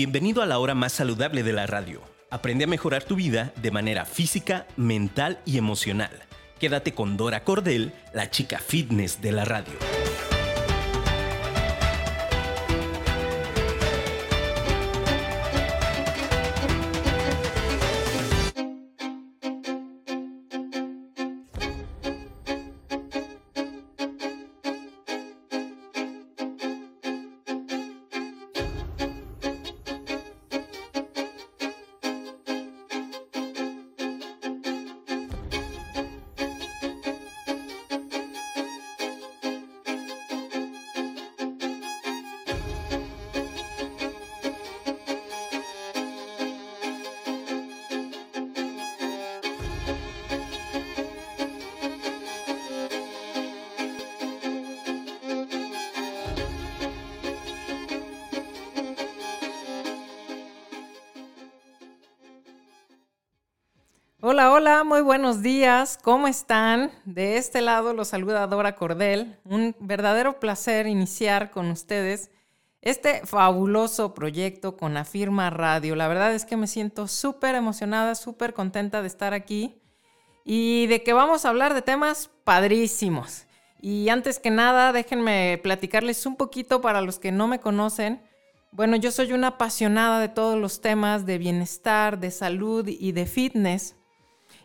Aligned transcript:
Bienvenido 0.00 0.40
a 0.40 0.46
la 0.46 0.58
hora 0.58 0.74
más 0.74 0.94
saludable 0.94 1.42
de 1.42 1.52
la 1.52 1.66
radio. 1.66 2.00
Aprende 2.30 2.64
a 2.64 2.66
mejorar 2.66 3.04
tu 3.04 3.16
vida 3.16 3.52
de 3.60 3.70
manera 3.70 4.06
física, 4.06 4.66
mental 4.78 5.40
y 5.44 5.58
emocional. 5.58 6.22
Quédate 6.58 6.94
con 6.94 7.18
Dora 7.18 7.44
Cordel, 7.44 7.92
la 8.14 8.30
chica 8.30 8.60
fitness 8.60 9.20
de 9.20 9.32
la 9.32 9.44
radio. 9.44 9.74
Buenos 65.30 65.44
días. 65.44 65.96
¿Cómo 66.02 66.26
están? 66.26 66.90
De 67.04 67.36
este 67.36 67.60
lado 67.60 67.94
los 67.94 68.08
saluda 68.08 68.48
Dora 68.48 68.74
Cordel. 68.74 69.38
Un 69.44 69.76
verdadero 69.78 70.40
placer 70.40 70.88
iniciar 70.88 71.52
con 71.52 71.70
ustedes 71.70 72.32
este 72.82 73.24
fabuloso 73.24 74.12
proyecto 74.12 74.76
con 74.76 74.96
Afirma 74.96 75.48
Radio. 75.48 75.94
La 75.94 76.08
verdad 76.08 76.34
es 76.34 76.44
que 76.44 76.56
me 76.56 76.66
siento 76.66 77.06
súper 77.06 77.54
emocionada, 77.54 78.16
súper 78.16 78.54
contenta 78.54 79.02
de 79.02 79.06
estar 79.06 79.32
aquí 79.32 79.80
y 80.44 80.88
de 80.88 81.04
que 81.04 81.12
vamos 81.12 81.44
a 81.44 81.50
hablar 81.50 81.74
de 81.74 81.82
temas 81.82 82.28
padrísimos. 82.42 83.46
Y 83.80 84.08
antes 84.08 84.40
que 84.40 84.50
nada, 84.50 84.92
déjenme 84.92 85.60
platicarles 85.62 86.26
un 86.26 86.34
poquito 86.34 86.80
para 86.80 87.02
los 87.02 87.20
que 87.20 87.30
no 87.30 87.46
me 87.46 87.60
conocen. 87.60 88.20
Bueno, 88.72 88.96
yo 88.96 89.12
soy 89.12 89.32
una 89.32 89.46
apasionada 89.46 90.18
de 90.18 90.28
todos 90.28 90.58
los 90.58 90.80
temas 90.80 91.24
de 91.24 91.38
bienestar, 91.38 92.18
de 92.18 92.32
salud 92.32 92.88
y 92.88 93.12
de 93.12 93.26
fitness. 93.26 93.94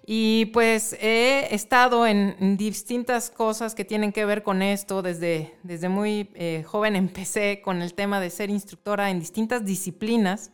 Y 0.07 0.45
pues 0.47 0.93
he 1.01 1.47
estado 1.55 2.05
en, 2.05 2.57
distintas 2.57 3.31
cosas 3.31 3.73
que 3.73 3.85
tienen 3.85 4.11
que 4.11 4.23
ver 4.25 4.43
con 4.43 4.61
esto. 4.61 5.01
Desde, 5.01 5.55
desde 5.63 5.89
muy 5.89 6.29
eh, 6.35 6.63
joven 6.65 6.95
empecé 6.95 7.61
con 7.61 7.81
el 7.81 7.95
tema 7.95 8.19
de 8.19 8.29
ser 8.29 8.51
instructora 8.51 9.09
en 9.09 9.19
distintas 9.19 9.65
disciplinas. 9.65 10.51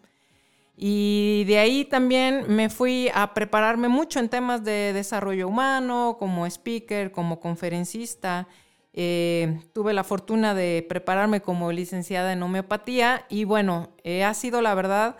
Y 0.77 1.43
de 1.47 1.59
ahí 1.59 1.85
también 1.85 2.45
me 2.47 2.69
fui 2.69 3.09
a 3.13 3.33
prepararme 3.33 3.89
mucho 3.89 4.19
en 4.19 4.29
temas 4.29 4.63
de 4.63 4.93
desarrollo 4.93 5.49
humano, 5.49 6.15
como 6.17 6.45
speaker, 6.47 7.11
como 7.11 7.41
conferencista. 7.41 8.47
Eh, 8.93 9.59
tuve 9.73 9.93
la 9.93 10.03
fortuna 10.03 10.55
de 10.55 10.85
prepararme 10.87 11.41
como 11.41 11.71
licenciada 11.71 12.33
en 12.33 12.41
homeopatía 12.41 13.25
y 13.29 13.43
bueno, 13.43 13.89
eh, 14.03 14.23
ha 14.23 14.33
sido 14.33 14.61
la 14.61 14.75
verdad 14.75 15.17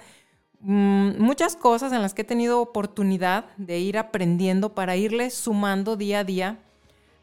muchas 0.63 1.55
cosas 1.55 1.91
en 1.91 2.01
las 2.01 2.13
que 2.13 2.21
he 2.21 2.25
tenido 2.25 2.61
oportunidad 2.61 3.45
de 3.57 3.79
ir 3.79 3.97
aprendiendo 3.97 4.73
para 4.73 4.95
irle 4.95 5.29
sumando 5.29 5.95
día 5.95 6.19
a 6.19 6.23
día 6.23 6.59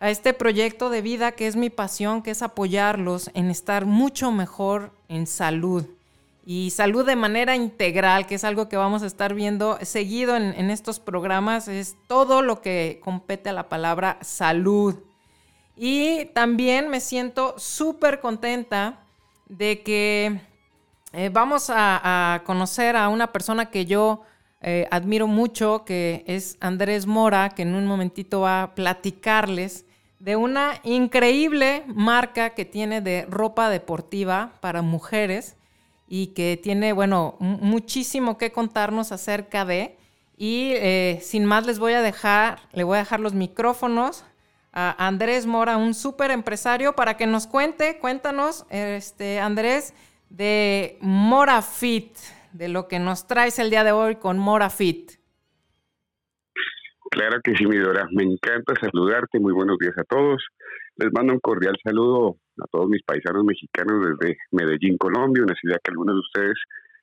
a 0.01 0.11
este 0.11 0.33
proyecto 0.33 0.91
de 0.91 1.03
vida 1.03 1.33
que 1.33 1.47
es 1.47 1.57
mi 1.57 1.71
pasión, 1.71 2.23
que 2.23 2.31
es 2.31 2.43
apoyarlos 2.43 3.31
en 3.35 3.51
estar 3.51 3.85
mucho 3.85 4.31
mejor 4.31 4.93
en 5.09 5.27
salud. 5.27 5.87
Y 6.47 6.71
salud 6.71 7.05
de 7.05 7.17
manera 7.17 7.57
integral, 7.57 8.27
que 8.27 8.37
es 8.37 8.45
algo 8.45 8.69
que 8.69 8.77
vamos 8.77 9.03
a 9.03 9.07
estar 9.07 9.35
viendo 9.35 9.79
seguido 9.83 10.35
en, 10.37 10.55
en 10.55 10.71
estos 10.71 10.99
programas, 10.99 11.69
es 11.69 11.97
todo 12.07 12.43
lo 12.43 12.63
que 12.63 13.01
compete 13.05 13.51
a 13.51 13.53
la 13.53 13.69
palabra 13.69 14.19
salud. 14.23 14.95
Y 15.77 16.27
también 16.27 16.89
me 16.89 17.01
siento 17.01 17.55
súper 17.59 18.21
contenta 18.21 19.01
de 19.49 19.83
que 19.83 20.41
eh, 21.13 21.31
vamos 21.33 21.71
a, 21.75 22.43
conocer 22.45 22.97
a 22.97 23.09
una 23.09 23.33
persona 23.33 23.71
que 23.71 23.87
yo 23.87 24.23
eh, 24.61 24.87
admiro 24.91 25.27
mucho, 25.27 25.85
que 25.85 26.25
es 26.27 26.57
Andrés 26.61 27.07
Mora, 27.07 27.51
que 27.51 27.63
en 27.63 27.75
un 27.75 27.87
momentito 27.87 28.41
va 28.41 28.63
a 28.63 28.75
platicarles 28.75 29.85
de 30.19 30.37
una 30.37 30.81
increíble 30.83 31.85
marca 31.87 32.51
que 32.51 32.65
tiene 32.65 33.01
de 33.01 33.25
ropa 33.29 33.71
deportiva 33.71 34.53
para 34.61 34.83
mujeres 34.83 35.57
y 36.09 36.29
que 36.29 36.59
tiene, 36.61 36.93
bueno, 36.93 37.37
muchísimo 37.39 38.37
que 38.37 38.53
contarnos 38.53 39.13
acerca 39.13 39.65
de. 39.65 39.97
Y 40.37 40.73
eh, 40.75 41.21
sin 41.23 41.45
más 41.45 41.67
les 41.67 41.79
voy 41.79 41.93
a 41.93 42.03
dejar, 42.03 42.61
le 42.73 42.85
voy 42.85 42.97
a 42.97 43.01
dejar 43.01 43.21
los 43.21 43.35
micrófonos 43.35 44.25
a 44.73 45.07
Andrés 45.07 45.47
Mora, 45.47 45.77
un 45.77 45.95
súper 45.95 46.31
empresario, 46.31 46.95
para 46.95 47.17
que 47.17 47.27
nos 47.27 47.47
cuente, 47.47 47.99
cuéntanos, 47.99 48.65
este, 48.71 49.41
Andrés, 49.41 49.95
de 50.31 50.99
Morafit, 51.01 52.17
de 52.53 52.69
lo 52.69 52.89
que 52.89 52.99
nos 52.99 53.27
traes 53.27 53.59
el 53.59 53.71
día 53.71 53.85
de 53.85 53.93
hoy 53.93 54.17
con 54.17 54.39
Morafit. 54.39 55.13
Claro 57.11 57.41
que 57.43 57.57
sí, 57.57 57.67
mi 57.67 57.79
Dora. 57.79 58.07
Me 58.13 58.25
encanta 58.25 58.75
saludarte. 58.81 59.41
Muy 59.41 59.53
buenos 59.53 59.79
días 59.79 59.97
a 59.97 60.05
todos. 60.05 60.45
Les 60.97 61.13
mando 61.13 61.33
un 61.33 61.41
cordial 61.41 61.77
saludo 61.83 62.37
a 62.61 62.67
todos 62.71 62.89
mis 62.89 63.03
paisanos 63.03 63.45
mexicanos 63.45 64.05
desde 64.05 64.37
Medellín, 64.51 64.99
Colombia, 64.99 65.45
una 65.45 65.55
ciudad 65.55 65.79
que 65.83 65.91
algunos 65.91 66.17
de 66.17 66.21
ustedes 66.21 66.59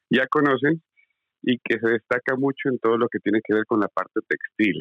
ya 0.09 0.27
conocen 0.27 0.81
y 1.41 1.57
que 1.59 1.79
se 1.79 1.87
destaca 1.87 2.35
mucho 2.35 2.69
en 2.69 2.79
todo 2.79 2.97
lo 2.97 3.07
que 3.07 3.19
tiene 3.19 3.39
que 3.43 3.53
ver 3.53 3.65
con 3.65 3.79
la 3.79 3.87
parte 3.87 4.19
textil. 4.27 4.77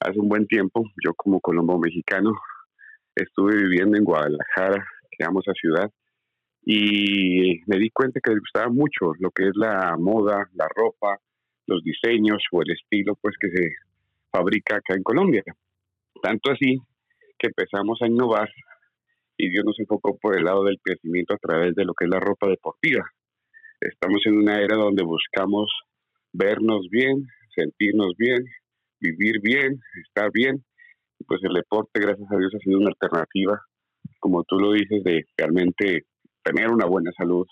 Hace 0.00 0.20
un 0.20 0.28
buen 0.28 0.46
tiempo, 0.46 0.84
yo 1.04 1.12
como 1.14 1.40
colombo 1.40 1.78
mexicano, 1.78 2.32
estuve 3.14 3.56
viviendo 3.56 3.96
en 3.96 4.04
Guadalajara, 4.04 4.86
que 5.10 5.24
amo 5.24 5.40
esa 5.40 5.52
ciudad, 5.54 5.90
y 6.70 7.62
me 7.66 7.78
di 7.78 7.88
cuenta 7.88 8.20
que 8.22 8.30
les 8.30 8.40
gustaba 8.40 8.68
mucho 8.68 9.14
lo 9.20 9.30
que 9.30 9.44
es 9.44 9.56
la 9.56 9.96
moda, 9.98 10.50
la 10.52 10.68
ropa, 10.68 11.16
los 11.66 11.82
diseños 11.82 12.42
o 12.52 12.60
el 12.60 12.72
estilo 12.72 13.16
pues 13.22 13.36
que 13.40 13.48
se 13.48 13.70
fabrica 14.30 14.76
acá 14.76 14.94
en 14.94 15.02
Colombia. 15.02 15.42
Tanto 16.22 16.50
así 16.52 16.76
que 17.38 17.46
empezamos 17.46 18.02
a 18.02 18.06
innovar 18.06 18.50
y 19.38 19.48
Dios 19.48 19.64
nos 19.64 19.80
enfocó 19.80 20.18
por 20.18 20.36
el 20.36 20.44
lado 20.44 20.62
del 20.64 20.78
crecimiento 20.82 21.32
a 21.32 21.38
través 21.38 21.74
de 21.74 21.86
lo 21.86 21.94
que 21.94 22.04
es 22.04 22.10
la 22.10 22.20
ropa 22.20 22.46
deportiva. 22.46 23.02
Estamos 23.80 24.20
en 24.26 24.36
una 24.36 24.60
era 24.60 24.76
donde 24.76 25.04
buscamos 25.04 25.72
vernos 26.34 26.86
bien, 26.90 27.26
sentirnos 27.56 28.12
bien, 28.18 28.44
vivir 29.00 29.40
bien, 29.40 29.80
estar 30.06 30.30
bien. 30.32 30.62
Y 31.18 31.24
pues 31.24 31.40
el 31.44 31.54
deporte, 31.54 31.98
gracias 31.98 32.30
a 32.30 32.36
Dios, 32.36 32.54
ha 32.54 32.58
sido 32.58 32.76
una 32.76 32.90
alternativa, 32.90 33.58
como 34.20 34.44
tú 34.44 34.58
lo 34.58 34.72
dices, 34.72 35.02
de 35.02 35.24
realmente 35.38 36.04
tener 36.42 36.70
una 36.70 36.86
buena 36.86 37.10
salud, 37.16 37.46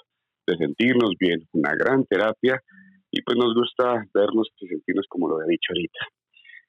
de 0.46 0.56
sentirnos 0.56 1.12
bien, 1.18 1.40
una 1.52 1.72
gran 1.74 2.04
terapia 2.04 2.60
y 3.10 3.22
pues 3.22 3.36
nos 3.36 3.54
gusta 3.54 4.04
vernos 4.14 4.48
y 4.58 4.68
sentirnos 4.68 5.06
como 5.08 5.28
lo 5.28 5.42
he 5.42 5.48
dicho 5.48 5.72
ahorita. 5.72 5.98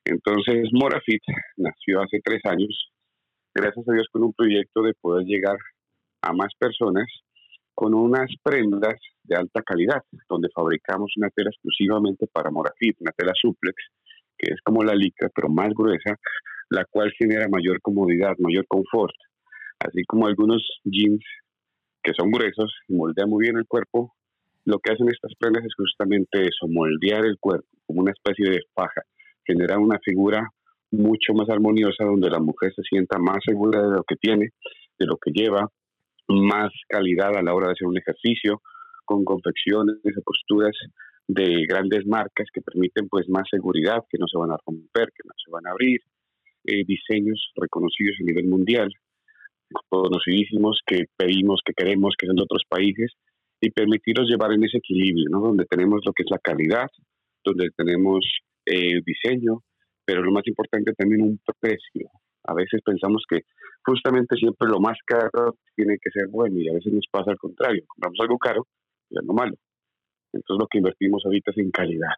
Entonces 0.06 0.70
Morafit 0.72 1.22
nació 1.58 2.02
hace 2.02 2.20
tres 2.24 2.42
años, 2.46 2.92
gracias 3.54 3.88
a 3.88 3.94
Dios 3.94 4.08
con 4.12 4.24
un 4.24 4.34
proyecto 4.34 4.82
de 4.82 4.94
poder 5.02 5.26
llegar 5.26 5.58
a 6.22 6.34
más 6.34 6.50
personas 6.58 7.06
con 7.74 7.94
unas 7.94 8.30
prendas 8.42 8.96
de 9.24 9.36
alta 9.36 9.62
calidad, 9.62 10.02
donde 10.28 10.50
fabricamos 10.56 11.12
una 11.18 11.30
tela 11.30 11.52
exclusivamente 11.52 12.26
para 12.26 12.50
Morafit, 12.50 13.00
una 13.02 13.12
tela 13.12 13.34
suplex, 13.40 13.76
que 14.38 14.54
es 14.54 14.62
como 14.64 14.84
la 14.84 14.96
licra, 14.96 15.30
pero 15.36 15.50
más 15.50 15.70
gruesa, 15.76 16.16
la 16.70 16.86
cual 16.86 17.12
genera 17.18 17.48
mayor 17.48 17.80
comodidad, 17.82 18.36
mayor 18.40 18.66
confort, 18.68 19.14
así 19.80 20.04
como 20.06 20.26
algunos 20.26 20.64
jeans 20.86 21.24
que 22.08 22.14
son 22.14 22.32
gruesos 22.32 22.74
y 22.88 22.96
moldean 22.96 23.30
muy 23.30 23.44
bien 23.44 23.58
el 23.58 23.68
cuerpo, 23.68 24.14
lo 24.64 24.80
que 24.80 24.94
hacen 24.94 25.10
estas 25.10 25.34
prendas 25.38 25.66
es 25.66 25.74
justamente 25.76 26.42
eso, 26.42 26.66
moldear 26.70 27.26
el 27.26 27.38
cuerpo 27.38 27.68
como 27.86 28.02
una 28.02 28.14
especie 28.14 28.50
de 28.50 28.62
faja, 28.74 29.02
generar 29.46 29.78
una 29.80 30.00
figura 30.00 30.50
mucho 30.90 31.34
más 31.34 31.50
armoniosa 31.50 32.06
donde 32.06 32.30
la 32.30 32.40
mujer 32.40 32.72
se 32.74 32.82
sienta 32.84 33.18
más 33.20 33.40
segura 33.46 33.82
de 33.82 33.90
lo 33.90 34.04
que 34.08 34.16
tiene, 34.16 34.52
de 34.98 35.06
lo 35.06 35.18
que 35.18 35.32
lleva, 35.32 35.70
más 36.30 36.72
calidad 36.88 37.36
a 37.36 37.42
la 37.42 37.54
hora 37.54 37.68
de 37.68 37.74
hacer 37.74 37.88
un 37.88 37.98
ejercicio, 37.98 38.62
con 39.04 39.26
confecciones, 39.26 40.02
de 40.02 40.22
posturas 40.24 40.76
de 41.28 41.66
grandes 41.68 42.06
marcas 42.06 42.48
que 42.54 42.62
permiten 42.62 43.10
pues 43.10 43.28
más 43.28 43.44
seguridad, 43.52 44.00
que 44.10 44.18
no 44.18 44.28
se 44.28 44.38
van 44.38 44.52
a 44.52 44.58
romper, 44.66 45.10
que 45.12 45.28
no 45.28 45.34
se 45.44 45.52
van 45.52 45.68
a 45.68 45.72
abrir, 45.72 46.00
eh, 46.64 46.86
diseños 46.86 47.52
reconocidos 47.58 48.16
a 48.22 48.24
nivel 48.24 48.46
mundial, 48.46 48.90
conocidísimos 49.90 50.82
que 50.86 51.06
pedimos, 51.16 51.62
que 51.66 51.74
queremos, 51.74 52.16
que 52.18 52.28
son 52.28 52.36
de 52.36 52.44
otros 52.44 52.64
países 52.68 53.14
y 53.60 53.72
permitirlos 53.72 54.30
llevar 54.30 54.54
en 54.54 54.64
ese 54.64 54.78
equilibrio, 54.78 55.26
¿no? 55.30 55.42
Donde 55.42 55.66
tenemos 55.66 56.02
lo 56.06 56.14
que 56.14 56.24
es 56.24 56.32
la 56.32 56.40
calidad, 56.40 56.88
donde 57.44 57.70
tenemos 57.76 58.26
eh, 58.66 59.02
diseño, 59.06 59.62
pero 60.06 60.22
lo 60.22 60.32
más 60.32 60.48
importante 60.48 60.94
también 60.94 61.22
un 61.22 61.40
precio. 61.60 62.10
A 62.44 62.54
veces 62.54 62.82
pensamos 62.84 63.24
que 63.28 63.42
justamente 63.86 64.36
siempre 64.38 64.70
lo 64.70 64.80
más 64.80 64.98
caro 65.06 65.58
tiene 65.76 65.98
que 66.02 66.12
ser 66.12 66.28
bueno 66.30 66.58
y 66.60 66.70
a 66.70 66.74
veces 66.74 66.94
nos 66.94 67.06
pasa 67.12 67.32
al 67.32 67.38
contrario, 67.38 67.84
compramos 67.88 68.18
algo 68.22 68.38
caro 68.38 68.68
y 69.10 69.18
algo 69.18 69.34
malo. 69.34 69.56
Entonces 70.32 70.60
lo 70.60 70.68
que 70.68 70.78
invertimos 70.78 71.24
ahorita 71.26 71.52
es 71.52 71.58
en 71.58 71.72
calidad. 71.72 72.16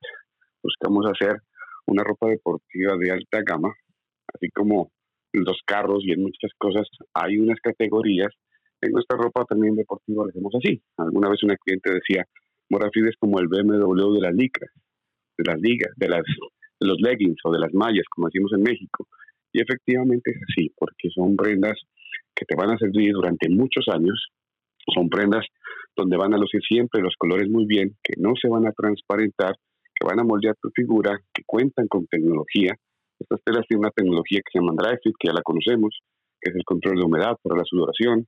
Buscamos 0.61 1.05
hacer 1.05 1.41
una 1.87 2.03
ropa 2.03 2.27
deportiva 2.27 2.95
de 2.97 3.11
alta 3.11 3.41
gama, 3.45 3.73
así 4.33 4.49
como 4.49 4.91
en 5.33 5.43
los 5.43 5.59
carros 5.65 6.03
y 6.03 6.11
en 6.11 6.21
muchas 6.21 6.51
cosas 6.57 6.87
hay 7.13 7.37
unas 7.37 7.59
categorías. 7.61 8.33
En 8.81 8.91
nuestra 8.91 9.17
ropa 9.17 9.45
también 9.45 9.75
deportiva 9.75 10.23
lo 10.23 10.29
hacemos 10.29 10.53
así. 10.55 10.81
Alguna 10.97 11.29
vez 11.29 11.43
una 11.43 11.57
cliente 11.57 11.91
decía, 11.93 12.25
Morafid 12.69 13.07
es 13.07 13.15
como 13.19 13.39
el 13.39 13.47
BMW 13.47 14.13
de 14.13 14.21
las 14.21 14.33
licras, 14.33 14.71
de 15.37 15.43
las 15.51 15.59
ligas, 15.59 15.91
de, 15.97 16.07
las, 16.07 16.23
de 16.79 16.87
los 16.87 16.97
leggings 17.01 17.39
o 17.43 17.51
de 17.51 17.59
las 17.59 17.73
mallas, 17.73 18.05
como 18.09 18.27
decimos 18.27 18.51
en 18.53 18.63
México. 18.63 19.07
Y 19.51 19.61
efectivamente 19.61 20.31
es 20.31 20.37
así, 20.49 20.71
porque 20.77 21.09
son 21.13 21.35
prendas 21.35 21.77
que 22.35 22.45
te 22.45 22.55
van 22.55 22.71
a 22.71 22.77
servir 22.77 23.13
durante 23.13 23.49
muchos 23.49 23.87
años, 23.89 24.29
son 24.93 25.09
prendas 25.09 25.45
donde 25.95 26.17
van 26.17 26.33
a 26.33 26.37
lucir 26.37 26.61
siempre 26.61 27.01
los 27.01 27.15
colores 27.17 27.49
muy 27.49 27.65
bien, 27.65 27.97
que 28.01 28.13
no 28.17 28.33
se 28.41 28.47
van 28.47 28.67
a 28.67 28.71
transparentar, 28.71 29.55
que 29.95 30.07
van 30.07 30.19
a 30.19 30.23
moldear 30.23 30.55
tu 30.61 30.69
figura, 30.69 31.19
que 31.33 31.43
cuentan 31.45 31.87
con 31.87 32.07
tecnología. 32.07 32.75
Estas 33.19 33.41
telas 33.43 33.65
tienen 33.67 33.85
una 33.85 33.91
tecnología 33.91 34.39
que 34.39 34.51
se 34.51 34.59
llama 34.59 34.73
DryFit, 34.77 35.15
que 35.19 35.27
ya 35.27 35.33
la 35.33 35.41
conocemos, 35.41 35.99
que 36.39 36.51
es 36.51 36.55
el 36.55 36.63
control 36.63 36.95
de 36.97 37.05
humedad 37.05 37.35
para 37.43 37.57
la 37.57 37.65
sudoración. 37.65 38.25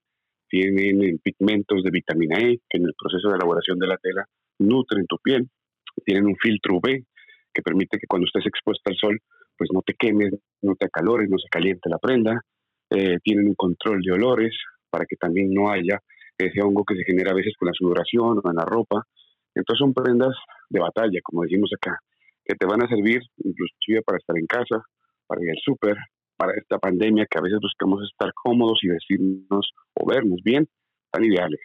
Tienen 0.49 1.19
pigmentos 1.23 1.81
de 1.83 1.91
vitamina 1.91 2.37
E, 2.39 2.59
que 2.69 2.77
en 2.77 2.85
el 2.85 2.93
proceso 2.97 3.29
de 3.29 3.35
elaboración 3.35 3.79
de 3.79 3.87
la 3.87 3.97
tela 3.97 4.25
nutren 4.59 5.05
tu 5.07 5.17
piel. 5.17 5.47
Tienen 6.05 6.25
un 6.25 6.35
filtro 6.35 6.75
UV, 6.75 7.03
que 7.53 7.61
permite 7.61 7.97
que 7.97 8.07
cuando 8.07 8.25
estés 8.25 8.45
expuesta 8.45 8.91
al 8.91 8.97
sol, 8.97 9.19
pues 9.57 9.69
no 9.73 9.81
te 9.81 9.93
quemes, 9.93 10.33
no 10.61 10.75
te 10.75 10.85
acalores, 10.87 11.29
no 11.29 11.37
se 11.37 11.47
caliente 11.49 11.89
la 11.89 11.97
prenda. 11.97 12.41
Eh, 12.89 13.19
tienen 13.23 13.47
un 13.47 13.55
control 13.55 14.01
de 14.01 14.11
olores 14.11 14.55
para 14.89 15.05
que 15.05 15.15
también 15.15 15.53
no 15.53 15.69
haya 15.69 15.99
ese 16.37 16.61
hongo 16.61 16.83
que 16.83 16.95
se 16.95 17.03
genera 17.03 17.31
a 17.31 17.35
veces 17.35 17.53
con 17.57 17.67
la 17.67 17.73
sudoración 17.73 18.41
o 18.43 18.49
en 18.49 18.55
la 18.55 18.65
ropa. 18.65 19.03
Entonces 19.55 19.79
son 19.79 19.93
prendas 19.93 20.35
de 20.69 20.79
batalla, 20.79 21.19
como 21.23 21.43
decimos 21.43 21.69
acá, 21.75 21.97
que 22.45 22.55
te 22.55 22.65
van 22.65 22.83
a 22.83 22.87
servir 22.87 23.21
inclusive 23.37 24.01
para 24.03 24.17
estar 24.17 24.37
en 24.37 24.45
casa, 24.45 24.83
para 25.27 25.43
ir 25.43 25.51
al 25.51 25.61
súper, 25.63 25.97
para 26.37 26.53
esta 26.57 26.79
pandemia 26.79 27.27
que 27.29 27.37
a 27.37 27.41
veces 27.41 27.59
buscamos 27.61 28.03
estar 28.03 28.31
cómodos 28.33 28.79
y 28.83 28.89
vestirnos 28.89 29.71
o 29.93 30.07
vernos 30.07 30.39
bien, 30.43 30.67
tan 31.11 31.23
ideales. 31.23 31.59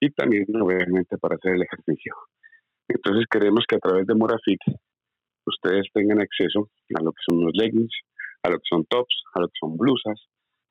Y 0.00 0.10
también, 0.10 0.44
obviamente, 0.60 1.18
para 1.18 1.36
hacer 1.36 1.54
el 1.54 1.62
ejercicio. 1.62 2.14
Entonces 2.88 3.26
queremos 3.30 3.64
que 3.68 3.76
a 3.76 3.80
través 3.80 4.06
de 4.06 4.14
Morafit 4.14 4.60
ustedes 5.46 5.86
tengan 5.92 6.20
acceso 6.20 6.70
a 6.94 7.02
lo 7.02 7.12
que 7.12 7.22
son 7.28 7.44
los 7.44 7.52
leggings, 7.54 7.92
a 8.42 8.50
lo 8.50 8.56
que 8.56 8.68
son 8.68 8.84
tops, 8.86 9.22
a 9.34 9.40
lo 9.40 9.48
que 9.48 9.58
son 9.60 9.76
blusas, 9.76 10.18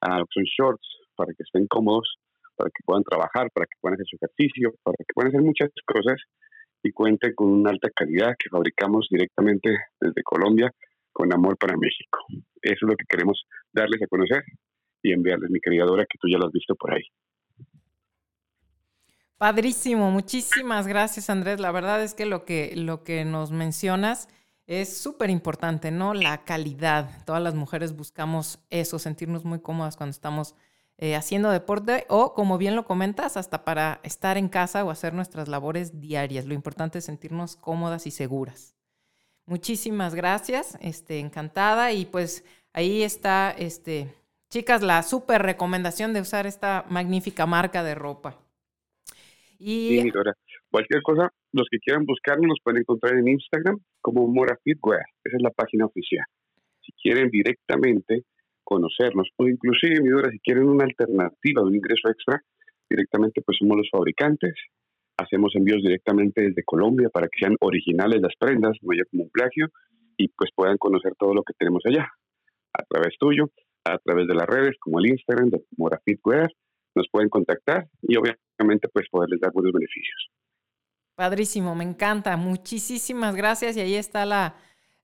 a 0.02 0.20
lo 0.20 0.26
que 0.26 0.34
son 0.34 0.44
shorts, 0.44 0.88
para 1.16 1.34
que 1.34 1.44
estén 1.44 1.68
cómodos, 1.68 2.18
para 2.56 2.70
que 2.70 2.84
puedan 2.86 3.04
trabajar, 3.04 3.50
para 3.54 3.66
que 3.66 3.78
puedan 3.80 3.96
hacer 3.96 4.08
su 4.10 4.18
ejercicio, 4.18 4.74
para 4.84 4.96
que 4.98 5.14
puedan 5.14 5.30
hacer 5.30 5.42
muchas 5.42 5.70
cosas 5.86 6.18
y 6.84 6.92
cuente 6.92 7.34
con 7.34 7.50
una 7.50 7.72
alta 7.72 7.90
calidad 7.90 8.36
que 8.38 8.50
fabricamos 8.50 9.08
directamente 9.10 9.78
desde 10.00 10.24
Colombia 10.24 10.72
con 11.12 11.34
amor 11.34 11.58
para 11.58 11.76
México. 11.76 12.20
Eso 12.62 12.86
es 12.86 12.90
lo 12.90 12.96
que 12.96 13.06
queremos 13.10 13.46
darles 13.74 14.02
a 14.02 14.08
conocer 14.08 14.44
y 15.02 15.14
enviarles, 15.14 15.50
mi 15.50 15.60
querida 15.60 15.86
Dora, 15.86 16.06
que 16.06 16.18
tú 16.20 16.28
ya 16.30 16.38
lo 16.38 16.48
has 16.48 16.52
visto 16.52 16.76
por 16.76 16.94
ahí. 16.94 17.04
Padrísimo, 19.38 20.10
muchísimas 20.12 20.88
gracias 20.88 21.30
Andrés. 21.30 21.60
La 21.60 21.72
verdad 21.72 22.04
es 22.04 22.14
que 22.14 22.26
lo 22.26 22.46
que, 22.46 22.74
lo 22.76 23.04
que 23.04 23.24
nos 23.24 23.52
mencionas 23.52 24.30
es 24.66 24.98
súper 24.98 25.30
importante, 25.30 25.92
¿no? 25.92 26.14
La 26.14 26.44
calidad. 26.44 27.24
Todas 27.26 27.42
las 27.42 27.56
mujeres 27.56 27.96
buscamos 27.96 28.60
eso, 28.70 29.00
sentirnos 29.00 29.46
muy 29.46 29.60
cómodas 29.60 29.96
cuando 29.96 30.12
estamos 30.12 30.56
eh, 31.00 31.16
haciendo 31.16 31.52
deporte 31.52 32.06
o, 32.10 32.34
como 32.34 32.58
bien 32.58 32.76
lo 32.76 32.86
comentas, 32.86 33.38
hasta 33.38 33.64
para 33.64 34.00
estar 34.04 34.38
en 34.38 34.50
casa 34.50 34.84
o 34.84 34.90
hacer 34.90 35.14
nuestras 35.14 35.48
labores 35.48 36.00
diarias. 36.00 36.46
Lo 36.46 36.54
importante 36.54 37.00
es 37.00 37.06
sentirnos 37.06 37.56
cómodas 37.56 38.08
y 38.08 38.12
seguras. 38.12 38.76
Muchísimas 39.46 40.16
gracias, 40.16 40.78
este, 40.82 41.20
encantada. 41.20 41.94
Y 41.94 42.06
pues 42.06 42.44
ahí 42.74 43.04
está, 43.04 43.52
este, 43.52 44.14
chicas, 44.50 44.82
la 44.82 45.04
súper 45.04 45.44
recomendación 45.44 46.14
de 46.14 46.22
usar 46.22 46.48
esta 46.48 46.86
magnífica 46.90 47.46
marca 47.46 47.84
de 47.84 47.96
ropa. 47.96 48.40
Y... 49.60 50.02
Sí, 50.02 50.12
Cualquier 50.70 51.02
cosa, 51.02 51.32
los 51.54 51.68
que 51.72 51.80
quieran 51.80 52.06
buscarnos 52.06 52.48
nos 52.48 52.60
pueden 52.62 52.82
encontrar 52.82 53.16
en 53.16 53.28
Instagram 53.28 53.80
como 54.02 54.28
Mora 54.28 54.58
Fitwear. 54.64 55.06
Esa 55.24 55.38
es 55.38 55.42
la 55.42 55.50
página 55.52 55.86
oficial. 55.86 56.26
Si 56.82 56.92
quieren 56.92 57.30
directamente 57.30 58.24
conocernos 58.68 59.30
o 59.38 59.48
inclusive, 59.48 60.02
mi 60.02 60.10
si 60.30 60.40
quieren 60.40 60.68
una 60.68 60.84
alternativa 60.84 61.62
de 61.62 61.68
un 61.68 61.76
ingreso 61.76 62.10
extra, 62.10 62.44
directamente 62.90 63.42
pues 63.42 63.58
somos 63.60 63.78
los 63.78 63.90
fabricantes. 63.90 64.56
Hacemos 65.18 65.56
envíos 65.56 65.82
directamente 65.82 66.42
desde 66.42 66.64
Colombia 66.66 67.10
para 67.10 67.28
que 67.28 67.40
sean 67.40 67.56
originales 67.62 68.22
las 68.22 68.34
prendas, 68.38 68.78
no 68.82 68.92
haya 68.92 69.04
como 69.10 69.24
un 69.24 69.30
plagio 69.30 69.68
y 70.18 70.28
pues 70.28 70.52
puedan 70.54 70.78
conocer 70.78 71.14
todo 71.18 71.34
lo 71.34 71.44
que 71.44 71.54
tenemos 71.58 71.82
allá. 71.86 72.12
A 72.74 72.84
través 72.84 73.16
tuyo, 73.18 73.50
a 73.86 73.98
través 74.00 74.28
de 74.28 74.36
las 74.36 74.46
redes 74.46 74.76
como 74.82 75.00
el 75.00 75.12
Instagram 75.12 75.50
de 75.50 75.64
Mora 75.78 76.02
Fitwear, 76.04 76.52
nos 76.94 77.08
pueden 77.10 77.30
contactar 77.30 77.88
y 78.02 78.18
obviamente 78.18 78.90
pues 78.92 79.08
poderles 79.10 79.40
dar 79.40 79.54
buenos 79.54 79.72
beneficios. 79.72 80.30
Padrísimo, 81.16 81.74
me 81.74 81.86
encanta. 81.86 82.36
Muchísimas 82.36 83.34
gracias. 83.34 83.78
Y 83.78 83.80
ahí 83.80 83.96
está 83.96 84.26
la, 84.26 84.56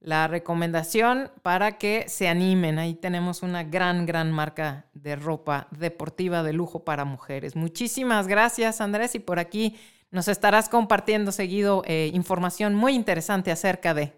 la, 0.04 0.28
recomendación 0.28 1.32
para 1.42 1.78
que 1.78 2.08
se 2.08 2.28
animen. 2.28 2.80
Ahí 2.80 2.94
tenemos 2.94 3.44
una 3.44 3.64
gran, 3.64 4.06
gran 4.06 4.32
marca 4.32 4.86
de 4.94 5.16
ropa 5.16 5.68
deportiva 5.72 6.44
de 6.44 6.54
lujo 6.54 6.84
para 6.84 7.06
mujeres. 7.06 7.56
Muchísimas 7.56 8.28
gracias, 8.28 8.82
Andrés. 8.82 9.16
Y 9.16 9.20
por 9.20 9.40
aquí 9.40 9.76
nos 10.12 10.28
estarás 10.28 10.70
compartiendo 10.70 11.32
seguido 11.32 11.82
eh, 11.86 12.12
información 12.14 12.76
muy 12.76 12.94
interesante 12.94 13.52
acerca 13.52 13.94
de. 13.94 14.14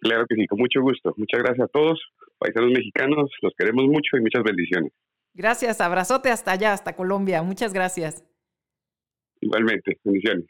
Claro 0.00 0.26
que 0.28 0.34
sí, 0.34 0.46
con 0.46 0.58
mucho 0.58 0.82
gusto. 0.82 1.14
Muchas 1.16 1.42
gracias 1.42 1.64
a 1.64 1.68
todos, 1.68 1.98
paisanos 2.38 2.70
mexicanos. 2.70 3.30
Los 3.40 3.54
queremos 3.56 3.86
mucho 3.86 4.16
y 4.18 4.20
muchas 4.20 4.42
bendiciones. 4.42 4.92
Gracias, 5.32 5.80
abrazote 5.80 6.30
hasta 6.30 6.52
allá, 6.52 6.72
hasta 6.72 6.94
Colombia. 6.94 7.42
Muchas 7.42 7.72
gracias. 7.72 8.24
Igualmente, 9.40 9.98
bendiciones. 10.04 10.46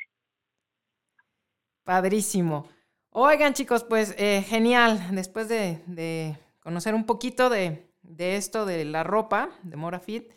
Padrísimo. 1.85 2.67
Oigan 3.11 3.55
chicos, 3.55 3.85
pues 3.85 4.15
eh, 4.19 4.43
genial, 4.43 5.09
después 5.13 5.49
de, 5.49 6.37
conocer 6.61 6.95
un 6.95 7.05
poquito 7.05 7.51
de, 7.51 7.87
esto 8.19 8.67
de 8.67 8.85
la 8.85 9.05
ropa 9.05 9.51
de 9.63 9.77
Morafit, 9.77 10.33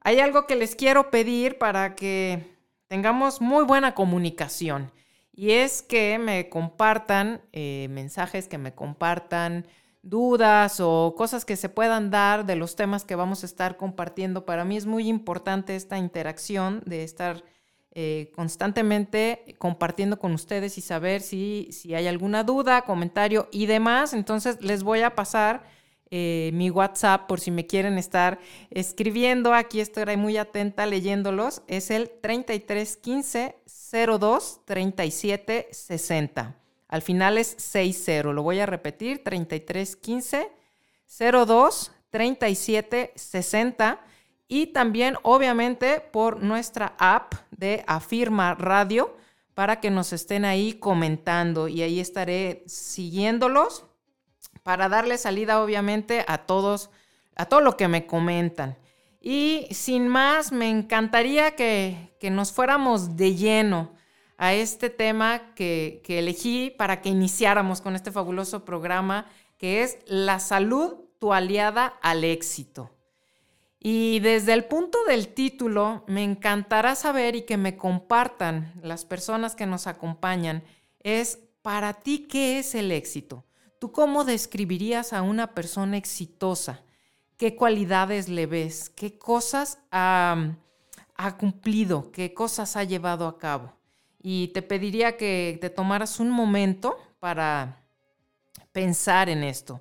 hay 0.00 0.20
algo 0.20 0.46
que 0.46 0.54
les 0.54 0.76
quiero 0.76 1.10
pedir 1.10 1.58
para 1.58 1.96
que 1.96 2.46
tengamos 2.88 3.40
muy 3.40 3.64
buena 3.64 3.94
comunicación 3.94 4.92
y 5.32 5.52
es 5.52 5.82
que 5.82 6.18
me 6.18 6.48
compartan 6.48 7.40
eh, 7.52 7.88
mensajes, 7.90 8.46
que 8.46 8.58
me 8.58 8.74
compartan 8.74 9.66
dudas 10.02 10.78
o 10.80 11.14
cosas 11.16 11.44
que 11.44 11.56
se 11.56 11.68
puedan 11.68 12.10
dar 12.10 12.44
de 12.44 12.56
los 12.56 12.76
temas 12.76 13.04
que 13.04 13.14
vamos 13.14 13.42
a 13.42 13.46
estar 13.46 13.76
compartiendo. 13.76 14.44
Para 14.44 14.64
mí 14.64 14.76
es 14.76 14.84
muy 14.84 15.08
importante 15.08 15.74
esta 15.74 15.96
interacción 15.96 16.82
de 16.84 17.02
estar 17.02 17.42
eh, 17.94 18.32
constantemente 18.34 19.54
compartiendo 19.58 20.18
con 20.18 20.32
ustedes 20.32 20.78
y 20.78 20.80
saber 20.80 21.20
si, 21.20 21.68
hay 21.94 22.06
alguna 22.06 22.42
duda, 22.42 22.86
comentario 22.86 23.48
y 23.52 23.66
demás. 23.66 24.14
Entonces 24.14 24.62
les 24.62 24.82
voy 24.82 25.02
a 25.02 25.14
pasar 25.14 25.64
eh, 26.10 26.50
mi 26.54 26.70
WhatsApp 26.70 27.26
por 27.26 27.38
si 27.38 27.50
me 27.50 27.66
quieren 27.66 27.98
estar 27.98 28.38
escribiendo. 28.70 29.52
Aquí 29.52 29.80
estoy 29.80 30.16
muy 30.16 30.38
atenta 30.38 30.86
leyéndolos. 30.86 31.60
Es 31.66 31.90
el 31.90 32.08
3315 32.08 33.56
02 34.18 34.60
37 34.64 35.68
60. 35.70 36.56
Al 36.88 37.02
final 37.02 37.36
es 37.36 37.54
60. 37.58 38.32
Lo 38.32 38.42
voy 38.42 38.60
a 38.60 38.66
repetir. 38.66 39.22
3315 39.22 40.50
02 41.46 41.92
37 42.10 43.12
60 43.14 44.00
y 44.52 44.66
también 44.66 45.16
obviamente 45.22 46.00
por 46.00 46.42
nuestra 46.42 46.94
app 46.98 47.32
de 47.52 47.84
Afirma 47.86 48.54
Radio 48.54 49.16
para 49.54 49.80
que 49.80 49.90
nos 49.90 50.12
estén 50.12 50.44
ahí 50.44 50.74
comentando 50.74 51.68
y 51.68 51.80
ahí 51.80 52.00
estaré 52.00 52.62
siguiéndolos 52.66 53.86
para 54.62 54.90
darle 54.90 55.16
salida 55.16 55.62
obviamente 55.62 56.22
a 56.28 56.36
todos, 56.44 56.90
a 57.34 57.46
todo 57.46 57.62
lo 57.62 57.78
que 57.78 57.88
me 57.88 58.04
comentan. 58.04 58.76
Y 59.22 59.68
sin 59.70 60.06
más, 60.06 60.52
me 60.52 60.68
encantaría 60.68 61.56
que, 61.56 62.12
nos 62.30 62.52
fuéramos 62.52 63.16
de 63.16 63.34
lleno 63.34 63.94
a 64.36 64.52
este 64.52 64.90
tema 64.90 65.54
que, 65.54 66.02
que 66.04 66.18
elegí 66.18 66.68
para 66.68 67.00
que 67.00 67.08
iniciáramos 67.08 67.80
con 67.80 67.96
este 67.96 68.12
fabuloso 68.12 68.66
programa 68.66 69.24
que 69.56 69.82
es 69.82 69.96
la 70.04 70.40
salud, 70.40 70.96
tu 71.18 71.32
aliada 71.32 71.86
al 72.02 72.24
éxito. 72.24 72.91
Y 73.84 74.20
desde 74.20 74.52
el 74.52 74.66
punto 74.66 74.96
del 75.08 75.26
título, 75.26 76.04
me 76.06 76.22
encantará 76.22 76.94
saber 76.94 77.34
y 77.34 77.42
que 77.42 77.56
me 77.56 77.76
compartan 77.76 78.72
las 78.80 79.04
personas 79.04 79.56
que 79.56 79.66
nos 79.66 79.88
acompañan, 79.88 80.62
es 81.00 81.40
para 81.62 81.94
ti, 81.94 82.28
¿qué 82.30 82.60
es 82.60 82.76
el 82.76 82.92
éxito? 82.92 83.44
¿Tú 83.80 83.90
cómo 83.90 84.22
describirías 84.22 85.12
a 85.12 85.22
una 85.22 85.52
persona 85.52 85.96
exitosa? 85.96 86.84
¿Qué 87.36 87.56
cualidades 87.56 88.28
le 88.28 88.46
ves? 88.46 88.88
¿Qué 88.88 89.18
cosas 89.18 89.80
ha, 89.90 90.54
cumplido? 91.40 92.12
¿Qué 92.12 92.34
cosas 92.34 92.76
ha 92.76 92.84
llevado 92.84 93.26
a 93.26 93.36
cabo? 93.36 93.72
Y 94.22 94.48
te 94.54 94.62
pediría 94.62 95.16
que 95.16 95.58
te 95.60 95.70
tomaras 95.70 96.20
un 96.20 96.30
momento 96.30 96.96
para 97.18 97.82
pensar 98.70 99.28
en 99.28 99.42
esto. 99.42 99.80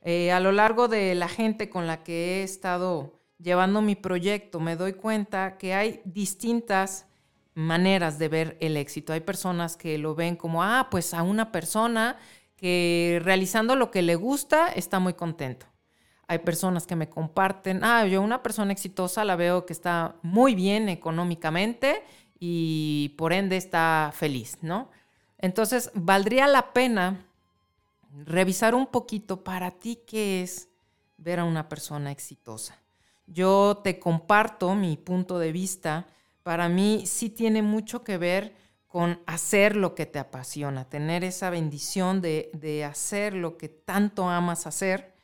Eh, 0.00 0.30
a 0.30 0.38
lo 0.38 0.52
largo 0.52 0.86
de 0.86 1.16
la 1.16 1.26
gente 1.26 1.68
con 1.68 1.88
la 1.88 2.04
que 2.04 2.40
he 2.40 2.42
estado 2.44 3.20
llevando 3.42 3.82
mi 3.82 3.96
proyecto, 3.96 4.60
me 4.60 4.76
doy 4.76 4.94
cuenta 4.94 5.58
que 5.58 5.74
hay 5.74 6.00
distintas 6.04 7.06
maneras 7.54 8.18
de 8.18 8.28
ver 8.28 8.56
el 8.60 8.76
éxito. 8.76 9.12
Hay 9.12 9.20
personas 9.20 9.76
que 9.76 9.98
lo 9.98 10.14
ven 10.14 10.36
como, 10.36 10.62
ah, 10.62 10.88
pues 10.90 11.12
a 11.12 11.22
una 11.22 11.52
persona 11.52 12.16
que 12.56 13.20
realizando 13.24 13.76
lo 13.76 13.90
que 13.90 14.02
le 14.02 14.14
gusta 14.14 14.68
está 14.68 14.98
muy 15.00 15.14
contento. 15.14 15.66
Hay 16.28 16.38
personas 16.38 16.86
que 16.86 16.96
me 16.96 17.10
comparten, 17.10 17.84
ah, 17.84 18.06
yo 18.06 18.22
una 18.22 18.42
persona 18.42 18.72
exitosa 18.72 19.24
la 19.24 19.36
veo 19.36 19.66
que 19.66 19.72
está 19.72 20.16
muy 20.22 20.54
bien 20.54 20.88
económicamente 20.88 22.04
y 22.38 23.14
por 23.18 23.32
ende 23.32 23.56
está 23.56 24.12
feliz, 24.14 24.58
¿no? 24.62 24.90
Entonces, 25.38 25.90
valdría 25.94 26.46
la 26.46 26.72
pena 26.72 27.26
revisar 28.24 28.74
un 28.74 28.86
poquito 28.86 29.42
para 29.42 29.72
ti 29.72 30.00
qué 30.06 30.42
es 30.42 30.68
ver 31.18 31.40
a 31.40 31.44
una 31.44 31.68
persona 31.68 32.12
exitosa. 32.12 32.81
Yo 33.32 33.80
te 33.82 33.98
comparto 33.98 34.74
mi 34.74 34.96
punto 34.96 35.38
de 35.38 35.52
vista. 35.52 36.06
Para 36.42 36.68
mí 36.68 37.04
sí 37.06 37.30
tiene 37.30 37.62
mucho 37.62 38.04
que 38.04 38.18
ver 38.18 38.54
con 38.86 39.20
hacer 39.24 39.74
lo 39.74 39.94
que 39.94 40.04
te 40.04 40.18
apasiona, 40.18 40.84
tener 40.84 41.24
esa 41.24 41.48
bendición 41.48 42.20
de, 42.20 42.84
hacer 42.86 43.32
lo 43.32 43.56
que 43.56 43.70
tanto 43.70 44.28
amas 44.28 44.66
hacer 44.66 45.14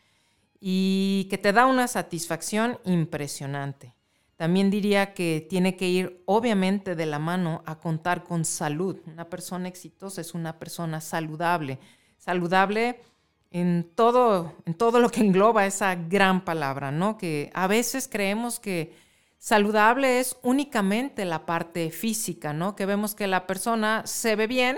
y 0.59 1.27
que 1.29 1.37
te 1.37 1.53
da 1.53 1.67
una 1.67 1.87
satisfacción 1.87 2.79
impresionante. 2.85 3.95
También 4.37 4.71
diría 4.71 5.13
que 5.13 5.47
tiene 5.47 5.77
que 5.77 5.89
ir 5.89 6.23
obviamente 6.25 6.95
de 6.95 7.05
la 7.05 7.19
mano 7.19 7.63
a 7.67 7.79
contar 7.79 8.25
con 8.25 8.47
salud. 8.47 8.97
Una 9.07 9.29
persona 9.29 9.69
exitosa 9.69 10.23
es 10.23 10.33
una 10.33 10.59
persona 10.59 11.03
saludable. 11.03 11.79
Saludable 12.17 13.03
en 13.51 13.91
todo, 13.95 14.55
en 14.67 14.75
todo 14.75 15.01
lo 15.01 15.09
que 15.11 15.21
engloba 15.21 15.67
esa 15.67 15.95
gran 15.95 16.45
palabra, 16.45 16.91
¿no? 16.91 17.17
Que 17.17 17.51
a 17.55 17.67
veces 17.67 18.09
creemos 18.09 18.61
que 18.61 18.95
saludable 19.39 20.21
es 20.21 20.37
únicamente 20.43 21.25
la 21.25 21.47
parte 21.47 21.91
física, 21.91 22.53
¿no? 22.53 22.77
Que 22.77 22.87
vemos 22.87 23.15
que 23.15 23.27
la 23.27 23.47
persona 23.47 24.03
se 24.07 24.37
ve 24.37 24.47
bien 24.47 24.77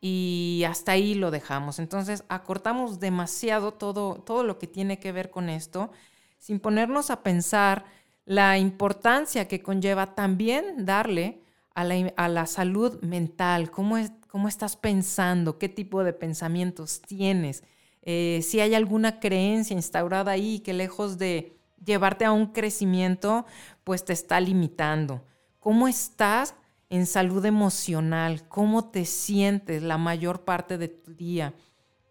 y 0.00 0.64
hasta 0.66 0.92
ahí 0.92 1.14
lo 1.14 1.30
dejamos. 1.30 1.78
Entonces, 1.78 2.24
acortamos 2.28 3.00
demasiado 3.00 3.74
todo, 3.74 4.22
todo 4.22 4.44
lo 4.44 4.58
que 4.58 4.66
tiene 4.66 4.98
que 4.98 5.12
ver 5.12 5.30
con 5.30 5.48
esto, 5.48 5.90
sin 6.38 6.60
ponernos 6.60 7.10
a 7.10 7.22
pensar 7.22 7.84
la 8.24 8.58
importancia 8.58 9.46
que 9.48 9.62
conlleva 9.62 10.14
también 10.14 10.84
darle 10.86 11.42
a 11.74 11.84
la, 11.84 12.12
a 12.16 12.28
la 12.28 12.46
salud 12.46 13.00
mental, 13.02 13.70
cómo, 13.70 13.98
es, 13.98 14.10
cómo 14.28 14.48
estás 14.48 14.76
pensando, 14.76 15.58
qué 15.58 15.68
tipo 15.68 16.02
de 16.02 16.12
pensamientos 16.12 17.02
tienes 17.02 17.62
eh, 18.08 18.40
si 18.42 18.60
hay 18.60 18.76
alguna 18.76 19.18
creencia 19.18 19.74
instaurada 19.74 20.30
ahí 20.30 20.60
que 20.60 20.72
lejos 20.72 21.18
de 21.18 21.58
llevarte 21.84 22.24
a 22.24 22.30
un 22.30 22.46
crecimiento, 22.46 23.44
pues 23.82 24.04
te 24.04 24.12
está 24.12 24.38
limitando. 24.38 25.24
¿Cómo 25.58 25.88
estás 25.88 26.54
en 26.88 27.04
salud 27.04 27.44
emocional? 27.44 28.46
¿Cómo 28.48 28.90
te 28.90 29.04
sientes 29.04 29.82
la 29.82 29.98
mayor 29.98 30.44
parte 30.44 30.78
de 30.78 30.86
tu 30.86 31.14
día? 31.14 31.52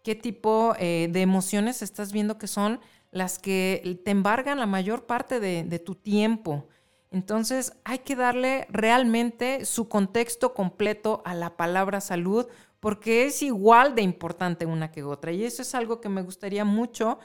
¿Qué 0.04 0.14
tipo 0.14 0.74
eh, 0.78 1.08
de 1.10 1.22
emociones 1.22 1.80
estás 1.80 2.12
viendo 2.12 2.36
que 2.36 2.46
son 2.46 2.78
las 3.10 3.38
que 3.38 3.98
te 4.04 4.10
embargan 4.10 4.58
la 4.58 4.66
mayor 4.66 5.06
parte 5.06 5.40
de 5.40 5.78
tu 5.78 5.94
tiempo? 5.94 6.68
Entonces 7.10 7.72
hay 7.84 8.00
que 8.00 8.16
darle 8.16 8.66
realmente 8.68 9.64
su 9.64 9.88
contexto 9.88 10.52
completo 10.52 11.22
a 11.24 11.34
la 11.34 11.56
palabra 11.56 12.02
salud 12.02 12.46
porque 12.86 13.26
es 13.26 13.42
igual 13.42 13.96
de 13.96 14.02
importante 14.02 14.64
una 14.64 14.92
que 14.92 15.02
otra. 15.02 15.32
Y 15.32 15.44
eso 15.44 15.62
es 15.62 15.74
algo 15.74 16.00
que 16.00 16.08
me 16.08 16.22
gustaría 16.22 16.64
mucho 16.64 17.18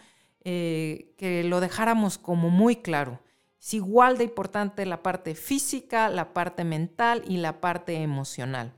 eh, 0.44 1.14
que 1.20 1.44
lo 1.44 1.60
dejáramos 1.60 2.18
como 2.18 2.50
muy 2.50 2.78
claro. 2.78 3.22
Es 3.60 3.76
igual 3.76 4.18
de 4.18 4.24
importante 4.24 4.88
la 4.88 5.04
parte 5.04 5.36
física, 5.36 6.10
la 6.10 6.34
parte 6.34 6.64
mental 6.64 7.24
y 7.28 7.38
la 7.38 7.62
parte 7.62 7.94
emocional. 7.94 8.74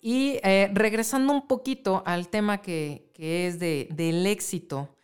Y 0.00 0.38
eh, 0.44 0.70
regresando 0.72 1.32
un 1.32 1.48
poquito 1.48 2.04
al 2.06 2.28
tema 2.28 2.62
que, 2.62 3.10
es 3.18 3.58
del 3.58 4.26
éxito, 4.28 4.94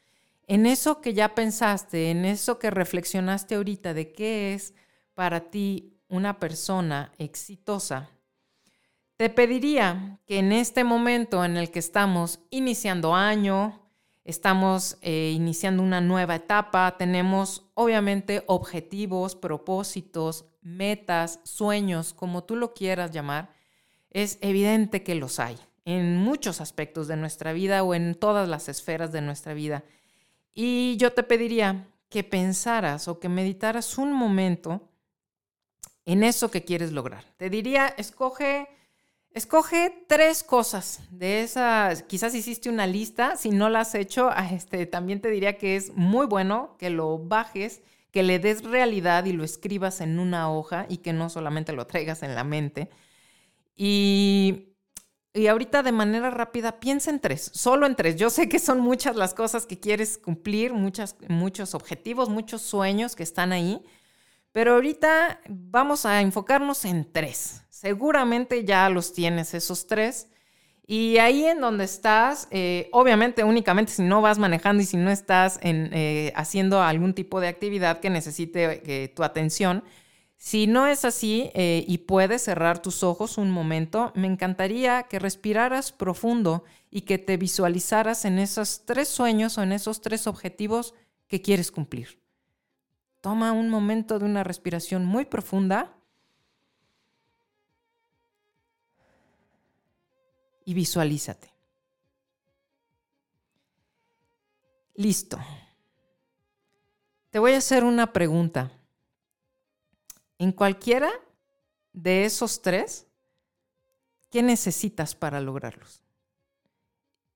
en 0.47 0.67
eso 0.67 1.01
que 1.01 1.13
ya 1.13 1.35
pensaste, 1.35 2.13
en 2.13 2.25
eso 2.25 2.61
que 2.61 2.71
reflexionaste 2.71 3.57
ahorita 3.57 3.95
de 3.95 4.13
qué 4.13 4.55
es 4.55 4.75
para 5.15 5.51
ti 5.51 5.99
una 6.09 6.39
persona 6.39 7.11
exitosa, 7.19 8.11
te 9.17 9.31
pediría 9.31 10.19
que 10.27 10.39
en 10.39 10.53
este 10.53 10.85
momento 10.85 11.45
en 11.45 11.57
el 11.57 11.71
que 11.71 11.79
estamos 11.79 12.41
iniciando 12.51 13.15
año, 13.15 13.81
estamos 14.25 14.99
eh, 15.01 15.33
iniciando 15.35 15.83
una 15.83 16.01
nueva 16.01 16.35
etapa, 16.35 16.97
tenemos 16.99 17.71
obviamente 17.75 18.43
objetivos, 18.47 19.35
propósitos, 19.35 20.45
metas, 20.61 21.41
sueños, 21.45 22.13
como 22.13 22.45
tú 22.45 22.57
lo 22.57 22.75
quieras 22.75 23.11
llamar, 23.11 23.55
es 24.11 24.39
evidente 24.41 25.03
que 25.03 25.15
los 25.15 25.39
hay 25.39 25.59
en 25.85 26.17
muchos 26.17 26.61
aspectos 26.61 27.07
de 27.07 27.17
nuestra 27.17 27.53
vida 27.53 27.85
o 27.85 27.95
en 27.95 28.17
todas 28.17 28.49
las 28.49 28.69
esferas 28.69 29.13
de 29.13 29.23
nuestra 29.23 29.55
vida. 29.55 29.85
Y 30.53 30.97
yo 30.97 31.13
te 31.13 31.23
pediría 31.23 31.87
que 32.09 32.25
pensaras 32.25 33.09
o 33.09 33.21
que 33.21 33.29
meditaras 33.29 33.97
un 33.97 34.13
momento 34.13 34.91
en 36.05 36.25
eso 36.25 36.51
que 36.51 36.65
quieres 36.65 36.93
lograr. 36.93 37.25
Te 37.37 37.51
diría, 37.51 37.87
escoge 37.87 38.69
Escoge 39.37 40.07
tres 40.09 40.43
cosas 40.43 41.01
de 41.11 41.43
esas. 41.43 42.03
Quizás 42.05 42.35
hiciste 42.35 42.71
una 42.71 42.87
lista. 42.87 43.37
Si 43.37 43.51
no 43.51 43.69
la 43.69 43.81
has 43.81 43.95
hecho, 43.95 44.31
este, 44.51 44.87
también 44.87 45.21
te 45.21 45.31
diría 45.31 45.59
que 45.59 45.77
es 45.77 45.95
muy 45.95 46.25
bueno 46.25 46.75
que 46.79 46.89
lo 46.89 47.19
bajes, 47.19 47.83
que 48.13 48.23
le 48.23 48.39
des 48.39 48.65
realidad 48.65 49.27
y 49.27 49.35
lo 49.35 49.45
escribas 49.45 50.01
en 50.01 50.19
una 50.21 50.51
hoja 50.51 50.87
y 50.89 50.99
que 50.99 51.13
no 51.13 51.29
solamente 51.29 51.75
lo 51.75 51.87
traigas 51.87 52.23
en 52.23 52.35
la 52.35 52.45
mente. 52.45 52.89
Y, 53.77 54.71
y 55.35 55.49
ahorita 55.49 55.83
de 55.83 55.93
manera 55.93 56.31
rápida, 56.31 56.81
piensa 56.81 57.11
en 57.11 57.21
tres, 57.21 57.51
solo 57.53 57.85
en 57.85 57.95
tres. 57.95 58.17
Yo 58.17 58.31
sé 58.31 58.49
que 58.49 58.59
son 58.59 58.81
muchas 58.81 59.17
las 59.17 59.35
cosas 59.35 59.67
que 59.67 59.79
quieres 59.79 60.17
cumplir, 60.17 60.73
muchas, 60.73 61.15
muchos 61.29 61.75
objetivos, 61.75 62.31
muchos 62.31 62.63
sueños 62.63 63.15
que 63.15 63.23
están 63.23 63.53
ahí. 63.53 63.85
Pero 64.53 64.73
ahorita 64.73 65.43
vamos 65.51 66.07
a 66.07 66.23
enfocarnos 66.23 66.87
en 66.87 67.13
tres. 67.13 67.66
Seguramente 67.81 68.65
ya 68.65 68.89
los 68.89 69.13
tienes 69.13 69.53
esos 69.53 69.87
tres. 69.87 70.29
Y 70.87 71.19
ahí 71.19 71.45
en 71.45 71.61
donde 71.61 71.85
estás, 71.85 72.49
eh, 72.51 72.89
obviamente 72.91 73.45
únicamente 73.45 73.93
si 73.93 74.03
no 74.03 74.23
vas 74.23 74.39
manejando 74.39 74.83
y 74.83 74.87
si 74.87 74.97
no 74.97 75.11
estás 75.11 75.59
eh, 75.63 76.33
haciendo 76.37 76.81
algún 76.81 77.13
tipo 77.13 77.39
de 77.39 77.49
actividad 77.49 78.01
que 78.01 78.09
necesite 78.09 78.81
eh, 78.87 79.09
tu 79.09 79.25
atención, 79.25 79.85
si 80.39 80.67
no 80.67 80.87
es 80.87 81.05
así 81.05 81.51
y 81.55 81.99
puedes 81.99 82.43
cerrar 82.43 82.81
tus 82.81 83.03
ojos 83.03 83.39
un 83.39 83.51
momento, 83.51 84.13
me 84.15 84.27
encantaría 84.27 85.05
que 85.05 85.19
respiraras 85.19 85.93
profundo 85.93 86.65
y 86.91 87.03
que 87.03 87.19
te 87.19 87.37
visualizaras 87.37 88.25
en 88.27 88.39
esos 88.39 88.85
tres 88.85 89.09
sueños 89.09 89.57
o 89.57 89.63
en 89.63 89.73
esos 89.73 90.03
tres 90.03 90.27
objetivos 90.27 90.95
que 91.27 91.41
quieres 91.41 91.71
cumplir. 91.71 92.21
Toma 93.23 93.53
un 93.53 93.71
momento 93.71 94.19
de 94.19 94.27
una 94.27 94.45
respiración 94.45 95.07
muy 95.07 95.25
profunda 95.25 95.96
y 100.67 100.75
visualízate. 100.75 101.51
Listo. 104.97 105.39
Te 107.31 107.39
voy 107.39 107.53
a 107.53 107.59
hacer 107.59 107.85
una 107.85 108.13
pregunta. 108.13 108.73
En 110.39 110.53
cualquiera 110.53 111.11
de 111.93 112.25
esos 112.25 112.61
tres, 112.61 113.07
¿qué 114.31 114.43
necesitas 114.43 115.15
para 115.15 115.41
lograrlos? 115.41 116.03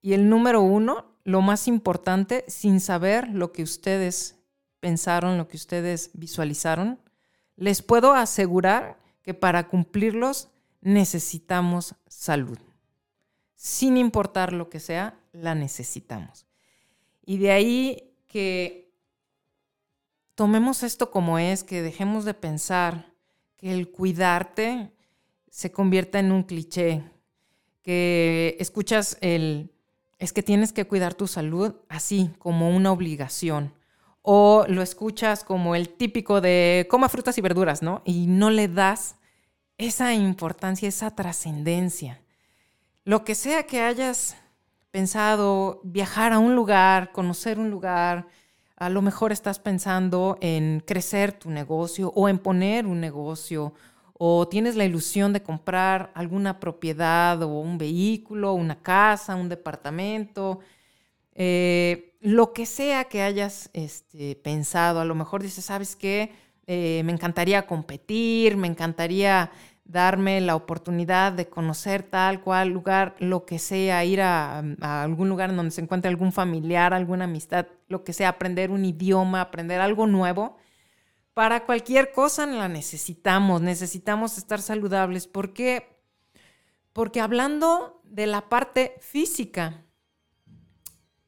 Y 0.02 0.14
el 0.14 0.28
número 0.28 0.60
uno, 0.60 1.14
lo 1.24 1.40
más 1.40 1.68
importante, 1.68 2.44
sin 2.48 2.80
saber 2.80 3.28
lo 3.28 3.52
que 3.52 3.62
ustedes 3.62 4.38
pensaron, 4.80 5.38
lo 5.38 5.46
que 5.46 5.56
ustedes 5.56 6.10
visualizaron, 6.14 6.98
les 7.56 7.80
puedo 7.80 8.12
asegurar 8.14 8.98
que 9.22 9.34
para 9.34 9.68
cumplirlos 9.68 10.48
necesitamos 10.80 11.94
salud. 12.08 12.58
Sin 13.62 13.98
importar 13.98 14.54
lo 14.54 14.70
que 14.70 14.80
sea, 14.80 15.20
la 15.32 15.54
necesitamos. 15.54 16.46
Y 17.26 17.36
de 17.36 17.50
ahí 17.50 18.14
que 18.26 18.90
tomemos 20.34 20.82
esto 20.82 21.10
como 21.10 21.38
es, 21.38 21.62
que 21.62 21.82
dejemos 21.82 22.24
de 22.24 22.32
pensar 22.32 23.12
que 23.58 23.74
el 23.74 23.90
cuidarte 23.90 24.90
se 25.50 25.70
convierta 25.72 26.18
en 26.18 26.32
un 26.32 26.44
cliché, 26.44 27.02
que 27.82 28.56
escuchas 28.58 29.18
el, 29.20 29.74
es 30.16 30.32
que 30.32 30.42
tienes 30.42 30.72
que 30.72 30.86
cuidar 30.86 31.12
tu 31.12 31.26
salud 31.26 31.74
así, 31.90 32.30
como 32.38 32.74
una 32.74 32.92
obligación. 32.92 33.74
O 34.22 34.64
lo 34.68 34.80
escuchas 34.80 35.44
como 35.44 35.74
el 35.74 35.90
típico 35.90 36.40
de 36.40 36.86
coma 36.88 37.10
frutas 37.10 37.36
y 37.36 37.42
verduras, 37.42 37.82
¿no? 37.82 38.00
Y 38.06 38.26
no 38.26 38.48
le 38.48 38.68
das 38.68 39.16
esa 39.76 40.14
importancia, 40.14 40.88
esa 40.88 41.14
trascendencia. 41.14 42.22
Lo 43.04 43.24
que 43.24 43.34
sea 43.34 43.62
que 43.62 43.80
hayas 43.80 44.36
pensado, 44.90 45.80
viajar 45.84 46.32
a 46.32 46.38
un 46.38 46.54
lugar, 46.54 47.12
conocer 47.12 47.58
un 47.58 47.70
lugar, 47.70 48.26
a 48.76 48.88
lo 48.90 49.02
mejor 49.02 49.32
estás 49.32 49.58
pensando 49.58 50.36
en 50.40 50.82
crecer 50.86 51.32
tu 51.32 51.50
negocio 51.50 52.12
o 52.14 52.28
en 52.28 52.38
poner 52.38 52.86
un 52.86 53.00
negocio 53.00 53.74
o 54.14 54.48
tienes 54.48 54.76
la 54.76 54.84
ilusión 54.84 55.32
de 55.32 55.42
comprar 55.42 56.10
alguna 56.14 56.60
propiedad 56.60 57.42
o 57.42 57.60
un 57.60 57.78
vehículo, 57.78 58.52
una 58.52 58.82
casa, 58.82 59.34
un 59.34 59.48
departamento, 59.48 60.60
eh, 61.34 62.16
lo 62.20 62.52
que 62.52 62.66
sea 62.66 63.04
que 63.04 63.22
hayas 63.22 63.70
este, 63.72 64.36
pensado, 64.36 65.00
a 65.00 65.06
lo 65.06 65.14
mejor 65.14 65.42
dices, 65.42 65.64
¿sabes 65.64 65.96
qué? 65.96 66.32
Eh, 66.66 67.00
me 67.04 67.12
encantaría 67.12 67.66
competir, 67.66 68.58
me 68.58 68.68
encantaría 68.68 69.50
darme 69.84 70.40
la 70.40 70.54
oportunidad 70.54 71.32
de 71.32 71.48
conocer 71.48 72.02
tal 72.02 72.42
cual 72.42 72.68
lugar, 72.68 73.16
lo 73.18 73.44
que 73.44 73.58
sea, 73.58 74.04
ir 74.04 74.20
a, 74.20 74.58
algún 74.80 75.28
lugar 75.28 75.54
donde 75.54 75.72
se 75.72 75.80
encuentre 75.80 76.08
algún 76.08 76.32
familiar, 76.32 76.94
alguna 76.94 77.24
amistad, 77.24 77.66
lo 77.88 78.04
que 78.04 78.12
sea, 78.12 78.28
aprender 78.28 78.70
un 78.70 78.84
idioma, 78.84 79.40
aprender 79.40 79.80
algo 79.80 80.06
nuevo 80.06 80.56
para 81.34 81.64
cualquier 81.64 82.12
cosa 82.12 82.46
la 82.46 82.68
necesitamos, 82.68 83.62
necesitamos 83.62 84.36
estar 84.36 84.60
saludables. 84.60 85.26
¿Por 85.26 85.52
qué? 85.52 85.96
Porque 86.92 87.20
hablando 87.20 88.02
de 88.04 88.26
la 88.26 88.48
parte 88.48 88.96
física, 89.00 89.84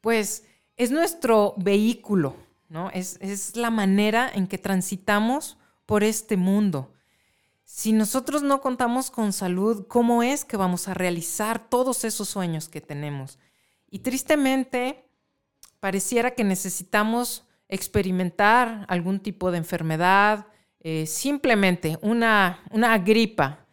pues 0.01 0.45
es 0.77 0.91
nuestro 0.91 1.55
vehículo, 1.57 2.37
¿no? 2.69 2.91
Es, 2.91 3.17
es 3.21 3.57
la 3.57 3.71
manera 3.71 4.31
en 4.35 4.49
que 4.49 4.59
transitamos 4.59 5.57
por 5.87 6.03
este 6.03 6.37
mundo. 6.37 6.93
Si 7.75 7.95
nosotros 7.95 8.43
no 8.43 8.61
contamos 8.61 9.11
con 9.11 9.33
salud, 9.33 9.87
¿cómo 9.89 10.23
es 10.23 10.45
que 10.45 10.59
vamos 10.59 10.89
a 10.89 10.95
realizar 10.95 11.71
todos 11.71 12.05
esos 12.05 12.29
sueños 12.29 12.69
que 12.69 12.83
tenemos? 12.83 13.39
Y 13.91 14.01
tristemente, 14.01 15.07
pareciera 15.81 16.33
que 16.33 16.45
necesitamos 16.45 17.49
experimentar 17.69 18.85
algún 18.89 19.21
tipo 19.21 19.51
de 19.51 19.57
enfermedad, 19.57 20.49
eh, 20.81 21.07
simplemente 21.07 21.99
una, 22.03 22.63
una 22.73 22.99
gripa. 22.99 23.65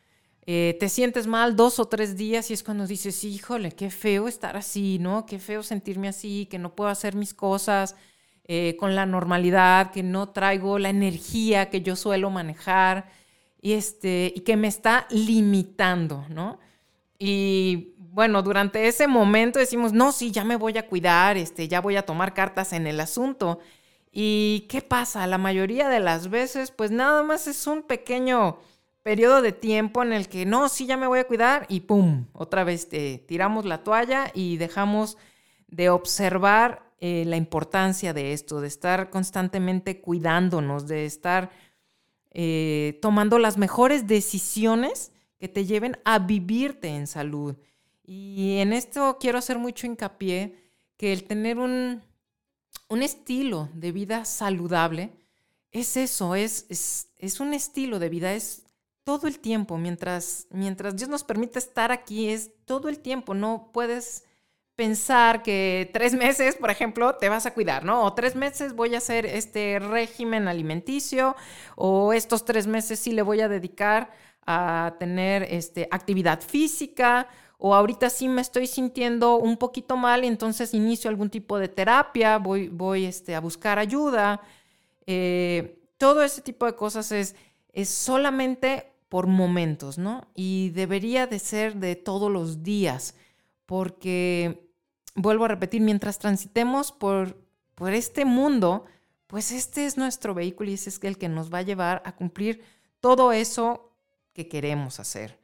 Eh, 0.45 0.77
te 0.79 0.87
sientes 0.87 1.27
mal 1.27 1.57
dos 1.57 1.77
o 1.77 1.89
tres 1.89 2.15
días 2.15 2.49
y 2.49 2.53
es 2.53 2.63
cuando 2.63 2.87
dices, 2.87 3.21
híjole, 3.25 3.73
qué 3.73 3.89
feo 3.89 4.29
estar 4.29 4.55
así, 4.55 4.97
¿no? 4.97 5.25
Qué 5.25 5.39
feo 5.39 5.61
sentirme 5.61 6.07
así, 6.07 6.47
que 6.49 6.57
no 6.57 6.73
puedo 6.73 6.89
hacer 6.89 7.15
mis 7.15 7.33
cosas 7.33 7.97
eh, 8.45 8.77
con 8.79 8.95
la 8.95 9.05
normalidad, 9.05 9.91
que 9.91 10.03
no 10.03 10.29
traigo 10.29 10.79
la 10.79 10.89
energía 10.89 11.69
que 11.69 11.81
yo 11.81 11.97
suelo 11.97 12.29
manejar 12.29 13.18
y, 13.61 13.73
este, 13.73 14.31
y 14.35 14.41
que 14.41 14.57
me 14.57 14.67
está 14.67 15.07
limitando, 15.09 16.25
¿no? 16.29 16.59
Y 17.17 17.93
bueno, 17.97 18.41
durante 18.41 18.87
ese 18.87 19.07
momento 19.07 19.59
decimos, 19.59 19.93
no, 19.93 20.11
sí, 20.11 20.31
ya 20.31 20.43
me 20.43 20.55
voy 20.55 20.77
a 20.77 20.87
cuidar, 20.87 21.37
este, 21.37 21.67
ya 21.67 21.81
voy 21.81 21.95
a 21.95 22.05
tomar 22.05 22.33
cartas 22.33 22.73
en 22.73 22.87
el 22.87 22.99
asunto. 22.99 23.59
¿Y 24.11 24.65
qué 24.69 24.81
pasa? 24.81 25.27
La 25.27 25.37
mayoría 25.37 25.89
de 25.89 25.99
las 25.99 26.29
veces, 26.29 26.71
pues 26.71 26.91
nada 26.91 27.21
más 27.23 27.47
es 27.47 27.67
un 27.67 27.83
pequeño 27.83 28.57
periodo 29.03 29.41
de 29.41 29.51
tiempo 29.51 30.03
en 30.03 30.13
el 30.13 30.27
que 30.27 30.45
no, 30.45 30.69
sí, 30.69 30.85
ya 30.85 30.97
me 30.97 31.07
voy 31.07 31.19
a 31.19 31.27
cuidar 31.27 31.65
y 31.69 31.81
¡pum! 31.81 32.25
Otra 32.33 32.63
vez 32.63 32.89
tiramos 33.27 33.65
la 33.65 33.83
toalla 33.83 34.31
y 34.33 34.57
dejamos 34.57 35.17
de 35.67 35.89
observar 35.89 36.83
eh, 36.99 37.23
la 37.25 37.37
importancia 37.37 38.13
de 38.13 38.33
esto, 38.33 38.59
de 38.61 38.67
estar 38.67 39.09
constantemente 39.09 40.01
cuidándonos, 40.01 40.87
de 40.87 41.05
estar 41.05 41.51
eh, 42.31 42.99
tomando 43.01 43.39
las 43.39 43.57
mejores 43.57 44.07
decisiones 44.07 45.11
que 45.37 45.47
te 45.47 45.65
lleven 45.65 45.97
a 46.05 46.19
vivirte 46.19 46.89
en 46.89 47.07
salud. 47.07 47.55
Y 48.03 48.57
en 48.57 48.73
esto 48.73 49.17
quiero 49.19 49.37
hacer 49.37 49.57
mucho 49.57 49.87
hincapié 49.87 50.55
que 50.97 51.13
el 51.13 51.23
tener 51.23 51.59
un, 51.59 52.01
un 52.89 53.03
estilo 53.03 53.69
de 53.73 53.91
vida 53.91 54.25
saludable 54.25 55.11
es 55.71 55.95
eso, 55.97 56.35
es, 56.35 56.65
es, 57.17 57.39
un 57.39 57.53
estilo 57.53 57.99
de 57.99 58.09
vida, 58.09 58.33
es 58.33 58.63
todo 59.03 59.27
el 59.27 59.39
tiempo, 59.39 59.77
mientras, 59.77 60.47
mientras 60.49 60.95
Dios 60.95 61.09
nos 61.09 61.23
permite 61.23 61.59
estar 61.59 61.91
aquí, 61.91 62.29
es 62.29 62.51
todo 62.65 62.89
el 62.89 62.99
tiempo, 62.99 63.33
no 63.33 63.69
puedes 63.71 64.23
pensar 64.79 65.43
que 65.43 65.89
tres 65.91 66.13
meses, 66.13 66.55
por 66.55 66.71
ejemplo, 66.71 67.15
te 67.15 67.27
vas 67.27 67.45
a 67.45 67.53
cuidar, 67.53 67.83
¿no? 67.83 68.05
O 68.05 68.13
tres 68.13 68.33
meses 68.37 68.73
voy 68.73 68.95
a 68.95 68.99
hacer 68.99 69.25
este 69.25 69.77
régimen 69.77 70.47
alimenticio, 70.47 71.35
o 71.75 72.13
estos 72.13 72.45
tres 72.45 72.65
meses 72.65 72.97
sí 72.97 73.11
le 73.11 73.21
voy 73.21 73.41
a 73.41 73.49
dedicar 73.49 74.09
a 74.47 74.95
tener 74.97 75.43
este, 75.49 75.89
actividad 75.91 76.39
física, 76.39 77.27
o 77.57 77.75
ahorita 77.75 78.09
sí 78.09 78.29
me 78.29 78.39
estoy 78.39 78.67
sintiendo 78.67 79.35
un 79.35 79.57
poquito 79.57 79.97
mal 79.97 80.23
entonces 80.23 80.73
inicio 80.73 81.09
algún 81.09 81.29
tipo 81.29 81.59
de 81.59 81.67
terapia, 81.67 82.37
voy, 82.37 82.69
voy 82.69 83.03
este, 83.03 83.35
a 83.35 83.41
buscar 83.41 83.79
ayuda. 83.79 84.39
Eh, 85.05 85.77
todo 85.97 86.23
ese 86.23 86.41
tipo 86.41 86.65
de 86.65 86.75
cosas 86.75 87.11
es, 87.11 87.35
es 87.73 87.89
solamente 87.89 88.93
por 89.09 89.27
momentos, 89.27 89.97
¿no? 89.97 90.25
Y 90.35 90.69
debería 90.69 91.27
de 91.27 91.39
ser 91.39 91.75
de 91.75 91.97
todos 91.97 92.31
los 92.31 92.63
días, 92.63 93.15
porque, 93.65 94.68
vuelvo 95.21 95.45
a 95.45 95.49
repetir, 95.49 95.81
mientras 95.81 96.19
transitemos 96.19 96.91
por, 96.91 97.37
por 97.75 97.93
este 97.93 98.25
mundo, 98.25 98.85
pues 99.27 99.51
este 99.51 99.85
es 99.85 99.97
nuestro 99.97 100.33
vehículo 100.33 100.69
y 100.69 100.73
ese 100.73 100.89
es 100.89 100.99
el 101.03 101.17
que 101.17 101.29
nos 101.29 101.53
va 101.53 101.59
a 101.59 101.63
llevar 101.63 102.01
a 102.05 102.15
cumplir 102.15 102.63
todo 102.99 103.31
eso 103.31 103.93
que 104.33 104.47
queremos 104.47 104.99
hacer. 104.99 105.39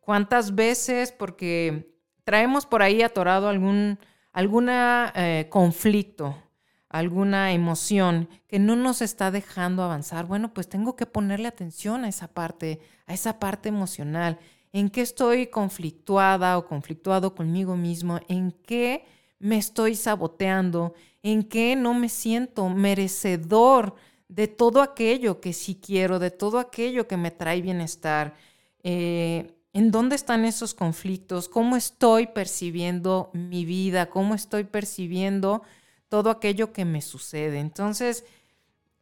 ¿Cuántas 0.00 0.54
veces? 0.54 1.12
Porque 1.12 1.94
traemos 2.24 2.66
por 2.66 2.82
ahí 2.82 3.02
atorado 3.02 3.48
algún 3.48 3.98
alguna, 4.36 5.14
eh, 5.16 5.46
conflicto, 5.48 6.36
alguna 6.90 7.52
emoción 7.52 8.28
que 8.46 8.58
no 8.58 8.76
nos 8.76 9.00
está 9.00 9.30
dejando 9.30 9.82
avanzar. 9.82 10.26
Bueno, 10.26 10.52
pues 10.52 10.68
tengo 10.68 10.94
que 10.94 11.06
ponerle 11.06 11.48
atención 11.48 12.04
a 12.04 12.08
esa 12.08 12.28
parte, 12.28 12.80
a 13.06 13.14
esa 13.14 13.38
parte 13.38 13.70
emocional. 13.70 14.38
¿En 14.72 14.90
qué 14.90 15.00
estoy 15.00 15.46
conflictuada 15.46 16.58
o 16.58 16.66
conflictuado 16.66 17.34
conmigo 17.34 17.76
mismo? 17.76 18.20
¿En 18.28 18.52
qué 18.52 19.06
me 19.38 19.58
estoy 19.58 19.94
saboteando? 19.94 20.94
¿En 21.22 21.42
qué 21.44 21.76
no 21.76 21.94
me 21.94 22.08
siento 22.08 22.68
merecedor 22.68 23.94
de 24.28 24.48
todo 24.48 24.82
aquello 24.82 25.40
que 25.40 25.52
sí 25.52 25.80
quiero, 25.80 26.18
de 26.18 26.30
todo 26.30 26.58
aquello 26.58 27.06
que 27.06 27.16
me 27.16 27.30
trae 27.30 27.62
bienestar? 27.62 28.34
Eh, 28.82 29.52
¿En 29.72 29.90
dónde 29.90 30.16
están 30.16 30.46
esos 30.46 30.72
conflictos? 30.72 31.48
¿Cómo 31.48 31.76
estoy 31.76 32.28
percibiendo 32.28 33.30
mi 33.34 33.66
vida? 33.66 34.08
¿Cómo 34.08 34.34
estoy 34.34 34.64
percibiendo 34.64 35.62
todo 36.08 36.30
aquello 36.30 36.72
que 36.72 36.86
me 36.86 37.02
sucede? 37.02 37.58
Entonces, 37.58 38.24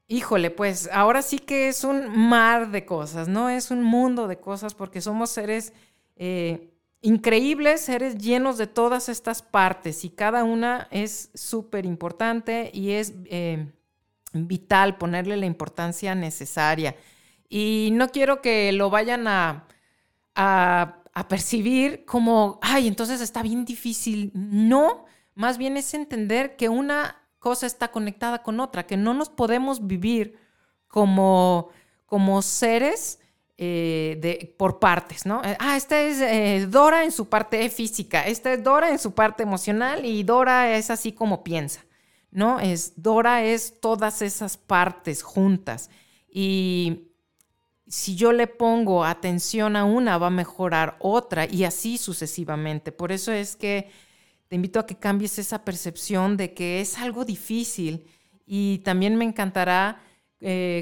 híjole, 0.09 0.51
pues 0.51 0.89
ahora 0.93 1.23
sí 1.23 1.39
que 1.39 1.69
es 1.69 1.85
un 1.85 2.09
mar 2.29 2.73
de 2.73 2.85
cosas, 2.85 3.29
¿no? 3.29 3.51
Es 3.51 3.71
un 3.71 3.85
mundo 3.85 4.27
de 4.27 4.41
cosas 4.41 4.75
porque 4.75 5.01
somos 5.01 5.31
seres 5.31 5.73
eh, 6.17 6.74
increíbles, 7.05 7.83
seres 7.83 8.19
llenos 8.19 8.59
de 8.59 8.67
todas 8.67 9.09
estas 9.09 9.43
partes 9.43 10.05
y 10.05 10.11
cada 10.11 10.45
una 10.45 10.89
es 10.91 11.31
súper 11.35 11.87
importante 11.87 12.71
y 12.75 12.93
es 12.93 13.15
eh, 13.27 13.71
vital 14.33 14.99
ponerle 14.99 15.37
la 15.37 15.47
importancia 15.47 16.15
necesaria. 16.15 16.97
Y 17.49 17.91
no 17.93 18.09
quiero 18.09 18.43
que 18.43 18.73
lo 18.73 18.91
vayan 18.91 19.29
a 19.29 19.69
a, 20.35 21.01
percibir 21.29 22.05
como, 22.05 22.59
ay, 22.63 22.89
entonces 22.89 23.21
está 23.21 23.43
bien 23.43 23.65
difícil. 23.65 24.31
No, 24.35 25.05
más 25.35 25.59
bien 25.59 25.77
es 25.77 25.95
entender 25.95 26.57
que 26.57 26.69
una 26.69 27.23
cosa 27.39 27.67
está 27.67 27.89
conectada 27.91 28.43
con 28.43 28.61
otra, 28.61 28.87
que 28.87 28.97
no 28.97 29.15
nos 29.15 29.29
podemos 29.29 29.87
vivir 29.87 30.39
como, 30.89 31.69
como 32.07 32.43
seres 32.43 33.21
eh, 33.57 34.19
de, 34.21 34.53
por 34.59 34.81
partes, 34.81 35.27
¿no? 35.27 35.41
Eh, 35.45 35.57
ah, 35.61 35.77
esta 35.77 36.01
es 36.01 36.21
eh, 36.21 36.67
Dora 36.69 37.05
en 37.05 37.13
su 37.13 37.29
parte 37.29 37.71
física, 37.71 38.27
esta 38.27 38.53
es 38.53 38.65
Dora 38.65 38.91
en 38.91 38.99
su 38.99 39.15
parte 39.15 39.45
emocional 39.45 40.05
y 40.05 40.25
Dora 40.25 40.77
es 40.77 40.91
así 40.91 41.13
como 41.13 41.45
piensa, 41.45 41.85
¿no? 42.33 42.59
Es 42.59 43.01
Dora 43.01 43.45
es 43.45 43.79
todas 43.81 44.23
esas 44.23 44.57
partes 44.57 45.23
juntas. 45.23 45.89
Y 46.29 47.13
si 47.87 48.17
yo 48.17 48.33
le 48.33 48.49
pongo 48.49 49.05
atención 49.05 49.77
a 49.77 49.85
una, 49.85 50.19
va 50.19 50.27
a 50.27 50.31
mejorar 50.31 50.97
otra 50.99 51.47
y 51.47 51.63
así 51.63 51.97
sucesivamente. 51.97 52.91
Por 52.91 53.13
eso 53.13 53.31
es 53.31 53.55
que 53.55 53.89
te 54.49 54.57
invito 54.57 54.81
a 54.81 54.87
que 54.87 54.97
cambies 54.97 55.39
esa 55.39 55.65
percepción 55.65 56.37
de 56.37 56.55
que 56.55 56.81
es 56.81 56.99
algo 56.99 57.25
difícil 57.25 58.09
y 58.47 58.79
también 58.79 59.15
me 59.15 59.25
encantará 59.25 60.01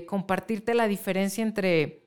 compartirte 0.09 0.75
la 0.75 0.89
diferencia 0.89 1.43
entre 1.43 2.02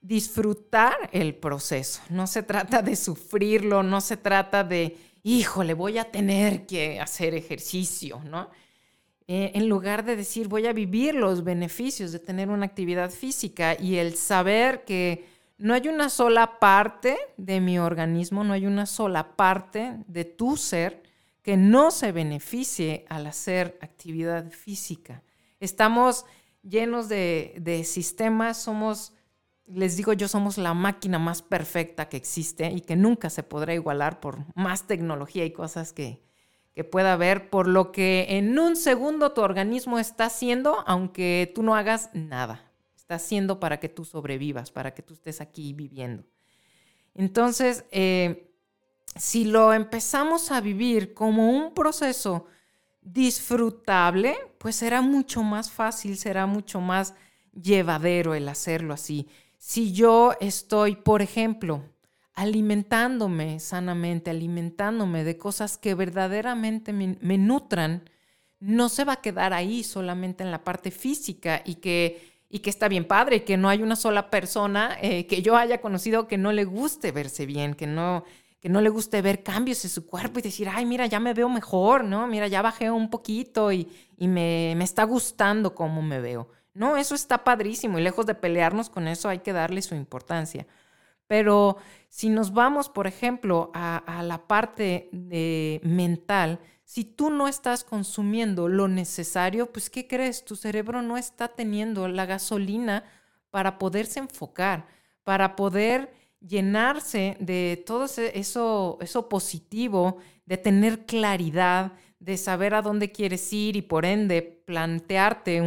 disfrutar 0.00 1.10
el 1.12 1.34
proceso. 1.34 2.00
No 2.08 2.26
se 2.26 2.42
trata 2.42 2.82
de 2.82 2.96
sufrirlo, 2.96 3.82
no 3.82 4.00
se 4.00 4.16
trata 4.16 4.64
de, 4.64 4.96
híjole, 5.22 5.74
voy 5.74 5.98
a 5.98 6.10
tener 6.10 6.66
que 6.66 7.00
hacer 7.00 7.34
ejercicio, 7.34 8.20
¿no? 8.24 8.50
Eh, 9.26 9.52
en 9.54 9.68
lugar 9.68 10.04
de 10.04 10.16
decir, 10.16 10.48
voy 10.48 10.66
a 10.66 10.72
vivir 10.72 11.14
los 11.14 11.44
beneficios 11.44 12.10
de 12.10 12.18
tener 12.18 12.48
una 12.48 12.66
actividad 12.66 13.10
física 13.10 13.76
y 13.78 13.96
el 13.96 14.16
saber 14.16 14.84
que 14.84 15.24
no 15.56 15.74
hay 15.74 15.86
una 15.88 16.08
sola 16.08 16.58
parte 16.58 17.16
de 17.36 17.60
mi 17.60 17.78
organismo, 17.78 18.42
no 18.42 18.54
hay 18.54 18.66
una 18.66 18.86
sola 18.86 19.36
parte 19.36 19.98
de 20.08 20.24
tu 20.24 20.56
ser 20.56 21.02
que 21.42 21.56
no 21.56 21.90
se 21.90 22.12
beneficie 22.12 23.04
al 23.08 23.26
hacer 23.26 23.78
actividad 23.82 24.50
física. 24.50 25.22
Estamos 25.60 26.24
llenos 26.62 27.08
de, 27.08 27.82
sistemas, 27.84 28.62
somos, 28.62 29.12
les 29.72 29.96
digo 29.96 30.12
yo, 30.12 30.28
somos 30.28 30.58
la 30.58 30.74
máquina 30.74 31.18
más 31.18 31.42
perfecta 31.42 32.08
que 32.08 32.16
existe 32.16 32.70
y 32.70 32.80
que 32.80 32.96
nunca 32.96 33.30
se 33.30 33.42
podrá 33.42 33.74
igualar 33.74 34.20
por 34.20 34.38
más 34.54 34.86
tecnología 34.86 35.44
y 35.44 35.52
cosas 35.52 35.92
que, 35.92 36.22
que 36.74 36.84
pueda 36.84 37.12
haber, 37.12 37.50
por 37.50 37.68
lo 37.68 37.92
que 37.92 38.26
en 38.30 38.58
un 38.58 38.76
segundo 38.76 39.32
tu 39.32 39.42
organismo 39.42 39.98
está 39.98 40.26
haciendo, 40.26 40.82
aunque 40.86 41.50
tú 41.54 41.62
no 41.62 41.74
hagas 41.74 42.10
nada. 42.14 42.70
Está 42.96 43.16
haciendo 43.16 43.60
para 43.60 43.80
que 43.80 43.88
tú 43.88 44.04
sobrevivas, 44.04 44.70
para 44.70 44.94
que 44.94 45.02
tú 45.02 45.14
estés 45.14 45.40
aquí 45.40 45.72
viviendo. 45.72 46.24
Entonces, 47.14 47.84
eh, 47.90 48.52
si 49.16 49.44
lo 49.44 49.72
empezamos 49.72 50.52
a 50.52 50.60
vivir 50.60 51.14
como 51.14 51.50
un 51.50 51.74
proceso 51.74 52.46
disfrutable, 53.02 54.36
pues 54.58 54.76
será 54.76 55.00
mucho 55.00 55.42
más 55.42 55.70
fácil, 55.70 56.16
será 56.16 56.46
mucho 56.46 56.80
más 56.80 57.14
llevadero 57.52 58.34
el 58.34 58.48
hacerlo 58.48 58.94
así. 58.94 59.28
Si 59.62 59.92
yo 59.92 60.32
estoy, 60.40 60.96
por 60.96 61.20
ejemplo, 61.20 61.84
alimentándome 62.32 63.60
sanamente, 63.60 64.30
alimentándome 64.30 65.22
de 65.22 65.36
cosas 65.36 65.76
que 65.76 65.94
verdaderamente 65.94 66.94
me, 66.94 67.36
nutran, 67.36 68.08
no 68.58 68.88
se 68.88 69.04
va 69.04 69.12
a 69.12 69.20
quedar 69.20 69.52
ahí 69.52 69.84
solamente 69.84 70.42
en 70.42 70.50
la 70.50 70.64
parte 70.64 70.90
física 70.90 71.60
y 71.66 71.74
que, 71.74 72.40
y 72.48 72.60
que 72.60 72.70
está 72.70 72.88
bien 72.88 73.04
padre, 73.04 73.44
que 73.44 73.58
no 73.58 73.68
hay 73.68 73.82
una 73.82 73.96
sola 73.96 74.30
persona 74.30 74.96
eh, 75.02 75.26
que 75.26 75.42
yo 75.42 75.56
haya 75.56 75.82
conocido 75.82 76.26
que 76.26 76.38
no 76.38 76.52
le 76.52 76.64
guste 76.64 77.12
verse 77.12 77.44
bien, 77.44 77.74
que 77.74 77.86
no, 77.86 78.24
que 78.60 78.70
no 78.70 78.80
le 78.80 78.88
guste 78.88 79.20
ver 79.20 79.42
cambios 79.42 79.84
en 79.84 79.90
su 79.90 80.06
cuerpo 80.06 80.38
y 80.38 80.42
decir, 80.42 80.70
ay, 80.70 80.86
mira, 80.86 81.04
ya 81.04 81.20
me 81.20 81.34
veo 81.34 81.50
mejor, 81.50 82.02
¿no? 82.04 82.26
Mira, 82.26 82.48
ya 82.48 82.62
bajé 82.62 82.90
un 82.90 83.10
poquito 83.10 83.70
y, 83.72 83.86
me, 84.16 84.72
me, 84.74 84.84
está 84.84 85.04
gustando 85.04 85.74
cómo 85.74 86.00
me 86.00 86.18
veo. 86.18 86.48
No, 86.74 86.96
eso 86.96 87.14
está 87.14 87.44
padrísimo 87.44 87.98
y 87.98 88.02
lejos 88.02 88.26
de 88.26 88.34
pelearnos 88.34 88.90
con 88.90 89.08
eso 89.08 89.28
hay 89.28 89.40
que 89.40 89.52
darle 89.52 89.82
su 89.82 89.94
importancia. 89.94 90.66
Pero 91.26 91.76
si 92.08 92.28
nos 92.28 92.52
vamos, 92.52 92.88
por 92.88 93.06
ejemplo, 93.06 93.70
a, 93.74 93.98
a 93.98 94.22
la 94.22 94.46
parte 94.48 95.08
de 95.12 95.80
mental, 95.84 96.60
si 96.84 97.04
tú 97.04 97.30
no 97.30 97.46
estás 97.46 97.84
consumiendo 97.84 98.68
lo 98.68 98.88
necesario, 98.88 99.72
pues 99.72 99.90
¿qué 99.90 100.08
crees? 100.08 100.44
Tu 100.44 100.56
cerebro 100.56 101.02
no 101.02 101.16
está 101.16 101.48
teniendo 101.48 102.08
la 102.08 102.26
gasolina 102.26 103.04
para 103.50 103.78
poderse 103.78 104.18
enfocar, 104.18 104.86
para 105.22 105.54
poder 105.54 106.12
llenarse 106.40 107.36
de 107.38 107.82
todo 107.86 108.06
eso, 108.06 108.98
eso 109.00 109.28
positivo, 109.28 110.18
de 110.46 110.56
tener 110.56 111.06
claridad, 111.06 111.92
de 112.18 112.36
saber 112.36 112.74
a 112.74 112.82
dónde 112.82 113.12
quieres 113.12 113.52
ir 113.52 113.76
y 113.76 113.82
por 113.82 114.04
ende 114.04 114.42
plantearte 114.42 115.62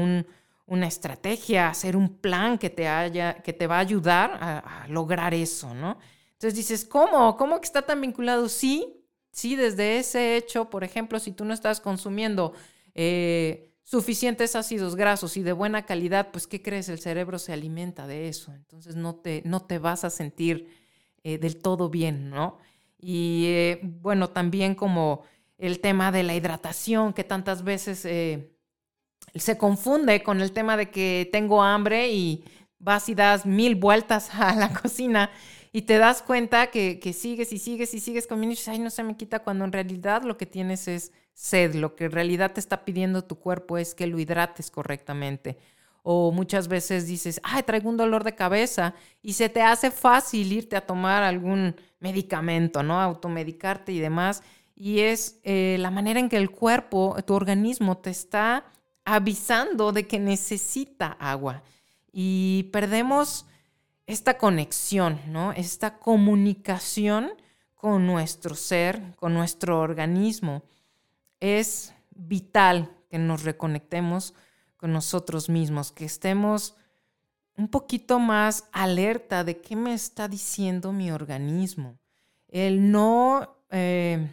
una 0.65 0.87
estrategia, 0.87 1.69
hacer 1.69 1.95
un 1.95 2.17
plan 2.17 2.57
que 2.57 2.69
te, 2.69 2.87
haya, 2.87 3.35
que 3.41 3.53
te 3.53 3.67
va 3.67 3.77
a 3.77 3.79
ayudar 3.79 4.37
a, 4.41 4.87
lograr 4.87 5.33
eso, 5.33 5.73
¿no? 5.73 5.97
Entonces 6.33 6.55
dices, 6.55 6.85
¿cómo? 6.85 7.35
¿Cómo 7.37 7.59
que 7.59 7.65
está 7.65 7.81
tan 7.81 8.01
vinculado? 8.01 8.49
Sí, 8.49 9.05
sí, 9.31 9.55
desde 9.55 9.97
ese 9.97 10.37
hecho, 10.37 10.69
por 10.69 10.83
ejemplo, 10.83 11.19
si 11.19 11.31
tú 11.31 11.45
no 11.45 11.53
estás 11.53 11.79
consumiendo 11.79 12.53
eh, 12.95 13.73
suficientes 13.83 14.55
ácidos 14.55 14.95
grasos 14.95 15.37
y 15.37 15.43
de 15.43 15.51
buena 15.51 15.85
calidad, 15.85 16.31
pues 16.31 16.47
¿qué 16.47 16.61
crees? 16.61 16.89
El 16.89 16.99
cerebro 16.99 17.39
se 17.39 17.53
alimenta 17.53 18.07
de 18.07 18.27
eso, 18.29 18.53
entonces 18.53 18.95
no 18.95 19.15
te, 19.15 19.41
no 19.45 19.61
te 19.61 19.79
vas 19.79 20.03
a 20.03 20.09
sentir 20.09 20.69
eh, 21.23 21.37
del 21.37 21.57
todo 21.57 21.89
bien, 21.89 22.29
¿no? 22.29 22.57
Y 22.97 23.45
eh, 23.47 23.79
bueno, 23.83 24.29
también 24.29 24.75
como 24.75 25.23
el 25.57 25.79
tema 25.81 26.11
de 26.11 26.23
la 26.23 26.35
hidratación, 26.35 27.13
que 27.13 27.23
tantas 27.23 27.63
veces 27.63 28.05
se 29.35 29.57
confunde 29.57 30.23
con 30.23 30.41
el 30.41 30.51
tema 30.51 30.77
de 30.77 30.89
que 30.89 31.29
tengo 31.31 31.63
hambre 31.63 32.11
y 32.11 32.43
vas 32.79 33.09
y 33.09 33.15
das 33.15 33.45
mil 33.45 33.75
vueltas 33.75 34.29
a 34.33 34.53
la 34.55 34.73
cocina 34.81 35.29
y 35.71 35.83
te 35.83 35.97
das 35.97 36.21
cuenta 36.21 36.67
que, 36.67 36.99
que 36.99 37.13
sigues 37.13 37.51
y 37.51 37.57
sigues 37.57 37.93
y 37.95 37.99
sigues 37.99 38.27
comiendo 38.27 38.53
y 38.53 38.55
dices, 38.55 38.67
ay, 38.67 38.79
no 38.79 38.91
se 38.91 39.01
me 39.01 39.17
quita, 39.17 39.39
cuando 39.39 39.65
en 39.65 39.71
realidad 39.71 40.21
lo 40.21 40.37
que 40.37 40.45
tienes 40.45 40.87
es 40.87 41.11
sed, 41.33 41.73
lo 41.73 41.95
que 41.95 42.05
en 42.05 42.11
realidad 42.11 42.53
te 42.53 42.59
está 42.59 42.85
pidiendo 42.85 43.23
tu 43.23 43.39
cuerpo 43.39 43.79
es 43.79 43.95
que 43.95 44.05
lo 44.05 44.19
hidrates 44.19 44.69
correctamente. 44.69 45.57
O 46.03 46.31
muchas 46.31 46.67
veces 46.67 47.07
dices, 47.07 47.39
ay, 47.43 47.63
traigo 47.63 47.89
un 47.89 47.97
dolor 47.97 48.23
de 48.23 48.35
cabeza 48.35 48.93
y 49.23 49.33
se 49.33 49.49
te 49.49 49.63
hace 49.63 49.89
fácil 49.89 50.51
irte 50.51 50.75
a 50.75 50.85
tomar 50.85 51.23
algún 51.23 51.75
medicamento, 51.99 52.83
¿no? 52.83 53.01
Automedicarte 53.01 53.93
y 53.93 53.99
demás. 53.99 54.43
Y 54.75 54.99
es 54.99 55.39
eh, 55.43 55.77
la 55.79 55.89
manera 55.89 56.19
en 56.19 56.29
que 56.29 56.37
el 56.37 56.51
cuerpo, 56.51 57.15
tu 57.25 57.33
organismo 57.33 57.97
te 57.97 58.09
está 58.11 58.65
avisando 59.05 59.91
de 59.91 60.07
que 60.07 60.19
necesita 60.19 61.17
agua. 61.19 61.63
Y 62.11 62.69
perdemos 62.71 63.45
esta 64.05 64.37
conexión, 64.37 65.19
¿no? 65.27 65.51
Esta 65.53 65.97
comunicación 65.97 67.33
con 67.75 68.05
nuestro 68.05 68.55
ser, 68.55 69.01
con 69.17 69.33
nuestro 69.33 69.79
organismo. 69.79 70.63
Es 71.39 71.93
vital 72.11 72.91
que 73.09 73.17
nos 73.17 73.43
reconectemos 73.43 74.33
con 74.77 74.93
nosotros 74.93 75.49
mismos, 75.49 75.91
que 75.91 76.05
estemos 76.05 76.75
un 77.55 77.67
poquito 77.67 78.19
más 78.19 78.65
alerta 78.71 79.43
de 79.43 79.59
qué 79.61 79.75
me 79.75 79.93
está 79.93 80.27
diciendo 80.27 80.91
mi 80.91 81.11
organismo. 81.11 81.97
El 82.47 82.91
no 82.91 83.57
eh, 83.69 84.31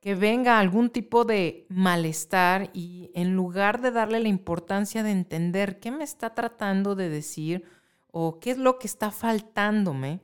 que 0.00 0.14
venga 0.14 0.58
algún 0.58 0.90
tipo 0.90 1.24
de 1.24 1.66
malestar 1.68 2.70
y 2.72 3.10
en 3.14 3.34
lugar 3.34 3.82
de 3.82 3.90
darle 3.90 4.20
la 4.20 4.28
importancia 4.28 5.02
de 5.02 5.10
entender 5.10 5.78
qué 5.78 5.90
me 5.90 6.04
está 6.04 6.34
tratando 6.34 6.94
de 6.94 7.10
decir, 7.10 7.64
o 8.10 8.40
qué 8.40 8.52
es 8.52 8.58
lo 8.58 8.78
que 8.78 8.86
está 8.86 9.10
faltándome, 9.10 10.20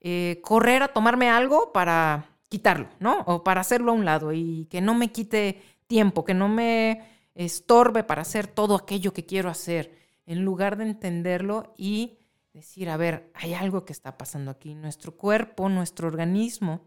eh, 0.00 0.40
correr 0.42 0.82
a 0.82 0.88
tomarme 0.88 1.30
algo 1.30 1.72
para 1.72 2.26
quitarlo, 2.48 2.88
¿no? 2.98 3.20
O 3.26 3.44
para 3.44 3.60
hacerlo 3.60 3.92
a 3.92 3.94
un 3.94 4.04
lado 4.04 4.32
y 4.32 4.66
que 4.66 4.80
no 4.80 4.94
me 4.94 5.12
quite 5.12 5.62
tiempo, 5.86 6.24
que 6.24 6.34
no 6.34 6.48
me 6.48 7.02
estorbe 7.34 8.04
para 8.04 8.22
hacer 8.22 8.46
todo 8.46 8.74
aquello 8.74 9.12
que 9.12 9.24
quiero 9.24 9.48
hacer, 9.48 9.96
en 10.26 10.44
lugar 10.44 10.76
de 10.76 10.84
entenderlo 10.84 11.72
y 11.76 12.18
decir, 12.52 12.90
a 12.90 12.96
ver, 12.96 13.30
hay 13.34 13.54
algo 13.54 13.84
que 13.84 13.92
está 13.92 14.18
pasando 14.18 14.50
aquí. 14.50 14.74
Nuestro 14.74 15.16
cuerpo, 15.16 15.68
nuestro 15.68 16.08
organismo, 16.08 16.82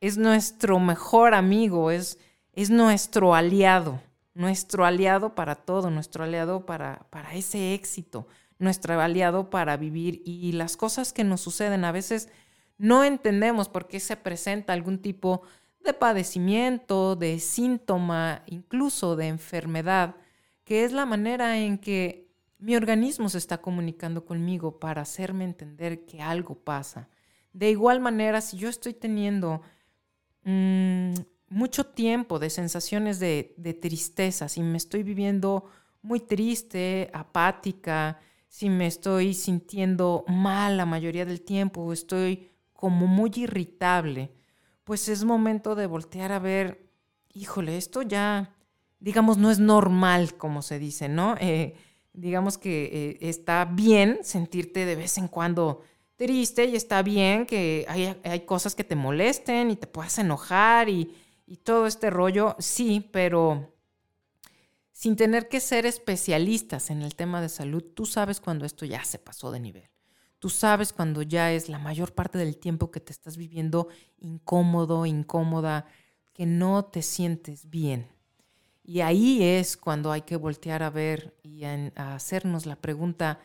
es 0.00 0.16
nuestro 0.16 0.78
mejor 0.78 1.34
amigo, 1.34 1.90
es, 1.90 2.18
es 2.52 2.70
nuestro 2.70 3.34
aliado, 3.34 4.00
nuestro 4.34 4.84
aliado 4.84 5.34
para 5.34 5.54
todo, 5.54 5.90
nuestro 5.90 6.24
aliado 6.24 6.66
para, 6.66 7.06
para 7.10 7.34
ese 7.34 7.74
éxito, 7.74 8.26
nuestro 8.58 9.00
aliado 9.00 9.50
para 9.50 9.76
vivir 9.76 10.22
y 10.24 10.52
las 10.52 10.76
cosas 10.76 11.12
que 11.12 11.24
nos 11.24 11.40
suceden 11.40 11.84
a 11.84 11.92
veces 11.92 12.28
no 12.78 13.04
entendemos 13.04 13.68
por 13.68 13.88
qué 13.88 14.00
se 14.00 14.16
presenta 14.16 14.72
algún 14.72 15.00
tipo 15.00 15.42
de 15.84 15.92
padecimiento, 15.92 17.16
de 17.16 17.38
síntoma, 17.38 18.42
incluso 18.46 19.16
de 19.16 19.28
enfermedad, 19.28 20.16
que 20.64 20.84
es 20.84 20.92
la 20.92 21.06
manera 21.06 21.58
en 21.58 21.78
que 21.78 22.30
mi 22.58 22.76
organismo 22.76 23.28
se 23.28 23.38
está 23.38 23.58
comunicando 23.58 24.24
conmigo 24.24 24.78
para 24.78 25.02
hacerme 25.02 25.44
entender 25.44 26.04
que 26.04 26.20
algo 26.20 26.54
pasa. 26.54 27.08
De 27.52 27.70
igual 27.70 28.00
manera, 28.00 28.40
si 28.40 28.58
yo 28.58 28.68
estoy 28.68 28.94
teniendo 28.94 29.62
mm, 30.44 31.14
mucho 31.50 31.84
tiempo 31.86 32.38
de 32.38 32.48
sensaciones 32.48 33.18
de, 33.18 33.78
tristeza, 33.80 34.48
si 34.48 34.62
me 34.62 34.76
estoy 34.76 35.02
viviendo 35.02 35.64
muy 36.00 36.20
triste, 36.20 37.10
apática, 37.12 38.18
si 38.48 38.70
me 38.70 38.86
estoy 38.86 39.34
sintiendo 39.34 40.24
mal 40.28 40.76
la 40.76 40.86
mayoría 40.86 41.24
del 41.24 41.42
tiempo 41.42 41.82
o 41.82 41.92
estoy 41.92 42.50
como 42.72 43.06
muy 43.06 43.30
irritable, 43.36 44.32
pues 44.84 45.08
es 45.08 45.24
momento 45.24 45.74
de 45.74 45.86
voltear 45.86 46.32
a 46.32 46.38
ver, 46.38 46.88
híjole, 47.32 47.76
esto 47.76 48.02
ya, 48.02 48.56
digamos, 48.98 49.36
no 49.36 49.50
es 49.50 49.58
normal, 49.58 50.36
como 50.36 50.62
se 50.62 50.78
dice, 50.78 51.08
¿no? 51.08 51.36
Eh, 51.40 51.74
digamos 52.12 52.58
que 52.58 52.84
eh, 52.84 53.28
está 53.28 53.64
bien 53.64 54.20
sentirte 54.22 54.86
de 54.86 54.96
vez 54.96 55.18
en 55.18 55.28
cuando 55.28 55.82
triste 56.20 56.66
y 56.66 56.76
está 56.76 57.02
bien 57.02 57.46
que 57.46 57.86
hay, 57.88 58.40
cosas 58.40 58.74
que 58.74 58.84
te 58.84 58.94
molesten 58.94 59.70
y 59.70 59.76
te 59.76 59.86
puedas 59.86 60.18
enojar 60.18 60.90
y, 60.90 61.16
y 61.46 61.56
todo 61.56 61.86
este 61.86 62.10
rollo, 62.10 62.56
sí, 62.58 63.08
pero 63.10 63.72
sin 64.92 65.16
tener 65.16 65.48
que 65.48 65.60
ser 65.60 65.86
especialistas 65.86 66.90
en 66.90 67.00
el 67.00 67.14
tema 67.14 67.40
de 67.40 67.48
salud, 67.48 67.82
tú 67.94 68.04
sabes 68.04 68.38
cuando 68.38 68.66
esto 68.66 68.84
ya 68.84 69.02
se 69.02 69.18
pasó 69.18 69.50
de 69.50 69.60
nivel. 69.60 69.88
Tú 70.38 70.50
sabes 70.50 70.92
cuando 70.92 71.22
ya 71.22 71.52
es 71.52 71.70
la 71.70 71.78
mayor 71.78 72.12
parte 72.12 72.36
del 72.36 72.58
tiempo 72.58 72.90
que 72.90 73.00
te 73.00 73.12
estás 73.12 73.38
viviendo 73.38 73.88
incómodo, 74.18 75.06
incómoda, 75.06 75.86
que 76.34 76.44
no 76.44 76.84
te 76.84 77.00
sientes 77.00 77.70
bien. 77.70 78.08
Y 78.84 79.00
ahí 79.00 79.42
es 79.42 79.78
cuando 79.78 80.12
hay 80.12 80.20
que 80.20 80.36
voltear 80.36 80.82
a 80.82 80.90
ver 80.90 81.34
y 81.42 81.64
a, 81.64 82.14
hacernos 82.14 82.66
la 82.66 82.76
pregunta, 82.76 83.40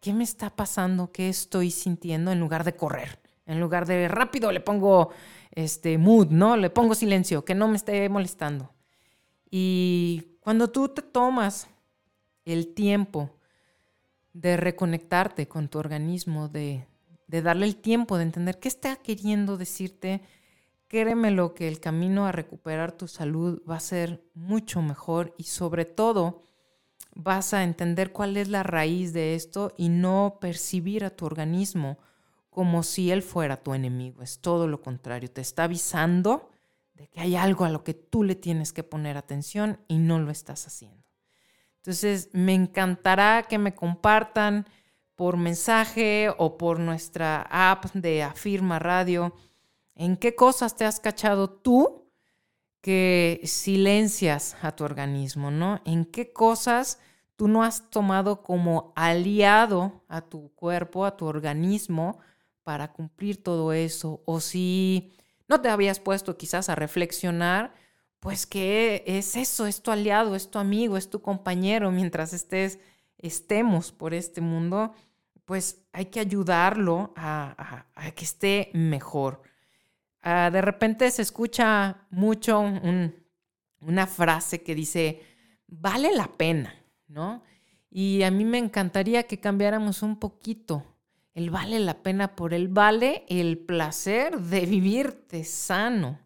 ¿qué 0.00 0.12
me 0.12 0.24
está 0.24 0.50
pasando? 0.50 1.12
¿Qué 1.12 1.28
estoy 1.28 1.70
sintiendo? 1.70 2.32
En 2.32 2.40
lugar 2.40 2.64
de 2.64 2.74
correr, 2.74 3.20
en 3.46 3.60
lugar 3.60 3.86
de 3.86 4.08
rápido 4.08 4.50
le 4.52 4.60
pongo 4.60 5.10
este 5.52 5.98
mood, 5.98 6.28
¿no? 6.28 6.56
Le 6.56 6.70
pongo 6.70 6.94
silencio, 6.94 7.44
que 7.44 7.54
no 7.54 7.68
me 7.68 7.76
esté 7.76 8.08
molestando. 8.08 8.72
Y 9.50 10.38
cuando 10.40 10.68
tú 10.68 10.88
te 10.88 11.02
tomas 11.02 11.68
el 12.44 12.74
tiempo 12.74 13.30
de 14.32 14.56
reconectarte 14.56 15.48
con 15.48 15.68
tu 15.68 15.78
organismo, 15.78 16.48
de, 16.48 16.86
de 17.26 17.42
darle 17.42 17.66
el 17.66 17.76
tiempo 17.76 18.16
de 18.16 18.22
entender 18.22 18.58
qué 18.58 18.68
está 18.68 18.96
queriendo 18.96 19.56
decirte, 19.56 20.22
créemelo 20.86 21.54
que 21.54 21.68
el 21.68 21.80
camino 21.80 22.26
a 22.26 22.32
recuperar 22.32 22.92
tu 22.92 23.08
salud 23.08 23.62
va 23.68 23.76
a 23.76 23.80
ser 23.80 24.24
mucho 24.34 24.82
mejor 24.82 25.34
y 25.36 25.44
sobre 25.44 25.84
todo 25.84 26.42
vas 27.14 27.54
a 27.54 27.64
entender 27.64 28.12
cuál 28.12 28.36
es 28.36 28.48
la 28.48 28.62
raíz 28.62 29.12
de 29.12 29.34
esto 29.34 29.72
y 29.76 29.88
no 29.88 30.38
percibir 30.40 31.04
a 31.04 31.10
tu 31.10 31.26
organismo 31.26 31.98
como 32.48 32.82
si 32.82 33.10
él 33.10 33.22
fuera 33.22 33.56
tu 33.56 33.74
enemigo. 33.74 34.22
Es 34.22 34.40
todo 34.40 34.66
lo 34.66 34.80
contrario, 34.80 35.30
te 35.30 35.40
está 35.40 35.64
avisando 35.64 36.50
de 36.94 37.08
que 37.08 37.20
hay 37.20 37.36
algo 37.36 37.64
a 37.64 37.70
lo 37.70 37.84
que 37.84 37.94
tú 37.94 38.24
le 38.24 38.34
tienes 38.34 38.72
que 38.72 38.82
poner 38.82 39.16
atención 39.16 39.78
y 39.88 39.98
no 39.98 40.18
lo 40.18 40.30
estás 40.30 40.66
haciendo. 40.66 41.04
Entonces, 41.76 42.28
me 42.32 42.54
encantará 42.54 43.44
que 43.48 43.58
me 43.58 43.74
compartan 43.74 44.66
por 45.14 45.36
mensaje 45.36 46.32
o 46.36 46.58
por 46.58 46.78
nuestra 46.78 47.46
app 47.50 47.86
de 47.94 48.22
Afirma 48.22 48.78
Radio 48.78 49.34
¿En 50.00 50.16
qué 50.16 50.34
cosas 50.34 50.76
te 50.76 50.86
has 50.86 50.98
cachado 50.98 51.50
tú 51.50 51.99
que 52.80 53.40
silencias 53.44 54.56
a 54.62 54.72
tu 54.72 54.84
organismo, 54.84 55.50
¿no? 55.50 55.80
¿En 55.84 56.04
qué 56.04 56.32
cosas 56.32 56.98
tú 57.36 57.48
no 57.48 57.62
has 57.62 57.90
tomado 57.90 58.42
como 58.42 58.92
aliado 58.96 60.04
a 60.08 60.22
tu 60.22 60.52
cuerpo, 60.54 61.04
a 61.04 61.16
tu 61.16 61.26
organismo, 61.26 62.18
para 62.62 62.92
cumplir 62.92 63.42
todo 63.42 63.72
eso? 63.72 64.22
O 64.24 64.40
si 64.40 65.12
no 65.48 65.60
te 65.60 65.68
habías 65.68 66.00
puesto 66.00 66.36
quizás 66.36 66.68
a 66.68 66.74
reflexionar, 66.74 67.74
pues 68.18 68.46
¿qué 68.46 69.02
es 69.06 69.36
eso, 69.36 69.66
es 69.66 69.82
tu 69.82 69.90
aliado, 69.90 70.34
es 70.36 70.50
tu 70.50 70.58
amigo, 70.58 70.96
es 70.96 71.10
tu 71.10 71.22
compañero 71.22 71.90
mientras 71.90 72.32
estés, 72.32 72.78
estemos 73.18 73.92
por 73.92 74.14
este 74.14 74.40
mundo, 74.40 74.92
pues 75.44 75.82
hay 75.92 76.06
que 76.06 76.20
ayudarlo 76.20 77.12
a, 77.16 77.86
a 77.94 78.10
que 78.12 78.24
esté 78.24 78.70
mejor. 78.72 79.42
Ah, 80.22 80.50
de 80.50 80.60
repente 80.60 81.10
se 81.10 81.22
escucha 81.22 82.06
mucho 82.10 82.60
una 83.80 84.06
frase 84.06 84.62
que 84.62 84.74
dice, 84.74 85.22
vale 85.66 86.12
la 86.14 86.28
pena, 86.28 86.74
¿no? 87.08 87.42
Y 87.90 88.22
a 88.22 88.30
mí 88.30 88.44
me 88.44 88.58
encantaría 88.58 89.24
que 89.24 89.40
cambiáramos 89.40 90.02
un 90.02 90.18
poquito 90.18 90.84
el 91.34 91.50
vale 91.50 91.78
la 91.80 92.02
pena 92.02 92.34
por 92.34 92.54
el 92.54 92.68
vale 92.68 93.24
el 93.28 93.58
placer 93.58 94.40
de 94.40 94.66
vivirte 94.66 95.44
sano. 95.44 96.18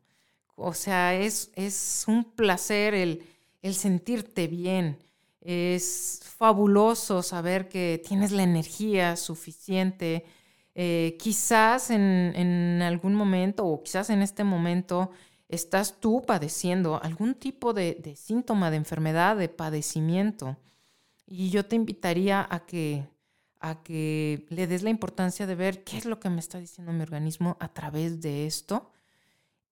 O 0.56 0.74
sea, 0.74 1.14
es, 1.14 1.50
es 1.54 2.04
un 2.06 2.24
placer 2.24 2.94
el, 2.94 3.24
el 3.62 3.74
sentirte 3.74 4.46
bien. 4.46 4.98
Es 5.40 6.20
fabuloso 6.38 7.22
saber 7.22 7.68
que 7.68 8.02
tienes 8.04 8.32
la 8.32 8.42
energía 8.42 9.16
suficiente 9.16 10.24
eh, 10.74 11.16
quizás 11.20 11.90
en, 11.90 12.80
algún 12.82 13.14
momento 13.14 13.64
o 13.66 13.82
quizás 13.82 14.10
en 14.10 14.22
este 14.22 14.42
momento 14.42 15.10
estás 15.48 16.00
tú 16.00 16.22
padeciendo 16.26 17.00
algún 17.02 17.34
tipo 17.34 17.72
de, 17.72 17.94
de, 18.02 18.16
síntoma 18.16 18.70
de 18.70 18.76
enfermedad, 18.78 19.36
de 19.36 19.48
padecimiento. 19.48 20.56
Y 21.26 21.50
yo 21.50 21.64
te 21.64 21.76
invitaría 21.76 22.46
a 22.50 22.66
que, 22.66 23.06
a 23.60 23.82
que 23.82 24.46
le 24.50 24.66
des 24.66 24.82
la 24.82 24.90
importancia 24.90 25.46
de 25.46 25.54
ver 25.54 25.84
qué 25.84 25.96
es 25.96 26.06
lo 26.06 26.18
que 26.18 26.28
me 26.28 26.40
está 26.40 26.58
diciendo 26.58 26.92
mi 26.92 27.02
organismo 27.02 27.56
a 27.60 27.68
través 27.68 28.20
de 28.20 28.46
esto 28.46 28.90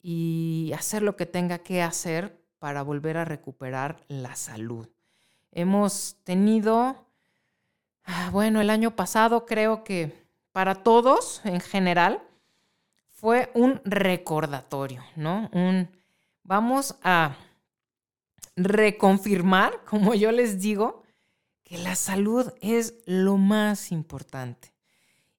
y 0.03 0.73
hacer 0.75 1.03
lo 1.03 1.17
que 1.17 1.27
tenga 1.27 1.59
que 1.59 1.83
hacer 1.83 2.41
para 2.59 2.83
volver 2.83 3.17
a 3.17 3.25
recuperar 3.25 4.05
la 4.09 4.37
salud. 4.37 4.89
Hemos 5.51 6.17
tenido, 6.25 7.07
ah, 8.05 8.31
bueno, 8.33 8.61
el 8.61 8.71
año 8.71 8.97
pasado 8.97 9.47
creo 9.47 9.85
que 9.85 10.22
para 10.53 10.77
todos 10.77 11.41
en 11.45 11.61
general, 11.61 12.23
fue 13.11 13.51
un 13.55 13.81
recordatorio, 13.85 15.03
¿no? 15.17 15.49
Un, 15.53 15.89
vamos 16.43 16.97
a 17.03 17.37
reconfirmar, 18.57 19.85
como 19.89 20.15
yo 20.15 20.33
les 20.33 20.61
digo, 20.61 21.03
que 21.63 21.79
la 21.79 21.95
salud 21.95 22.53
es 22.61 22.95
lo 23.07 23.37
más 23.37 23.93
importante. 23.93 24.75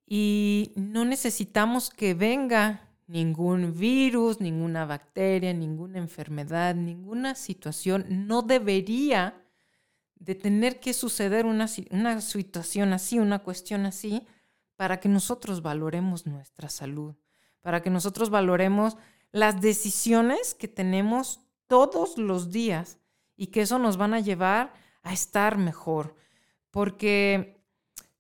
Y 0.06 0.72
no 0.76 1.06
necesitamos 1.06 1.90
que 1.90 2.14
venga 2.14 2.90
ningún 3.08 3.78
virus, 3.78 4.40
ninguna 4.40 4.86
bacteria, 4.86 5.54
ninguna 5.54 5.98
enfermedad, 5.98 6.76
ninguna 6.76 7.36
situación. 7.36 8.06
No 8.10 8.42
debería 8.42 9.42
de 10.16 10.36
tener 10.36 10.80
que 10.80 10.94
suceder 10.94 11.46
una, 11.46 11.68
una 11.92 12.22
situación 12.22 12.94
así, 12.94 13.20
una 13.20 13.40
cuestión 13.40 13.86
así, 13.86 14.26
para 14.84 15.00
que 15.00 15.08
nosotros 15.08 15.62
valoremos 15.62 16.28
nuestra 16.28 16.68
salud, 16.68 17.16
para 17.62 17.82
que 17.82 17.90
nosotros 17.90 18.30
valoremos 18.30 18.98
las 19.32 19.62
decisiones 19.62 20.54
que 20.54 20.68
tenemos 20.68 21.40
todos 21.68 22.18
los 22.18 22.52
días 22.52 22.98
y 23.38 23.48
que 23.48 23.62
eso 23.62 23.80
nos 23.80 23.96
van 23.96 24.14
a 24.14 24.20
llevar 24.20 24.74
a 25.02 25.14
estar 25.14 25.58
mejor, 25.58 26.18
porque 26.70 27.64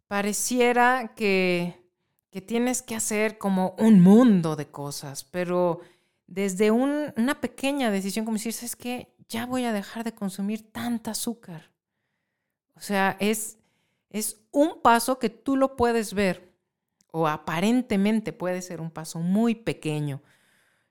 pareciera 0.07 1.13
que, 1.17 1.85
que 2.29 2.39
tienes 2.39 2.81
que 2.81 2.95
hacer 2.95 3.37
como 3.37 3.75
un 3.77 3.99
mundo 3.99 4.55
de 4.55 4.71
cosas, 4.71 5.25
pero 5.25 5.81
desde 6.27 6.71
una 6.71 7.41
pequeña 7.41 7.91
decisión 7.91 8.23
como 8.23 8.37
decir, 8.37 8.55
es 8.61 8.77
que 8.77 9.13
ya 9.27 9.45
voy 9.45 9.65
a 9.65 9.73
dejar 9.73 10.05
de 10.05 10.15
consumir 10.15 10.71
tanta 10.71 11.11
azúcar. 11.11 11.73
O 12.73 12.79
sea, 12.79 13.17
es 13.19 13.57
es 14.13 14.45
un 14.51 14.79
paso 14.81 15.19
que 15.19 15.29
tú 15.29 15.57
lo 15.57 15.75
puedes 15.75 16.13
ver 16.13 16.52
o 17.15 17.27
aparentemente 17.27 18.33
puede 18.33 18.63
ser 18.63 18.81
un 18.81 18.89
paso 18.89 19.19
muy 19.19 19.53
pequeño. 19.53 20.23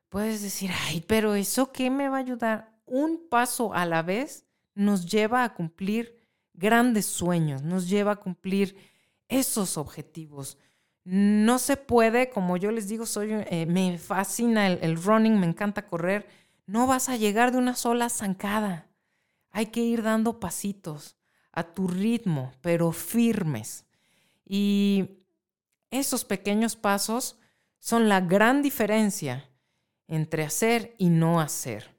Puedes 0.08 0.40
decir, 0.40 0.70
ay, 0.87 1.04
pero 1.08 1.35
eso 1.35 1.72
qué 1.72 1.90
me 1.90 2.08
va 2.08 2.18
a 2.18 2.20
ayudar? 2.20 2.78
Un 2.87 3.28
paso 3.28 3.74
a 3.74 3.85
la 3.87 4.02
vez 4.02 4.46
nos 4.72 5.04
lleva 5.04 5.42
a 5.42 5.52
cumplir 5.52 6.16
grandes 6.54 7.06
sueños, 7.06 7.62
nos 7.62 7.88
lleva 7.88 8.12
a 8.12 8.20
cumplir 8.20 8.76
esos 9.28 9.76
objetivos. 9.76 10.58
No 11.02 11.58
se 11.58 11.76
puede, 11.76 12.30
como 12.30 12.56
yo 12.56 12.70
les 12.70 12.87
digo, 12.87 13.04
soy, 13.04 13.30
eh, 13.32 13.66
me 13.66 13.98
fascina 13.98 14.68
el, 14.68 14.78
el 14.80 15.02
running, 15.02 15.40
me 15.40 15.46
encanta 15.48 15.88
correr. 15.88 16.28
No 16.66 16.87
vas 16.87 17.08
a 17.08 17.16
llegar 17.16 17.50
de 17.50 17.58
una 17.58 17.74
sola 17.74 18.08
zancada. 18.08 18.87
Hay 19.50 19.66
que 19.66 19.80
ir 19.80 20.04
dando 20.04 20.38
pasitos 20.38 21.16
a 21.50 21.64
tu 21.64 21.88
ritmo, 21.88 22.52
pero 22.61 22.92
firmes. 22.92 23.87
Y 24.46 25.21
esos 25.92 26.24
pequeños 26.24 26.74
pasos 26.74 27.38
son 27.78 28.09
la 28.09 28.20
gran 28.20 28.62
diferencia 28.62 29.48
entre 30.09 30.42
hacer 30.42 30.96
y 30.98 31.11
no 31.11 31.40
hacer. 31.40 31.96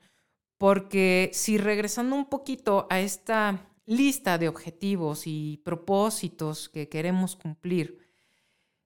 Porque 0.57 1.31
si 1.33 1.57
regresando 1.57 2.15
un 2.17 2.25
poquito 2.25 2.87
a 2.89 2.99
esta 2.99 3.65
lista 3.85 4.37
de 4.37 4.49
objetivos 4.49 5.23
y 5.25 5.61
propósitos 5.63 6.67
que 6.67 6.89
queremos 6.89 7.37
cumplir, 7.37 7.99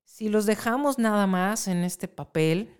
si 0.03 0.29
los 0.29 0.45
dejamos 0.45 0.99
nada 0.99 1.25
más 1.25 1.67
en 1.67 1.83
este 1.83 2.07
papel, 2.07 2.77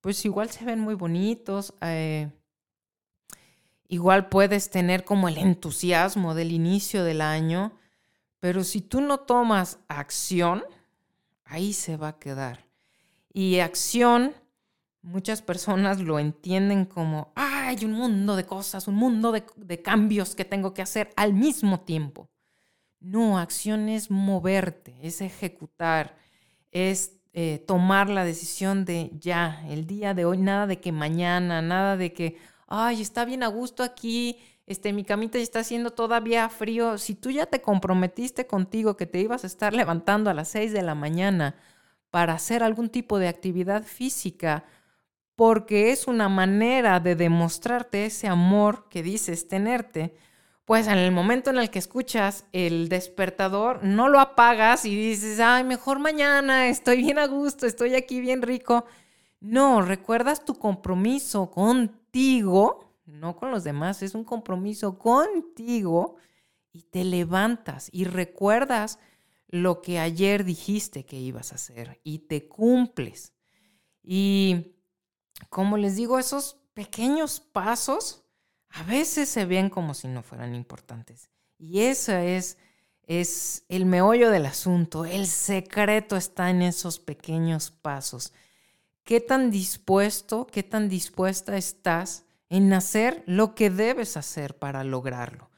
pues 0.00 0.24
igual 0.24 0.50
se 0.50 0.64
ven 0.64 0.78
muy 0.78 0.94
bonitos, 0.94 1.74
eh, 1.80 2.30
Igual 3.92 4.30
puedes 4.30 4.70
tener 4.70 5.04
como 5.04 5.28
el 5.28 5.36
entusiasmo 5.36 6.34
del 6.34 6.50
inicio 6.50 7.04
del 7.04 7.20
año, 7.20 7.72
pero 8.40 8.64
si 8.64 8.80
tú 8.80 9.02
no 9.02 9.20
tomas 9.20 9.80
acción, 9.86 10.64
ahí 11.52 11.72
se 11.72 11.96
va 11.96 12.08
a 12.08 12.18
quedar. 12.18 12.64
Y 13.32 13.60
acción, 13.60 14.34
muchas 15.02 15.42
personas 15.42 16.00
lo 16.00 16.18
entienden 16.18 16.86
como, 16.86 17.32
hay 17.34 17.84
un 17.84 17.92
mundo 17.92 18.36
de 18.36 18.46
cosas, 18.46 18.88
un 18.88 18.94
mundo 18.94 19.32
de, 19.32 19.82
cambios 19.82 20.34
que 20.34 20.44
tengo 20.44 20.72
que 20.72 20.82
hacer 20.82 21.10
al 21.14 21.34
mismo 21.34 21.80
tiempo. 21.80 22.30
No, 23.00 23.38
acción 23.38 23.88
es 23.88 24.10
moverte, 24.10 24.96
es 25.02 25.20
ejecutar, 25.20 26.16
es 26.70 27.18
eh, 27.32 27.62
tomar 27.66 28.08
la 28.08 28.24
decisión 28.24 28.84
de 28.84 29.10
ya, 29.14 29.64
el 29.68 29.86
día 29.86 30.14
de 30.14 30.24
hoy, 30.24 30.38
nada 30.38 30.66
de 30.66 30.80
que 30.80 30.92
mañana, 30.92 31.60
nada 31.60 31.96
de 31.96 32.12
que, 32.12 32.38
ay, 32.66 33.02
está 33.02 33.24
bien 33.24 33.42
a 33.42 33.48
gusto 33.48 33.82
aquí 33.82 34.38
este, 34.66 34.92
mi 34.92 35.04
camita 35.04 35.38
ya 35.38 35.44
está 35.44 35.60
haciendo 35.60 35.90
todavía 35.90 36.48
frío. 36.48 36.98
Si 36.98 37.14
tú 37.14 37.30
ya 37.30 37.46
te 37.46 37.60
comprometiste 37.60 38.46
contigo 38.46 38.96
que 38.96 39.06
te 39.06 39.20
ibas 39.20 39.44
a 39.44 39.48
estar 39.48 39.74
levantando 39.74 40.30
a 40.30 40.34
las 40.34 40.48
6 40.48 40.72
de 40.72 40.82
la 40.82 40.94
mañana 40.94 41.56
para 42.10 42.34
hacer 42.34 42.62
algún 42.62 42.88
tipo 42.88 43.18
de 43.18 43.28
actividad 43.28 43.82
física, 43.84 44.64
porque 45.34 45.90
es 45.90 46.06
una 46.06 46.28
manera 46.28 47.00
de 47.00 47.16
demostrarte 47.16 48.06
ese 48.06 48.28
amor 48.28 48.88
que 48.88 49.02
dices 49.02 49.48
tenerte, 49.48 50.14
pues 50.64 50.86
en 50.86 50.98
el 50.98 51.10
momento 51.10 51.50
en 51.50 51.58
el 51.58 51.70
que 51.70 51.78
escuchas 51.78 52.46
el 52.52 52.88
despertador, 52.88 53.82
no 53.82 54.08
lo 54.08 54.20
apagas 54.20 54.84
y 54.84 54.94
dices, 54.94 55.40
ay, 55.40 55.64
mejor 55.64 55.98
mañana, 55.98 56.68
estoy 56.68 56.98
bien 56.98 57.18
a 57.18 57.26
gusto, 57.26 57.66
estoy 57.66 57.94
aquí 57.94 58.20
bien 58.20 58.42
rico. 58.42 58.84
No, 59.40 59.82
recuerdas 59.82 60.44
tu 60.44 60.54
compromiso 60.54 61.50
contigo, 61.50 62.91
no 63.04 63.36
con 63.36 63.50
los 63.50 63.64
demás, 63.64 64.02
es 64.02 64.14
un 64.14 64.24
compromiso 64.24 64.98
contigo 64.98 66.16
y 66.72 66.82
te 66.82 67.04
levantas 67.04 67.88
y 67.92 68.04
recuerdas 68.04 68.98
lo 69.48 69.82
que 69.82 69.98
ayer 69.98 70.44
dijiste 70.44 71.04
que 71.04 71.16
ibas 71.16 71.52
a 71.52 71.56
hacer 71.56 72.00
y 72.02 72.20
te 72.20 72.48
cumples. 72.48 73.34
Y 74.02 74.76
como 75.50 75.76
les 75.76 75.96
digo, 75.96 76.18
esos 76.18 76.56
pequeños 76.72 77.40
pasos 77.40 78.24
a 78.70 78.82
veces 78.84 79.28
se 79.28 79.44
ven 79.44 79.68
como 79.68 79.92
si 79.92 80.08
no 80.08 80.22
fueran 80.22 80.54
importantes. 80.54 81.28
Y 81.58 81.80
eso 81.80 82.12
es, 82.12 82.56
es 83.06 83.64
el 83.68 83.84
meollo 83.84 84.30
del 84.30 84.46
asunto. 84.46 85.04
El 85.04 85.26
secreto 85.26 86.16
está 86.16 86.48
en 86.48 86.62
esos 86.62 86.98
pequeños 86.98 87.70
pasos. 87.70 88.32
¿Qué 89.04 89.20
tan 89.20 89.50
dispuesto, 89.50 90.46
qué 90.46 90.62
tan 90.62 90.88
dispuesta 90.88 91.58
estás 91.58 92.24
en 92.52 92.72
hacer 92.72 93.24
lo 93.26 93.56
que 93.56 93.70
debes 93.70 94.16
hacer 94.16 94.56
para 94.56 94.84
lograrlo? 94.84 95.50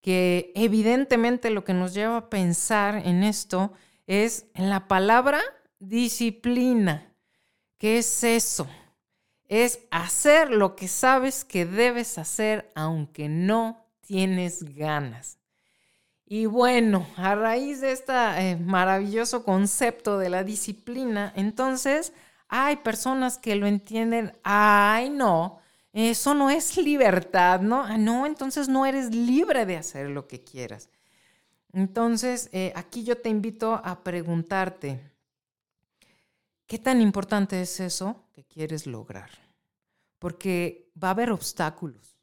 Que 0.00 0.52
evidentemente 0.56 1.50
lo 1.50 1.62
que 1.62 1.74
nos 1.74 1.94
lleva 1.94 2.16
a 2.16 2.30
pensar 2.30 3.06
en 3.06 3.22
esto 3.22 3.72
es 4.06 4.46
en 4.54 4.70
la 4.70 4.88
palabra 4.88 5.40
disciplina. 5.78 7.12
¿Qué 7.78 7.98
es 7.98 8.24
eso? 8.24 8.66
es 9.50 9.80
hacer 9.90 10.52
lo 10.52 10.76
que 10.76 10.86
sabes 10.86 11.44
que 11.44 11.66
debes 11.66 12.18
hacer 12.18 12.70
aunque 12.76 13.28
no 13.28 13.84
tienes 14.00 14.62
ganas. 14.76 15.38
Y 16.24 16.46
bueno, 16.46 17.04
a 17.16 17.34
raíz 17.34 17.80
de 17.80 17.90
este 17.90 18.56
maravilloso 18.64 19.42
concepto 19.42 20.18
de 20.18 20.30
la 20.30 20.44
disciplina, 20.44 21.32
entonces 21.34 22.12
hay 22.46 22.76
personas 22.76 23.38
que 23.38 23.56
lo 23.56 23.66
entienden, 23.66 24.32
ay 24.44 25.10
no, 25.10 25.58
eso 25.92 26.34
no 26.34 26.50
es 26.50 26.76
libertad, 26.76 27.60
¿no? 27.60 27.82
Ah, 27.82 27.98
no, 27.98 28.26
entonces 28.26 28.68
no 28.68 28.86
eres 28.86 29.14
libre 29.14 29.66
de 29.66 29.76
hacer 29.76 30.10
lo 30.10 30.28
que 30.28 30.42
quieras. 30.42 30.88
Entonces, 31.72 32.48
eh, 32.52 32.72
aquí 32.74 33.04
yo 33.04 33.16
te 33.18 33.28
invito 33.28 33.80
a 33.84 34.02
preguntarte, 34.02 35.00
¿qué 36.66 36.78
tan 36.78 37.00
importante 37.00 37.60
es 37.60 37.80
eso 37.80 38.24
que 38.32 38.44
quieres 38.44 38.86
lograr? 38.86 39.30
porque 40.20 40.92
va 41.02 41.08
a 41.08 41.10
haber 41.12 41.32
obstáculos, 41.32 42.18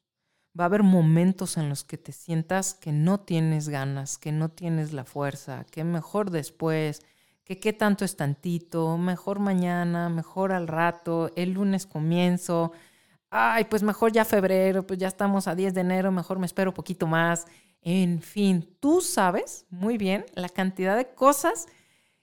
va 0.58 0.64
a 0.64 0.66
haber 0.66 0.82
momentos 0.82 1.58
en 1.58 1.68
los 1.68 1.84
que 1.84 1.98
te 1.98 2.12
sientas 2.12 2.72
que 2.72 2.92
no 2.92 3.20
tienes 3.20 3.68
ganas, 3.68 4.16
que 4.16 4.32
no 4.32 4.48
tienes 4.48 4.92
la 4.94 5.04
fuerza, 5.04 5.66
que 5.70 5.84
mejor 5.84 6.30
después, 6.30 7.02
que 7.44 7.58
qué 7.58 7.72
tanto 7.72 8.04
es 8.04 8.16
tantito, 8.16 8.96
mejor 8.96 9.40
mañana, 9.40 10.08
mejor 10.08 10.52
al 10.52 10.68
rato, 10.68 11.32
el 11.34 11.52
lunes 11.52 11.86
comienzo, 11.86 12.72
ay, 13.30 13.64
pues 13.64 13.82
mejor 13.82 14.12
ya 14.12 14.24
febrero, 14.24 14.86
pues 14.86 14.98
ya 14.98 15.08
estamos 15.08 15.48
a 15.48 15.54
10 15.54 15.74
de 15.74 15.80
enero, 15.80 16.12
mejor 16.12 16.38
me 16.38 16.46
espero 16.46 16.70
un 16.70 16.74
poquito 16.74 17.06
más. 17.06 17.46
En 17.82 18.20
fin, 18.22 18.76
tú 18.80 19.00
sabes 19.00 19.66
muy 19.70 19.98
bien 19.98 20.26
la 20.34 20.48
cantidad 20.48 20.96
de 20.96 21.14
cosas 21.14 21.66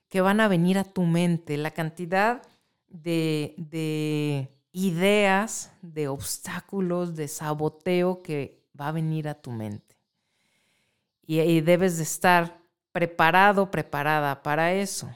que 0.10 0.22
van 0.22 0.40
a 0.40 0.48
venir 0.48 0.78
a 0.78 0.84
tu 0.84 1.04
mente, 1.04 1.58
la 1.58 1.72
cantidad 1.72 2.42
de, 2.88 3.56
de 3.58 4.50
ideas 4.72 5.72
de 5.82 6.08
obstáculos, 6.10 7.16
de 7.16 7.28
saboteo 7.28 8.22
que 8.22 8.66
va 8.80 8.90
a 8.90 8.92
venir 8.92 9.28
a 9.28 9.34
tu 9.34 9.52
mente. 9.52 9.96
Y, 11.26 11.62
debes 11.62 11.98
de 11.98 12.04
estar 12.04 12.62
preparado, 12.92 13.72
preparada 13.72 14.44
para 14.44 14.74
eso. 14.74 15.10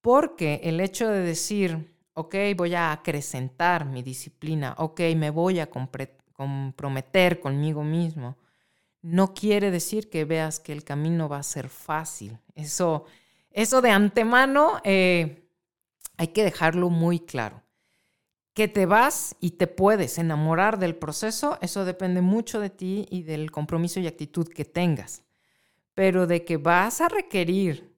Porque 0.00 0.60
el 0.64 0.80
hecho 0.80 1.08
de 1.08 1.20
decir, 1.20 1.94
ok, 2.20 2.34
voy 2.56 2.74
a 2.74 2.92
acrecentar 2.92 3.84
mi 3.84 4.02
disciplina, 4.02 4.74
ok, 4.78 5.00
me 5.16 5.30
voy 5.30 5.60
a 5.60 5.68
comprometer 5.70 7.40
conmigo 7.40 7.82
mismo, 7.82 8.36
no 9.02 9.34
quiere 9.34 9.70
decir 9.70 10.10
que 10.10 10.24
veas 10.24 10.60
que 10.60 10.72
el 10.72 10.84
camino 10.84 11.28
va 11.28 11.38
a 11.38 11.42
ser 11.42 11.68
fácil. 11.68 12.38
Eso, 12.54 13.04
eso 13.50 13.80
de 13.80 13.90
antemano 13.90 14.80
eh, 14.84 15.48
hay 16.16 16.28
que 16.28 16.44
dejarlo 16.44 16.90
muy 16.90 17.20
claro. 17.20 17.62
Que 18.52 18.68
te 18.68 18.84
vas 18.84 19.36
y 19.40 19.52
te 19.52 19.66
puedes 19.66 20.18
enamorar 20.18 20.78
del 20.78 20.96
proceso, 20.96 21.56
eso 21.62 21.84
depende 21.84 22.20
mucho 22.20 22.60
de 22.60 22.68
ti 22.68 23.06
y 23.10 23.22
del 23.22 23.50
compromiso 23.50 24.00
y 24.00 24.06
actitud 24.06 24.48
que 24.48 24.66
tengas. 24.66 25.22
Pero 25.94 26.26
de 26.26 26.44
que 26.44 26.58
vas 26.58 27.00
a 27.00 27.08
requerir 27.08 27.89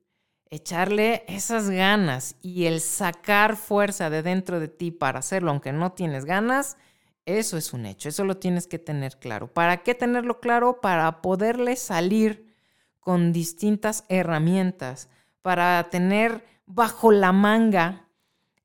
echarle 0.53 1.25
esas 1.29 1.71
ganas 1.71 2.37
y 2.43 2.67
el 2.67 2.83
sacar 2.83 3.57
fuerza 3.57 4.11
de 4.11 4.23
dentro 4.23 4.61
de 4.61 4.69
ti 4.69 4.91
para 4.91 5.21
hacerlo, 5.21 5.51
aunque 5.51 5.73
no 5.73 5.93
tienes 5.93 6.27
ganas, 6.27 6.77
eso 7.25 7.57
es 7.57 7.73
un 7.73 7.87
hecho, 7.87 8.11
eso 8.11 8.25
lo 8.25 8.37
tienes 8.37 8.67
que 8.67 8.79
tener 8.79 9.17
claro. 9.19 9.47
¿Para 9.47 9.79
qué 9.83 9.95
tenerlo 9.95 10.41
claro? 10.41 10.83
Para 10.83 11.23
poderle 11.23 11.77
salir 11.77 12.55
con 13.01 13.33
distintas 13.33 14.05
herramientas, 14.11 15.09
para 15.41 15.89
tener 15.89 16.45
bajo 16.67 17.13
la 17.13 17.33
manga 17.33 18.09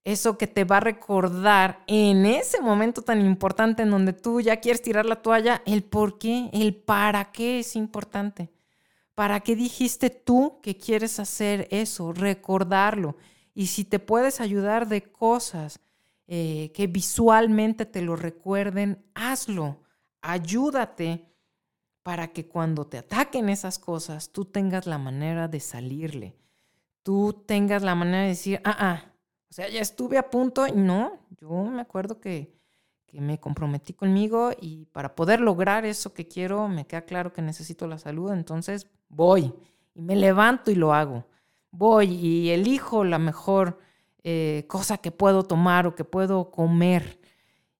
eso 0.03 0.37
que 0.37 0.47
te 0.47 0.65
va 0.65 0.77
a 0.77 0.81
recordar 0.81 1.83
en 1.87 2.25
ese 2.25 2.61
momento 2.61 3.01
tan 3.01 3.25
importante 3.25 3.83
en 3.83 3.91
donde 3.91 4.11
tú 4.11 4.41
ya 4.41 4.57
quieres 4.57 4.81
tirar 4.81 5.05
la 5.05 5.21
toalla, 5.21 5.61
el 5.65 5.83
por 5.83 6.19
qué, 6.19 6.49
el 6.51 6.75
para 6.75 7.31
qué 7.31 7.59
es 7.59 7.77
importante. 7.77 8.49
¿Para 9.17 9.39
qué 9.39 9.55
dijiste 9.55 10.11
tú 10.11 10.59
que 10.61 10.77
quieres 10.77 11.19
hacer 11.19 11.67
eso? 11.71 12.13
Recordarlo. 12.13 13.17
Y 13.55 13.65
si 13.65 13.83
te 13.83 13.97
puedes 13.97 14.39
ayudar 14.39 14.87
de 14.87 15.11
cosas 15.11 15.79
eh, 16.27 16.71
que 16.75 16.85
visualmente 16.85 17.87
te 17.87 18.03
lo 18.03 18.15
recuerden, 18.15 19.03
hazlo. 19.15 19.81
Ayúdate 20.21 21.33
para 22.03 22.27
que 22.27 22.47
cuando 22.47 22.85
te 22.85 22.99
ataquen 22.99 23.49
esas 23.49 23.79
cosas, 23.79 24.31
tú 24.31 24.45
tengas 24.45 24.85
la 24.85 24.99
manera 24.99 25.47
de 25.47 25.61
salirle. 25.61 26.35
Tú 27.01 27.43
tengas 27.47 27.81
la 27.81 27.95
manera 27.95 28.21
de 28.21 28.27
decir, 28.27 28.61
ah, 28.63 28.77
ah, 28.77 29.13
o 29.49 29.53
sea, 29.53 29.67
ya 29.67 29.81
estuve 29.81 30.19
a 30.19 30.29
punto 30.29 30.67
y 30.67 30.73
no, 30.73 31.25
yo 31.41 31.63
me 31.63 31.81
acuerdo 31.81 32.19
que, 32.21 32.53
que 33.07 33.21
me 33.21 33.39
comprometí 33.39 33.93
conmigo 33.93 34.51
y 34.59 34.85
para 34.85 35.15
poder 35.15 35.39
lograr 35.39 35.85
eso 35.85 36.13
que 36.13 36.27
quiero, 36.27 36.67
me 36.67 36.85
queda 36.85 37.01
claro 37.01 37.33
que 37.33 37.41
necesito 37.41 37.87
la 37.87 37.97
salud, 37.97 38.31
entonces 38.31 38.87
voy 39.09 39.53
y 39.95 40.01
me 40.01 40.15
levanto 40.15 40.69
y 40.69 40.75
lo 40.75 40.93
hago. 40.93 41.25
Voy 41.71 42.07
y 42.13 42.49
elijo 42.49 43.03
la 43.03 43.17
mejor 43.17 43.79
eh, 44.23 44.65
cosa 44.67 44.97
que 44.97 45.11
puedo 45.11 45.43
tomar 45.43 45.87
o 45.87 45.95
que 45.95 46.03
puedo 46.03 46.51
comer. 46.51 47.19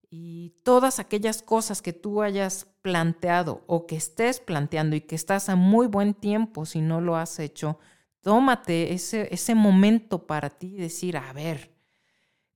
Y 0.10 0.56
todas 0.64 1.00
aquellas 1.00 1.42
cosas 1.42 1.82
que 1.82 1.92
tú 1.92 2.22
hayas 2.22 2.68
planteado 2.82 3.64
o 3.68 3.86
que 3.86 3.98
estés 3.98 4.40
planteando 4.40 4.96
y 4.96 5.02
que 5.02 5.16
estás 5.16 5.50
a 5.50 5.56
muy 5.58 5.88
buen 5.88 6.14
tiempo 6.14 6.66
si 6.66 6.80
no 6.80 7.02
lo 7.02 7.18
has 7.18 7.40
hecho, 7.40 7.80
tómate 8.22 8.94
ese, 8.94 9.28
ese 9.34 9.56
momento 9.56 10.26
para 10.26 10.50
ti 10.50 10.76
y 10.76 10.78
decir, 10.78 11.18
a 11.18 11.34
ver, 11.34 11.72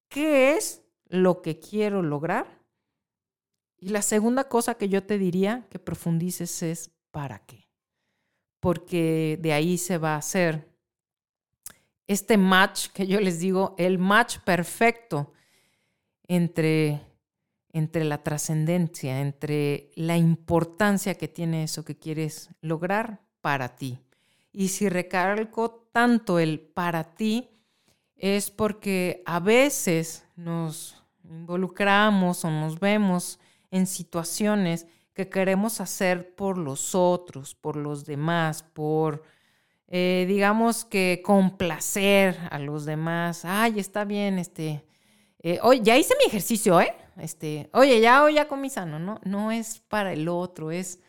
¿qué 0.07 0.55
es 0.55 0.81
lo 1.07 1.41
que 1.41 1.59
quiero 1.59 2.01
lograr? 2.01 2.60
Y 3.81 3.89
la 3.89 4.03
segunda 4.03 4.47
cosa 4.47 4.75
que 4.75 4.87
yo 4.87 5.03
te 5.03 5.17
diría 5.17 5.65
que 5.71 5.79
profundices 5.79 6.61
es 6.61 6.91
¿para 7.09 7.39
qué? 7.39 7.67
Porque 8.59 9.39
de 9.41 9.53
ahí 9.53 9.79
se 9.79 9.97
va 9.97 10.13
a 10.13 10.19
hacer 10.19 10.69
este 12.05 12.37
match 12.37 12.89
que 12.89 13.07
yo 13.07 13.19
les 13.19 13.39
digo, 13.39 13.73
el 13.79 13.97
match 13.97 14.37
perfecto 14.45 15.33
entre, 16.27 17.01
entre 17.73 18.05
la 18.05 18.21
trascendencia, 18.21 19.19
entre 19.19 19.89
la 19.95 20.15
importancia 20.15 21.15
que 21.15 21.27
tiene 21.27 21.63
eso 21.63 21.83
que 21.83 21.97
quieres 21.97 22.49
lograr 22.61 23.19
para 23.41 23.75
ti. 23.75 23.99
Y 24.53 24.67
si 24.67 24.89
recalco 24.89 25.87
tanto 25.91 26.37
el 26.37 26.59
para 26.59 27.15
ti, 27.15 27.49
es 28.15 28.51
porque 28.51 29.23
a 29.25 29.39
veces 29.39 30.23
nos 30.35 31.01
involucramos 31.23 32.45
o 32.45 32.51
nos 32.51 32.79
vemos 32.79 33.39
en 33.71 33.87
situaciones 33.87 34.85
que 35.13 35.29
queremos 35.29 35.81
hacer 35.81 36.35
por 36.35 36.57
los 36.57 36.95
otros, 36.95 37.55
por 37.55 37.75
los 37.75 38.05
demás, 38.05 38.63
por, 38.63 39.23
eh, 39.87 40.25
digamos 40.27 40.85
que 40.85 41.21
complacer 41.23 42.37
a 42.49 42.59
los 42.59 42.85
demás. 42.85 43.43
Ay, 43.43 43.79
está 43.79 44.05
bien, 44.05 44.39
este, 44.39 44.85
eh, 45.39 45.59
ya 45.81 45.97
hice 45.97 46.15
mi 46.19 46.25
ejercicio, 46.25 46.79
¿eh? 46.79 46.93
Este, 47.17 47.69
oye, 47.73 47.99
ya 47.99 48.23
hoy 48.23 48.35
ya 48.35 48.47
comí 48.47 48.69
sano, 48.69 48.99
¿no? 48.99 49.19
No 49.23 49.51
es 49.51 49.79
para 49.79 50.13
el 50.13 50.27
otro, 50.29 50.71
es 50.71 50.99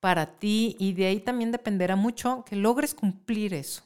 para 0.00 0.38
ti 0.38 0.76
y 0.78 0.92
de 0.92 1.06
ahí 1.06 1.20
también 1.20 1.50
dependerá 1.50 1.96
mucho 1.96 2.44
que 2.44 2.56
logres 2.56 2.94
cumplir 2.94 3.54
eso. 3.54 3.82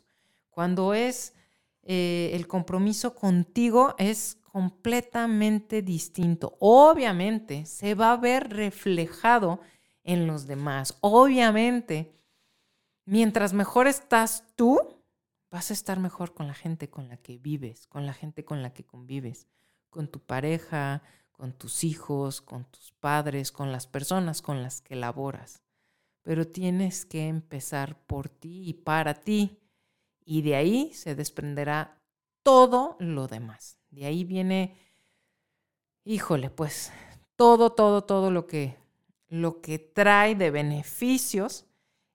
Cuando 0.50 0.92
es 0.92 1.34
eh, 1.82 2.30
el 2.34 2.46
compromiso 2.46 3.14
contigo 3.14 3.94
es 3.98 4.38
completamente 4.52 5.80
distinto. 5.80 6.58
Obviamente 6.60 7.64
se 7.64 7.94
va 7.94 8.12
a 8.12 8.18
ver 8.18 8.50
reflejado 8.50 9.60
en 10.04 10.26
los 10.26 10.46
demás. 10.46 10.98
Obviamente, 11.00 12.14
mientras 13.06 13.54
mejor 13.54 13.86
estás 13.86 14.44
tú, 14.54 14.78
vas 15.50 15.70
a 15.70 15.72
estar 15.72 15.98
mejor 15.98 16.34
con 16.34 16.48
la 16.48 16.54
gente 16.54 16.90
con 16.90 17.08
la 17.08 17.16
que 17.16 17.38
vives, 17.38 17.86
con 17.86 18.04
la 18.04 18.12
gente 18.12 18.44
con 18.44 18.62
la 18.62 18.74
que 18.74 18.84
convives, 18.84 19.46
con 19.88 20.08
tu 20.08 20.20
pareja, 20.20 21.02
con 21.32 21.54
tus 21.54 21.82
hijos, 21.82 22.42
con 22.42 22.66
tus 22.66 22.92
padres, 22.92 23.52
con 23.52 23.72
las 23.72 23.86
personas 23.86 24.42
con 24.42 24.62
las 24.62 24.82
que 24.82 24.96
laboras. 24.96 25.62
Pero 26.20 26.46
tienes 26.46 27.06
que 27.06 27.26
empezar 27.26 27.98
por 28.06 28.28
ti 28.28 28.68
y 28.68 28.74
para 28.74 29.14
ti. 29.14 29.58
Y 30.26 30.42
de 30.42 30.56
ahí 30.56 30.92
se 30.92 31.14
desprenderá 31.14 32.02
todo 32.42 32.96
lo 33.00 33.28
demás. 33.28 33.81
De 33.92 34.04
ahí 34.06 34.24
viene, 34.24 34.74
híjole, 36.04 36.50
pues 36.50 36.92
todo, 37.36 37.70
todo, 37.72 38.02
todo 38.02 38.32
lo 38.32 38.48
que, 38.48 38.76
lo 39.28 39.60
que 39.60 39.78
trae 39.78 40.34
de 40.34 40.50
beneficios 40.50 41.66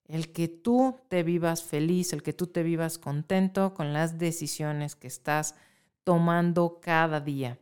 el 0.08 0.32
que 0.32 0.48
tú 0.48 0.98
te 1.10 1.24
vivas 1.24 1.64
feliz, 1.64 2.14
el 2.14 2.24
que 2.24 2.34
tú 2.34 2.48
te 2.48 2.64
vivas 2.64 2.98
contento 2.98 3.74
con 3.74 3.94
las 3.94 4.18
decisiones 4.18 4.96
que 4.96 5.08
estás 5.08 5.56
tomando 6.04 6.80
cada 6.82 7.20
día. 7.20 7.60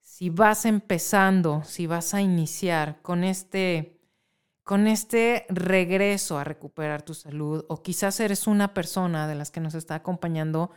Si 0.00 0.30
vas 0.30 0.64
empezando, 0.64 1.62
si 1.64 1.86
vas 1.86 2.14
a 2.14 2.22
iniciar 2.22 3.02
con 3.02 3.22
este, 3.22 4.00
con 4.64 4.86
este 4.86 5.44
regreso 5.50 6.38
a 6.38 6.44
recuperar 6.44 7.02
tu 7.02 7.12
salud, 7.12 7.64
o 7.68 7.82
quizás 7.82 8.18
eres 8.20 8.46
una 8.46 8.72
persona 8.72 9.28
de 9.28 9.34
las 9.34 9.50
que 9.50 9.60
nos 9.60 9.74
está 9.74 9.96
acompañando 9.96 10.70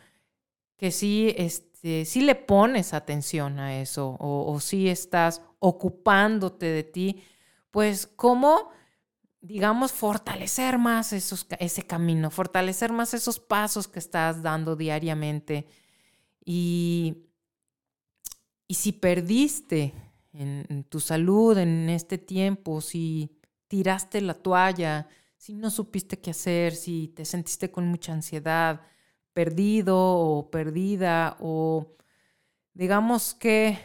que 0.76 0.92
sí, 0.92 1.34
este, 1.80 2.04
sí 2.04 2.22
le 2.22 2.36
pones 2.36 2.94
atención 2.94 3.58
a 3.58 3.80
eso, 3.80 4.18
o, 4.20 4.60
sí 4.60 4.90
estás 4.90 5.42
ocupándote 5.60 6.66
de 6.66 6.84
ti, 6.84 7.24
pues 7.72 8.06
cómo 8.06 8.72
digamos, 9.42 9.94
fortalecer 9.94 10.78
más 10.78 11.14
esos, 11.14 11.48
ese 11.60 11.84
camino, 11.84 12.30
fortalecer 12.30 12.92
más 12.92 13.14
esos 13.14 13.40
pasos 13.40 13.88
que 13.88 14.00
estás 14.00 14.44
dando 14.44 14.76
diariamente. 14.76 15.66
Y, 16.44 17.30
y 18.68 18.74
si 18.74 18.92
perdiste 18.92 19.94
en, 20.34 20.84
tu 20.90 21.00
salud 21.00 21.58
en 21.58 21.90
este 21.90 22.18
tiempo, 22.18 22.82
si 22.82 23.40
tiraste 23.70 24.20
la 24.20 24.34
toalla, 24.34 25.08
si 25.38 25.54
no 25.54 25.70
supiste 25.70 26.20
qué 26.20 26.32
hacer, 26.32 26.76
si 26.76 27.08
te 27.08 27.24
sentiste 27.24 27.72
con 27.72 27.88
mucha 27.88 28.12
ansiedad, 28.12 28.82
perdido 29.40 29.96
o 29.98 30.52
perdida, 30.52 31.38
o 31.40 31.96
digamos 32.74 33.34
que 33.34 33.80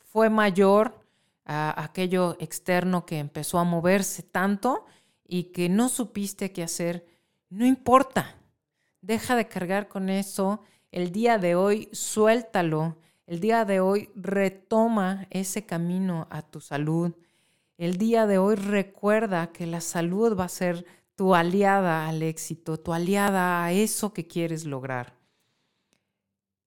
fue 0.00 0.28
mayor 0.28 0.98
a 1.44 1.84
aquello 1.84 2.36
externo 2.40 3.06
que 3.06 3.20
empezó 3.20 3.60
a 3.60 3.64
moverse 3.64 4.24
tanto 4.24 4.84
y 5.24 5.52
que 5.52 5.68
no 5.68 5.88
supiste 5.88 6.50
qué 6.50 6.64
hacer, 6.64 7.06
no 7.48 7.64
importa. 7.64 8.34
Deja 9.02 9.36
de 9.36 9.46
cargar 9.46 9.86
con 9.86 10.08
eso. 10.08 10.64
El 10.90 11.12
día 11.12 11.38
de 11.38 11.54
hoy 11.54 11.88
suéltalo. 11.92 12.96
El 13.28 13.38
día 13.38 13.64
de 13.64 13.78
hoy 13.78 14.10
retoma 14.16 15.28
ese 15.30 15.64
camino 15.64 16.26
a 16.28 16.42
tu 16.42 16.60
salud. 16.60 17.14
El 17.78 17.98
día 17.98 18.26
de 18.26 18.38
hoy 18.38 18.56
recuerda 18.56 19.52
que 19.52 19.68
la 19.68 19.80
salud 19.80 20.36
va 20.36 20.46
a 20.46 20.48
ser 20.48 20.84
tu 21.16 21.34
aliada 21.34 22.08
al 22.08 22.22
éxito, 22.22 22.78
tu 22.78 22.92
aliada 22.92 23.64
a 23.64 23.72
eso 23.72 24.12
que 24.12 24.26
quieres 24.26 24.64
lograr. 24.64 25.14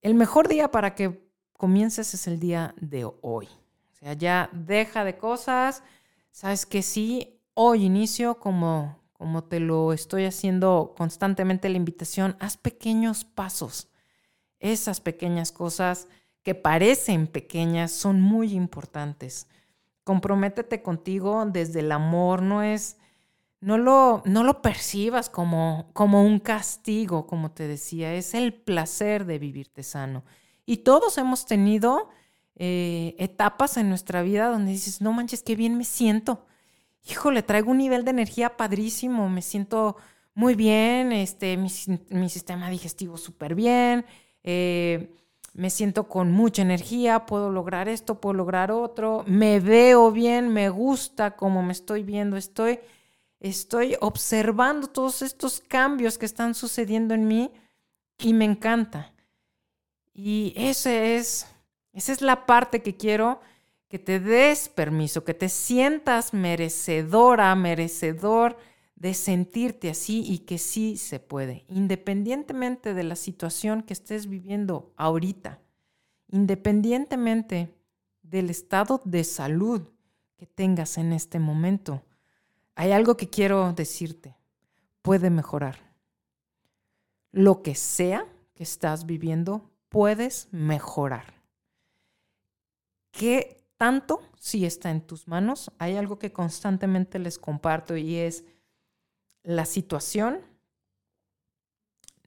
El 0.02 0.16
mejor 0.16 0.47
día 0.47 0.72
para 0.72 0.95
que 0.95 1.30
comiences 1.54 2.14
es 2.14 2.28
el 2.28 2.39
día 2.39 2.74
de 2.82 3.06
hoy. 3.22 3.45
O 3.45 3.95
sea, 3.95 4.14
ya 4.14 4.50
deja 4.52 5.04
de 5.04 5.18
cosas. 5.18 5.84
Sabes 6.32 6.66
que 6.66 6.82
sí, 6.82 7.39
hoy 7.54 7.84
inicio 7.84 8.39
como, 8.39 8.97
como 9.14 9.43
te 9.43 9.60
lo 9.60 9.93
estoy 9.93 10.26
haciendo 10.26 10.95
constantemente 10.97 11.70
la 11.70 11.78
invitación, 11.78 12.36
haz 12.39 12.58
pequeños 12.58 13.26
pasos. 13.26 13.89
Esas 14.60 15.00
pequeñas 15.00 15.52
cosas 15.52 16.08
que 16.41 16.56
parecen 16.56 17.28
pequeñas 17.28 17.91
son 17.91 18.20
muy 18.20 18.54
importantes. 18.54 19.47
Comprométete 20.04 20.82
contigo 20.82 21.45
desde 21.45 21.82
el 21.82 21.91
amor, 21.91 22.41
no 22.41 22.64
es 22.64 22.97
no 23.62 23.78
lo, 23.78 24.22
no 24.26 24.43
lo 24.43 24.62
percibas 24.62 25.30
como, 25.30 25.89
como 25.93 26.24
un 26.24 26.39
castigo, 26.39 27.28
como 27.28 27.51
te 27.51 27.68
decía, 27.68 28.14
es 28.14 28.34
el 28.34 28.53
placer 28.53 29.26
de 29.26 29.39
vivirte 29.39 29.84
sano. 29.84 30.24
Y 30.66 30.78
todos 30.78 31.18
hemos 31.18 31.45
tenido 31.45 32.10
eh, 32.55 33.16
etapas 33.20 33.78
en 33.78 33.89
nuestra 33.89 34.22
vida 34.22 34.49
donde 34.49 34.72
dices, 34.72 35.01
no 35.01 35.14
manches, 35.14 35.43
qué 35.43 35.55
bien 35.55 35.78
me 35.78 35.84
siento. 35.84 36.45
Híjole, 37.10 37.43
traigo 37.43 37.72
un 37.72 37.78
nivel 37.80 38.05
de 38.05 38.12
energía 38.12 38.57
padrísimo, 38.57 39.30
me 39.30 39.41
siento 39.41 39.97
muy 40.36 40.55
bien, 40.55 41.12
este, 41.12 41.57
mi, 41.57 41.70
sistema 41.70 42.70
digestivo 42.70 43.18
súper 43.18 43.55
bien, 43.55 44.05
eh, 44.43 45.14
me 45.53 45.70
siento 45.70 46.07
con 46.07 46.32
mucha 46.32 46.62
energía, 46.62 47.26
puedo 47.26 47.49
lograr 47.49 47.89
esto, 47.89 48.22
puedo 48.22 48.36
lograr 48.36 48.72
otro, 48.72 49.24
me 49.28 49.60
veo 49.60 50.12
bien, 50.12 50.49
me 50.49 50.70
gusta 50.70 51.36
como 51.36 51.64
me 51.64 51.74
estoy 51.74 52.03
viendo, 52.03 52.38
estoy, 52.38 52.80
estoy 53.40 53.96
observando 54.02 54.88
todos 54.88 55.22
estos 55.22 55.60
cambios 55.60 56.18
que 56.18 56.26
están 56.26 56.56
sucediendo 56.56 57.14
en 57.14 57.28
mí 57.28 57.52
y 58.18 58.34
me 58.34 58.46
encanta. 58.46 59.14
Y 60.14 60.54
ese 60.56 61.16
es 61.16 61.48
esa 61.94 62.12
es 62.12 62.22
la 62.22 62.46
parte 62.46 62.82
que 62.82 62.96
quiero 62.96 63.42
que 63.88 64.00
te 64.00 64.20
des 64.20 64.70
permiso, 64.70 65.24
que 65.24 65.34
te 65.34 65.50
sientas 65.50 66.34
merecedora, 66.34 67.54
merecedor 67.56 68.58
de 68.96 69.14
sentirte 69.14 69.90
así 69.90 70.24
y 70.26 70.40
que 70.40 70.60
sí 70.60 70.98
se 70.98 71.20
puede, 71.20 71.66
independientemente 71.68 72.94
de 72.94 73.04
la 73.04 73.16
situación 73.16 73.82
que 73.82 73.94
estés 73.94 74.28
viviendo 74.28 74.94
ahorita, 74.98 75.60
independientemente 76.28 77.74
del 78.22 78.50
estado 78.50 79.02
de 79.06 79.24
salud 79.24 79.82
que 80.38 80.46
tengas 80.46 80.98
en 80.98 81.14
este 81.14 81.40
momento. 81.40 82.04
Hay 82.80 82.93
algo 82.93 83.17
que 83.17 83.30
quiero 83.30 83.73
decirte, 83.73 84.38
puede 85.01 85.30
mejorar. 85.30 85.80
Lo 87.34 87.61
que 87.61 87.75
sea 87.75 88.25
que 88.53 88.63
estás 88.63 89.05
viviendo, 89.05 89.69
puedes 89.89 90.47
mejorar. 90.53 91.25
¿Qué 93.11 93.65
tanto 93.75 94.21
si 94.38 94.65
está 94.65 94.91
en 94.91 95.01
tus 95.01 95.27
manos? 95.27 95.73
Hay 95.77 95.97
algo 95.97 96.19
que 96.19 96.32
constantemente 96.32 97.19
les 97.19 97.38
comparto 97.38 97.97
y 97.97 98.15
es 98.15 98.45
la 99.43 99.65
situación 99.65 100.39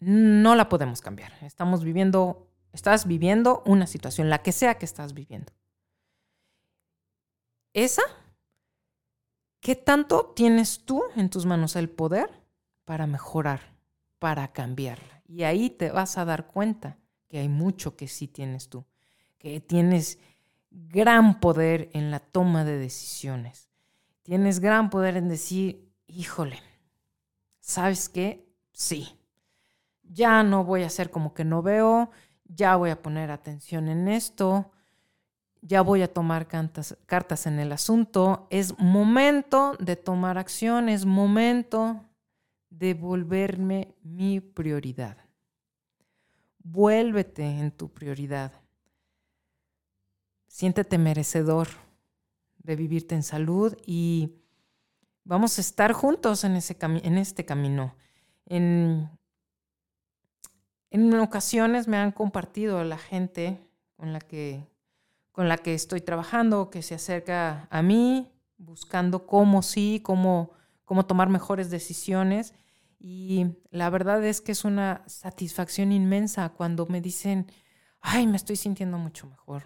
no 0.00 0.55
la 0.55 0.68
podemos 0.68 1.00
cambiar. 1.00 1.32
Estamos 1.40 1.82
viviendo, 1.82 2.46
estás 2.74 3.07
viviendo 3.07 3.62
una 3.64 3.86
situación, 3.86 4.28
la 4.28 4.42
que 4.42 4.53
sea 4.53 4.76
que 4.76 4.84
estás 4.84 5.14
viviendo. 5.14 5.50
Esa, 7.72 8.03
¿qué 9.63 9.77
tanto 9.77 10.33
tienes 10.37 10.85
tú 10.85 11.05
en 11.17 11.31
tus 11.31 11.47
manos 11.47 11.77
el 11.77 11.89
poder 11.89 12.29
para 12.85 13.07
mejorar, 13.07 13.61
para 14.19 14.53
cambiarla? 14.53 15.23
Y 15.27 15.45
ahí 15.45 15.71
te 15.71 15.91
vas 15.91 16.19
a 16.19 16.27
dar 16.27 16.49
cuenta 16.49 16.99
que 17.29 17.39
hay 17.39 17.49
mucho 17.49 17.97
que 17.97 18.09
sí 18.09 18.29
tienes 18.29 18.69
tú, 18.69 18.85
que 19.39 19.61
tienes 19.61 20.19
gran 20.71 21.41
poder 21.41 21.89
en 21.95 22.11
la 22.11 22.19
toma 22.19 22.65
de 22.65 22.77
decisiones. 22.77 23.71
Tienes 24.23 24.61
gran 24.61 24.91
poder 24.91 25.17
en 25.17 25.29
decir, 25.29 25.91
híjole, 26.09 26.59
¿sabes 27.61 28.09
qué? 28.09 28.53
Sí, 28.73 29.17
ya 30.03 30.43
no 30.43 30.65
voy 30.65 30.83
a 30.83 30.89
hacer 30.89 31.11
como 31.11 31.35
que 31.35 31.45
no 31.45 31.63
veo, 31.63 32.11
ya 32.45 32.75
voy 32.77 32.91
a 32.91 33.01
poner 33.01 33.31
atención 33.31 33.89
en 33.89 34.09
esto, 34.09 34.72
ya 35.63 35.81
voy 35.81 36.03
a 36.03 36.13
tomar 36.13 36.49
cartas, 36.49 37.47
en 37.47 37.61
el 37.61 37.73
asunto. 37.73 38.49
Es 38.51 38.79
momento 38.79 39.77
de 39.79 39.95
tomar 39.95 40.37
acción, 40.37 40.89
es 40.89 41.07
momento 41.07 42.05
de 42.69 42.95
volverme 42.95 43.95
mi 44.03 44.41
prioridad. 44.41 45.17
Vuélvete 46.59 47.45
en 47.45 47.71
tu 47.71 47.93
prioridad. 47.93 48.53
Siéntete 50.49 50.99
merecedor 50.99 51.69
de 52.59 52.77
vivirte 52.77 53.15
en 53.15 53.23
salud 53.23 53.77
y 53.87 54.35
vamos 55.25 55.59
a 55.59 55.61
estar 55.61 55.93
juntos 55.93 56.45
en, 56.45 56.57
ese 56.57 56.77
en 56.81 57.19
este 57.19 57.45
camino. 57.45 57.95
En, 58.47 59.09
en 60.91 61.15
ocasiones 61.15 61.87
me 61.87 61.97
han 61.97 62.11
compartido 62.11 62.83
la 62.85 62.99
gente 62.99 63.61
con 63.97 64.13
la 64.13 64.21
que, 64.21 64.72
con 65.33 65.49
la 65.49 65.59
que 65.59 65.74
estoy 65.74 66.03
trabajando, 66.03 66.70
que 66.70 66.83
se 66.83 66.95
acerca 66.95 67.66
a 67.70 67.83
mí, 67.83 68.30
buscando 68.59 69.26
cómo 69.26 69.62
sí, 69.62 70.01
cómo, 70.05 70.53
cómo 70.85 71.07
tomar 71.07 71.28
mejores 71.28 71.70
decisiones. 71.70 72.55
Y 72.99 73.47
la 73.70 73.91
verdad 73.91 74.24
es 74.24 74.41
que 74.41 74.53
es 74.53 74.64
una 74.64 75.03
satisfacción 75.07 75.91
inmensa 75.91 76.51
cuando 76.51 76.87
me 76.87 77.01
dicen, 77.01 77.51
ay, 78.01 78.26
me 78.26 78.37
estoy 78.37 78.57
sintiendo 78.57 78.99
mucho 78.99 79.26
mejor. 79.26 79.64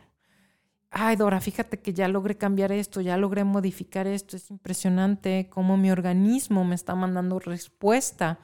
Ay, 0.90 1.16
Dora, 1.16 1.40
fíjate 1.40 1.80
que 1.80 1.92
ya 1.92 2.08
logré 2.08 2.38
cambiar 2.38 2.72
esto, 2.72 3.00
ya 3.00 3.16
logré 3.16 3.44
modificar 3.44 4.06
esto. 4.06 4.36
Es 4.36 4.50
impresionante 4.50 5.48
cómo 5.50 5.76
mi 5.76 5.90
organismo 5.90 6.64
me 6.64 6.74
está 6.74 6.94
mandando 6.94 7.38
respuesta 7.38 8.38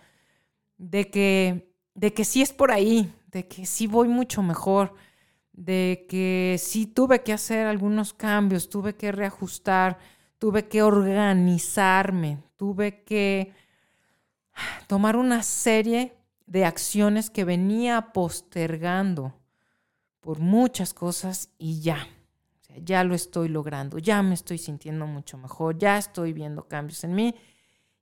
de 0.77 1.09
que, 1.09 1.73
de 1.95 2.13
que 2.13 2.25
sí 2.25 2.43
es 2.43 2.53
por 2.53 2.73
ahí, 2.73 3.15
de 3.29 3.47
que 3.47 3.65
sí 3.65 3.87
voy 3.87 4.09
mucho 4.09 4.43
mejor, 4.43 4.95
de 5.53 6.07
que 6.09 6.57
sí 6.59 6.87
tuve 6.87 7.23
que 7.23 7.33
hacer 7.33 7.67
algunos 7.67 8.15
cambios, 8.15 8.69
tuve 8.69 8.95
que 8.95 9.13
reajustar, 9.13 9.99
tuve 10.39 10.69
que 10.69 10.83
organizarme, 10.83 12.43
tuve 12.57 13.05
que 13.05 13.53
tomar 14.87 15.17
una 15.17 15.43
serie 15.43 16.17
de 16.47 16.65
acciones 16.65 17.31
que 17.31 17.45
venía 17.45 18.13
postergando 18.13 19.35
por 20.21 20.39
muchas 20.39 20.95
cosas 20.95 21.51
y 21.59 21.81
ya, 21.81 22.07
ya 22.77 23.05
lo 23.05 23.15
estoy 23.15 23.49
logrando, 23.49 23.99
ya 23.99 24.23
me 24.23 24.35
estoy 24.35 24.59
sintiendo 24.59 25.07
mucho 25.07 25.37
mejor, 25.37 25.79
ya 25.79 25.99
estoy 25.99 26.33
viendo 26.33 26.69
cambios 26.69 27.05
en 27.05 27.15
mí. 27.15 27.35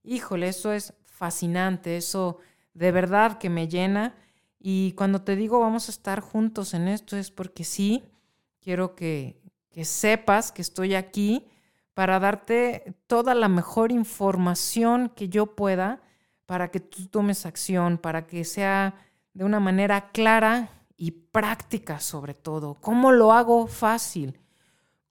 Híjole, 0.03 0.49
eso 0.49 0.73
es 0.73 0.95
fascinante, 1.07 1.97
eso 1.97 2.39
de 2.75 2.93
verdad 2.93 3.39
que 3.39 3.51
me 3.51 3.69
llena. 3.69 4.15
Y 4.61 4.93
cuando 4.93 5.23
te 5.23 5.35
digo 5.35 5.59
vamos 5.59 5.89
a 5.89 5.93
estar 5.93 6.21
juntos 6.21 6.75
en 6.75 6.87
esto 6.87 7.17
es 7.17 7.31
porque 7.31 7.65
sí, 7.65 8.05
quiero 8.61 8.95
que, 8.95 9.41
que 9.71 9.87
sepas 9.87 10.53
que 10.53 10.61
estoy 10.61 10.95
aquí 10.95 11.47
para 11.95 12.21
darte 12.21 12.95
toda 13.07 13.35
la 13.35 13.49
mejor 13.49 13.91
información 13.91 15.09
que 15.09 15.31
yo 15.31 15.57
pueda 15.57 16.03
para 16.45 16.71
que 16.71 16.81
tú 16.81 17.07
tomes 17.07 17.47
acción, 17.47 17.97
para 17.97 18.27
que 18.27 18.45
sea 18.45 18.95
de 19.33 19.45
una 19.45 19.61
manera 19.61 20.11
clara 20.11 20.69
y 20.97 21.13
práctica 21.13 22.01
sobre 22.01 22.35
todo. 22.35 22.75
¿Cómo 22.81 23.13
lo 23.13 23.33
hago 23.33 23.67
fácil? 23.67 24.41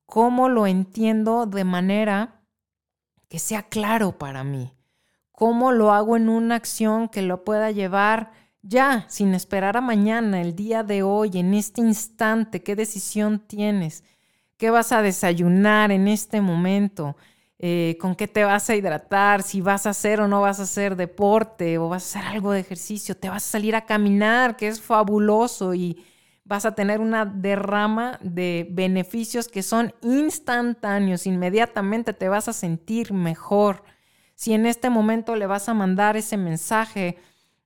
¿Cómo 0.06 0.50
lo 0.50 0.68
entiendo 0.68 1.46
de 1.46 1.64
manera 1.64 2.42
que 3.28 3.40
sea 3.40 3.64
claro 3.64 4.18
para 4.18 4.44
mí? 4.44 4.74
¿Cómo 5.32 5.72
lo 5.72 5.94
hago 5.94 6.18
en 6.18 6.28
una 6.28 6.56
acción 6.56 7.08
que 7.08 7.22
lo 7.22 7.44
pueda 7.44 7.72
llevar 7.72 8.32
ya, 8.62 9.06
sin 9.10 9.34
esperar 9.34 9.78
a 9.78 9.82
mañana, 9.82 10.42
el 10.42 10.56
día 10.56 10.84
de 10.84 11.04
hoy, 11.04 11.32
en 11.36 11.54
este 11.54 11.82
instante? 11.82 12.62
¿Qué 12.62 12.76
decisión 12.76 13.40
tienes? 13.40 14.04
¿Qué 14.58 14.70
vas 14.70 14.92
a 14.92 15.02
desayunar 15.02 15.92
en 15.92 16.08
este 16.08 16.42
momento? 16.42 17.16
Eh, 17.62 17.98
con 18.00 18.16
qué 18.16 18.28
te 18.28 18.46
vas 18.46 18.70
a 18.70 18.76
hidratar, 18.76 19.44
si 19.44 19.60
vas 19.60 19.86
a 19.86 19.90
hacer 19.90 20.22
o 20.22 20.30
no 20.30 20.42
vas 20.42 20.62
a 20.62 20.64
hacer 20.64 20.96
deporte 20.96 21.78
o 21.78 21.90
vas 21.90 22.04
a 22.04 22.20
hacer 22.20 22.32
algo 22.32 22.54
de 22.54 22.62
ejercicio, 22.62 23.18
te 23.18 23.28
vas 23.30 23.46
a 23.46 23.52
salir 23.52 23.76
a 23.76 23.86
caminar, 23.86 24.56
que 24.56 24.70
es 24.70 24.82
fabuloso 24.82 25.74
y 25.74 26.06
vas 26.46 26.66
a 26.66 26.74
tener 26.74 27.02
una 27.02 27.26
derrama 27.26 28.18
de 28.22 28.66
beneficios 28.72 29.50
que 29.50 29.62
son 29.62 29.94
instantáneos, 30.02 31.28
inmediatamente 31.28 32.14
te 32.14 32.30
vas 32.30 32.48
a 32.48 32.54
sentir 32.54 33.12
mejor. 33.12 33.84
Si 34.36 34.54
en 34.54 34.66
este 34.66 34.90
momento 34.90 35.36
le 35.36 35.46
vas 35.46 35.68
a 35.68 35.74
mandar 35.74 36.16
ese 36.16 36.38
mensaje 36.38 37.18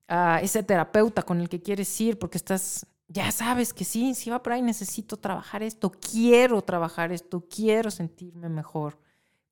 a 0.08 0.40
ese 0.42 0.64
terapeuta 0.64 1.24
con 1.24 1.42
el 1.42 1.50
que 1.50 1.62
quieres 1.62 2.00
ir, 2.02 2.20
porque 2.20 2.38
estás, 2.38 2.86
ya 3.08 3.32
sabes 3.32 3.74
que 3.74 3.86
sí, 3.86 4.14
si 4.14 4.30
va 4.30 4.44
por 4.44 4.54
ahí, 4.54 4.62
necesito 4.62 5.18
trabajar 5.18 5.64
esto, 5.64 5.92
quiero 5.92 6.62
trabajar 6.62 7.12
esto, 7.12 7.46
quiero 7.50 7.92
sentirme 7.92 8.50
mejor 8.50 8.98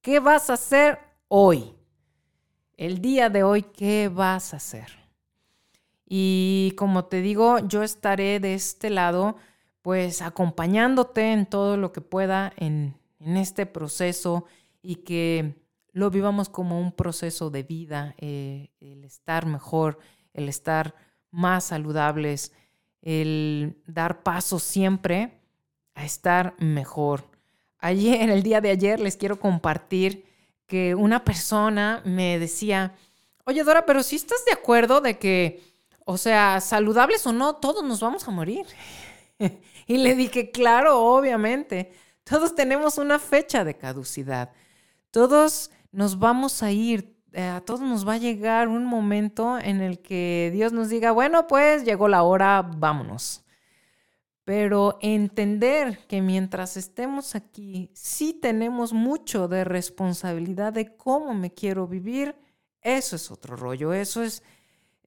¿Qué 0.02 0.20
vas 0.20 0.50
a 0.50 0.54
hacer 0.54 0.98
hoy? 1.28 1.76
El 2.76 3.02
día 3.02 3.30
de 3.30 3.44
hoy, 3.44 3.62
¿qué 3.62 4.10
vas 4.10 4.52
a 4.52 4.58
hacer? 4.58 4.88
Y 6.08 6.74
como 6.76 7.06
te 7.06 7.22
digo, 7.22 7.60
yo 7.60 7.84
estaré 7.84 8.40
de 8.40 8.56
este 8.56 8.90
lado, 8.90 9.36
pues 9.84 10.24
acompañándote 10.24 11.34
en 11.34 11.46
todo 11.46 11.78
lo 11.78 11.92
que 11.92 12.02
pueda 12.02 12.52
en, 12.58 13.00
este 13.20 13.68
proceso 13.68 14.46
y 14.82 14.96
que 14.96 15.54
lo 15.92 16.10
vivamos 16.10 16.50
como 16.50 16.82
un 16.82 16.92
proceso 16.92 17.52
de 17.52 17.62
vida, 17.62 18.16
eh, 18.18 18.72
el 18.80 19.04
estar 19.04 19.46
mejor, 19.46 20.00
el 20.34 20.50
estar 20.50 20.96
más 21.32 21.66
saludables, 21.66 22.52
el 23.02 23.82
dar 23.88 24.24
paso 24.24 24.60
siempre 24.60 25.40
a 25.96 26.06
estar 26.06 26.56
mejor. 26.60 27.24
Ayer, 27.80 28.30
el 28.30 28.44
día 28.44 28.62
de 28.62 28.70
ayer, 28.70 29.00
les 29.00 29.18
quiero 29.18 29.40
compartir 29.40 30.26
que 30.68 30.96
una 30.96 31.24
persona 31.24 32.02
me 32.06 32.40
decía, 32.40 32.96
oye 33.46 33.64
Dora, 33.64 33.86
pero 33.86 34.04
si 34.04 34.16
estás 34.16 34.46
de 34.46 34.54
acuerdo 34.54 35.02
de 35.02 35.18
que, 35.18 35.62
o 36.06 36.18
sea, 36.18 36.62
saludables 36.62 37.26
o 37.28 37.34
no, 37.34 37.56
todos 37.56 37.84
nos 37.84 38.00
vamos 38.00 38.28
a 38.28 38.32
morir. 38.32 38.66
y 39.88 39.98
le 39.98 40.16
dije, 40.16 40.52
claro, 40.52 41.00
obviamente, 41.00 41.92
todos 42.24 42.56
tenemos 42.56 42.98
una 42.98 43.20
fecha 43.20 43.64
de 43.64 43.78
caducidad. 43.78 44.52
Todos 45.10 45.72
nos 45.92 46.20
vamos 46.20 46.64
a 46.64 46.72
ir, 46.72 47.18
eh, 47.34 47.44
a 47.44 47.62
todos 47.62 47.82
nos 47.82 48.06
va 48.08 48.14
a 48.14 48.18
llegar 48.18 48.68
un 48.68 48.86
momento 48.86 49.58
en 49.58 49.82
el 49.82 50.02
que 50.02 50.50
Dios 50.54 50.74
nos 50.74 50.90
diga, 50.90 51.12
bueno, 51.12 51.48
pues 51.48 51.86
llegó 51.86 52.08
la 52.08 52.24
hora, 52.24 52.62
vámonos. 52.62 53.46
Pero 54.44 54.98
entender 55.02 56.00
que 56.08 56.22
mientras 56.22 56.76
estemos 56.76 57.36
aquí, 57.36 57.90
sí 57.94 58.34
tenemos 58.34 58.92
mucho 58.92 59.48
de 59.48 59.64
responsabilidad 59.64 60.74
de 60.74 60.98
cómo 60.98 61.34
me 61.34 61.54
quiero 61.54 61.88
vivir, 61.88 62.36
eso 62.82 63.16
es 63.16 63.32
otro 63.32 63.56
rollo, 63.56 63.94
eso 63.94 64.24
es, 64.24 64.44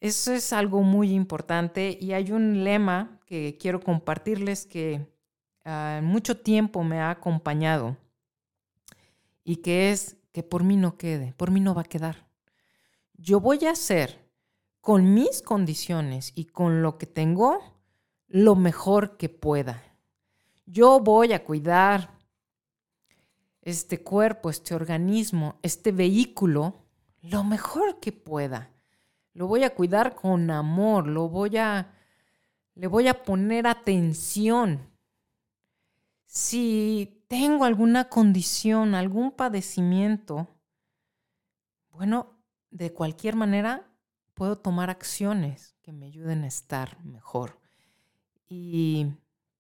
eso 0.01 0.33
es 0.33 0.53
algo 0.53 0.83
muy 0.83 1.13
importante 1.13 1.99
y 2.01 2.13
hay 2.13 2.33
un 2.33 2.65
lema 2.65 3.21
que 3.27 3.59
quiero 3.61 3.81
compartirles 3.81 4.65
que 4.65 5.07
uh, 5.67 6.01
mucho 6.03 6.39
tiempo 6.39 6.85
me 6.85 7.01
ha 7.01 7.11
acompañado 7.11 7.97
y 9.43 9.57
que 9.57 9.91
es 9.91 10.17
que 10.35 10.43
por 10.43 10.65
mí 10.65 10.77
no 10.77 10.99
quede, 10.99 11.33
por 11.35 11.53
mí 11.53 11.61
no 11.61 11.77
va 11.77 11.83
a 11.83 11.85
quedar. 11.85 12.27
Yo 13.13 13.39
voy 13.39 13.65
a 13.67 13.71
hacer 13.71 14.29
con 14.81 15.15
mis 15.15 15.43
condiciones 15.43 16.33
y 16.35 16.47
con 16.47 16.83
lo 16.83 16.99
que 16.99 17.07
tengo 17.07 17.61
lo 18.27 18.57
mejor 18.57 19.17
que 19.17 19.29
pueda. 19.29 19.85
Yo 20.67 20.99
voy 20.99 21.33
a 21.35 21.45
cuidar 21.45 22.19
este 23.63 24.03
cuerpo, 24.03 24.51
este 24.51 24.75
organismo, 24.75 25.61
este 25.63 25.93
vehículo, 25.93 26.83
lo 27.23 27.45
mejor 27.45 28.01
que 28.01 28.11
pueda. 28.11 28.73
Lo 29.35 29.47
voy 29.47 29.63
a 29.63 29.73
cuidar 29.73 30.17
con 30.17 30.51
amor, 30.51 31.07
lo 31.07 31.29
voy 31.29 31.59
a 31.59 31.95
le 32.75 32.89
voy 32.89 33.07
a 33.07 33.23
poner 33.23 33.69
atención. 33.69 34.81
Si 36.27 37.24
tengo 37.37 37.65
alguna 37.65 38.09
condición, 38.09 38.95
algún 38.95 39.33
padecimiento, 39.33 40.47
bueno, 41.91 42.39
de 42.71 42.93
cualquier 42.93 43.35
manera 43.35 43.91
puedo 44.35 44.57
tomar 44.57 44.89
acciones 44.89 45.75
que 45.83 45.93
me 45.93 46.07
ayuden 46.07 46.45
a 46.45 46.47
estar 46.47 47.05
mejor. 47.05 47.59
Y 48.49 49.09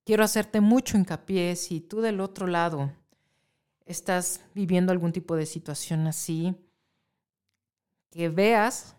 quiero 0.05 0.23
hacerte 0.23 0.61
mucho 0.61 0.97
hincapié 0.97 1.57
si 1.57 1.81
tú 1.81 2.01
del 2.01 2.21
otro 2.21 2.47
lado 2.47 2.93
estás 3.87 4.41
viviendo 4.55 4.93
algún 4.93 5.11
tipo 5.11 5.35
de 5.35 5.45
situación 5.45 6.07
así, 6.07 6.55
que 8.11 8.29
veas, 8.29 8.95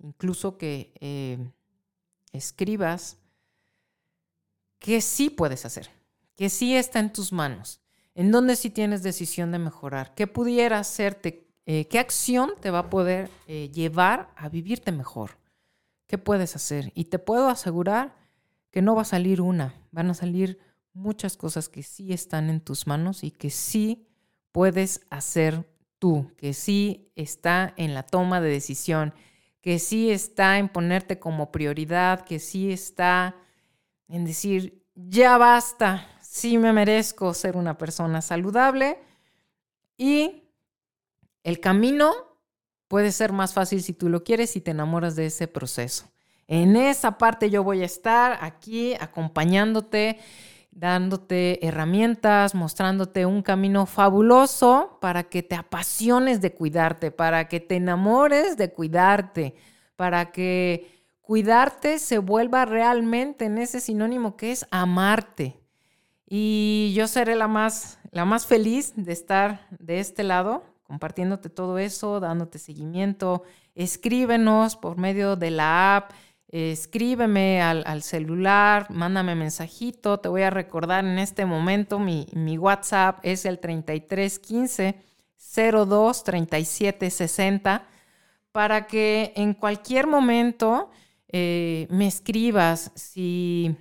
incluso 0.00 0.58
que 0.58 0.92
eh, 1.00 1.50
escribas, 2.32 3.16
que 4.78 5.00
sí 5.00 5.30
puedes 5.30 5.64
hacer, 5.64 5.88
que 6.36 6.50
sí 6.50 6.76
está 6.76 6.98
en 6.98 7.10
tus 7.10 7.32
manos, 7.32 7.81
en 8.14 8.30
donde 8.30 8.56
sí 8.56 8.70
tienes 8.70 9.02
decisión 9.02 9.52
de 9.52 9.58
mejorar, 9.58 10.14
qué 10.14 10.26
pudiera 10.26 10.78
hacerte, 10.78 11.48
eh, 11.66 11.86
qué 11.88 11.98
acción 11.98 12.52
te 12.60 12.70
va 12.70 12.80
a 12.80 12.90
poder 12.90 13.30
eh, 13.46 13.70
llevar 13.72 14.30
a 14.36 14.48
vivirte 14.48 14.92
mejor, 14.92 15.38
qué 16.06 16.18
puedes 16.18 16.56
hacer. 16.56 16.92
Y 16.94 17.04
te 17.04 17.18
puedo 17.18 17.48
asegurar 17.48 18.14
que 18.70 18.82
no 18.82 18.94
va 18.94 19.02
a 19.02 19.06
salir 19.06 19.40
una, 19.40 19.74
van 19.90 20.10
a 20.10 20.14
salir 20.14 20.58
muchas 20.92 21.36
cosas 21.36 21.68
que 21.68 21.82
sí 21.82 22.12
están 22.12 22.50
en 22.50 22.60
tus 22.60 22.86
manos 22.86 23.24
y 23.24 23.30
que 23.30 23.50
sí 23.50 24.06
puedes 24.50 25.06
hacer 25.10 25.66
tú, 25.98 26.30
que 26.36 26.52
sí 26.52 27.12
está 27.16 27.72
en 27.76 27.94
la 27.94 28.02
toma 28.02 28.40
de 28.40 28.50
decisión, 28.50 29.14
que 29.60 29.78
sí 29.78 30.10
está 30.10 30.58
en 30.58 30.68
ponerte 30.68 31.18
como 31.18 31.52
prioridad, 31.52 32.24
que 32.24 32.38
sí 32.38 32.72
está 32.72 33.36
en 34.08 34.24
decir, 34.24 34.84
ya 34.94 35.38
basta, 35.38 36.06
sí 36.32 36.56
me 36.56 36.72
merezco 36.72 37.34
ser 37.34 37.58
una 37.58 37.76
persona 37.76 38.22
saludable 38.22 38.98
y 39.98 40.44
el 41.44 41.60
camino 41.60 42.10
puede 42.88 43.12
ser 43.12 43.32
más 43.32 43.52
fácil 43.52 43.82
si 43.82 43.92
tú 43.92 44.08
lo 44.08 44.24
quieres 44.24 44.56
y 44.56 44.62
te 44.62 44.70
enamoras 44.70 45.14
de 45.14 45.26
ese 45.26 45.46
proceso. 45.46 46.06
En 46.48 46.74
esa 46.74 47.18
parte 47.18 47.50
yo 47.50 47.62
voy 47.62 47.82
a 47.82 47.84
estar 47.84 48.38
aquí 48.40 48.94
acompañándote, 48.94 50.20
dándote 50.70 51.66
herramientas, 51.66 52.54
mostrándote 52.54 53.26
un 53.26 53.42
camino 53.42 53.84
fabuloso 53.84 54.96
para 55.02 55.24
que 55.24 55.42
te 55.42 55.54
apasiones 55.54 56.40
de 56.40 56.54
cuidarte, 56.54 57.10
para 57.10 57.46
que 57.46 57.60
te 57.60 57.76
enamores 57.76 58.56
de 58.56 58.72
cuidarte, 58.72 59.54
para 59.96 60.32
que 60.32 60.90
cuidarte 61.20 61.98
se 61.98 62.16
vuelva 62.16 62.64
realmente 62.64 63.44
en 63.44 63.58
ese 63.58 63.80
sinónimo 63.80 64.38
que 64.38 64.52
es 64.52 64.66
amarte. 64.70 65.61
Y 66.34 66.94
yo 66.96 67.08
seré 67.08 67.36
la 67.36 67.46
más, 67.46 67.98
la 68.10 68.24
más 68.24 68.46
feliz 68.46 68.94
de 68.96 69.12
estar 69.12 69.66
de 69.78 70.00
este 70.00 70.22
lado, 70.22 70.64
compartiéndote 70.82 71.50
todo 71.50 71.76
eso, 71.76 72.20
dándote 72.20 72.58
seguimiento. 72.58 73.42
Escríbenos 73.74 74.76
por 74.76 74.96
medio 74.96 75.36
de 75.36 75.50
la 75.50 75.96
app 75.96 76.12
escríbeme 76.48 77.60
al, 77.60 78.02
celular, 78.02 78.90
mándame 78.90 79.34
mensajito, 79.34 80.20
te 80.20 80.30
voy 80.30 80.40
a 80.40 80.48
recordar 80.48 81.04
en 81.04 81.18
este 81.18 81.44
momento, 81.44 81.98
mi, 81.98 82.26
WhatsApp 82.58 83.18
es 83.22 83.44
el 83.44 83.58
3315 83.58 84.96
02 85.86 86.24
37 86.24 87.10
60 87.10 87.84
para 88.52 88.86
que 88.86 89.34
en 89.36 89.52
cualquier 89.52 90.06
momento 90.06 90.90
eh, 91.28 91.86
me 91.90 92.06
escribas. 92.06 92.90
Si 92.94 93.76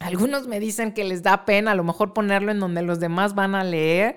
algunos 0.00 0.46
me 0.46 0.60
dicen 0.60 0.92
que 0.92 1.04
les 1.04 1.22
da 1.22 1.44
pena 1.44 1.72
a 1.72 1.74
lo 1.74 1.84
mejor 1.84 2.12
ponerlo 2.12 2.52
en 2.52 2.60
donde 2.60 2.82
los 2.82 3.00
demás 3.00 3.34
van 3.34 3.54
a 3.54 3.64
leer, 3.64 4.16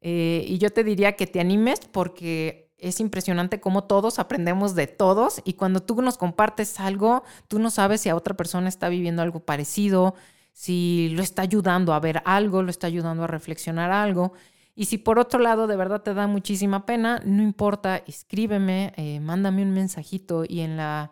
eh, 0.00 0.44
y 0.46 0.58
yo 0.58 0.70
te 0.70 0.84
diría 0.84 1.16
que 1.16 1.26
te 1.26 1.40
animes 1.40 1.80
porque 1.90 2.70
es 2.78 3.00
impresionante 3.00 3.60
cómo 3.60 3.84
todos 3.84 4.18
aprendemos 4.18 4.74
de 4.74 4.86
todos 4.86 5.40
y 5.44 5.54
cuando 5.54 5.80
tú 5.80 6.00
nos 6.02 6.18
compartes 6.18 6.78
algo, 6.78 7.24
tú 7.48 7.58
no 7.58 7.70
sabes 7.70 8.02
si 8.02 8.08
a 8.08 8.16
otra 8.16 8.36
persona 8.36 8.68
está 8.68 8.88
viviendo 8.88 9.22
algo 9.22 9.40
parecido, 9.40 10.14
si 10.52 11.08
lo 11.10 11.22
está 11.22 11.42
ayudando 11.42 11.92
a 11.94 12.00
ver 12.00 12.22
algo, 12.24 12.62
lo 12.62 12.70
está 12.70 12.86
ayudando 12.86 13.24
a 13.24 13.26
reflexionar 13.26 13.90
algo. 13.90 14.32
Y 14.74 14.86
si 14.86 14.98
por 14.98 15.18
otro 15.18 15.40
lado 15.40 15.66
de 15.66 15.76
verdad 15.76 16.02
te 16.02 16.12
da 16.12 16.26
muchísima 16.26 16.84
pena, 16.84 17.22
no 17.24 17.42
importa, 17.42 17.96
escríbeme, 18.06 18.92
eh, 18.96 19.20
mándame 19.20 19.62
un 19.62 19.72
mensajito 19.72 20.44
y 20.46 20.60
en 20.60 20.76
la, 20.76 21.10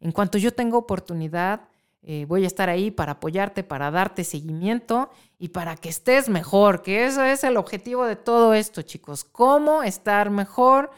en 0.00 0.10
cuanto 0.10 0.36
yo 0.36 0.52
tenga 0.52 0.76
oportunidad, 0.76 1.68
eh, 2.06 2.26
voy 2.28 2.44
a 2.44 2.46
estar 2.46 2.68
ahí 2.68 2.90
para 2.90 3.12
apoyarte, 3.12 3.64
para 3.64 3.90
darte 3.90 4.24
seguimiento 4.24 5.10
y 5.38 5.48
para 5.48 5.74
que 5.74 5.88
estés 5.88 6.28
mejor, 6.28 6.82
que 6.82 7.06
eso 7.06 7.24
es 7.24 7.44
el 7.44 7.56
objetivo 7.56 8.04
de 8.04 8.14
todo 8.14 8.52
esto, 8.52 8.82
chicos. 8.82 9.24
Cómo 9.24 9.82
estar 9.82 10.28
mejor, 10.28 10.90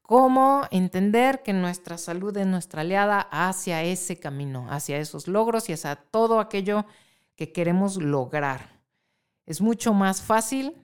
cómo 0.00 0.66
entender 0.70 1.42
que 1.42 1.52
nuestra 1.52 1.98
salud 1.98 2.34
es 2.38 2.46
nuestra 2.46 2.80
aliada 2.80 3.28
hacia 3.30 3.82
ese 3.82 4.18
camino, 4.18 4.66
hacia 4.70 4.96
esos 4.96 5.28
logros 5.28 5.68
y 5.68 5.74
hacia 5.74 5.96
todo 5.96 6.40
aquello 6.40 6.86
que 7.36 7.52
queremos 7.52 7.98
lograr. 7.98 8.80
Es 9.44 9.60
mucho 9.60 9.92
más 9.92 10.22
fácil 10.22 10.74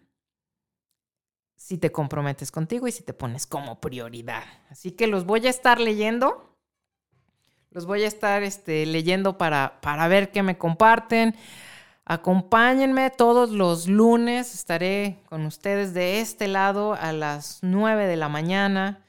si 1.57 1.79
te 1.79 1.91
comprometes 1.91 2.51
contigo 2.53 2.87
y 2.87 2.93
si 2.93 3.03
te 3.03 3.15
pones 3.15 3.47
como 3.47 3.81
prioridad. 3.81 4.45
Así 4.69 4.91
que 4.91 5.07
los 5.07 5.25
voy 5.25 5.47
a 5.47 5.51
estar 5.51 5.81
leyendo 5.81 6.50
los 7.71 7.87
voy 7.87 8.03
a 8.03 8.09
estar 8.09 8.43
este, 8.43 8.85
leyendo 8.85 9.39
para, 9.39 9.81
para 9.81 10.09
ver 10.09 10.31
qué 10.31 10.43
me 10.43 10.59
comparten. 10.59 11.37
Acompáñenme 12.05 13.11
todos 13.11 13.51
los 13.51 13.87
lunes, 13.87 14.55
estaré 14.55 15.19
con 15.29 15.47
ustedes 15.47 15.95
de 15.95 16.21
este 16.21 16.49
lado 16.49 16.95
a 16.95 17.13
las 17.13 17.61
9 17.63 18.07
de 18.07 18.17
la 18.17 18.29
mañana. 18.29 19.05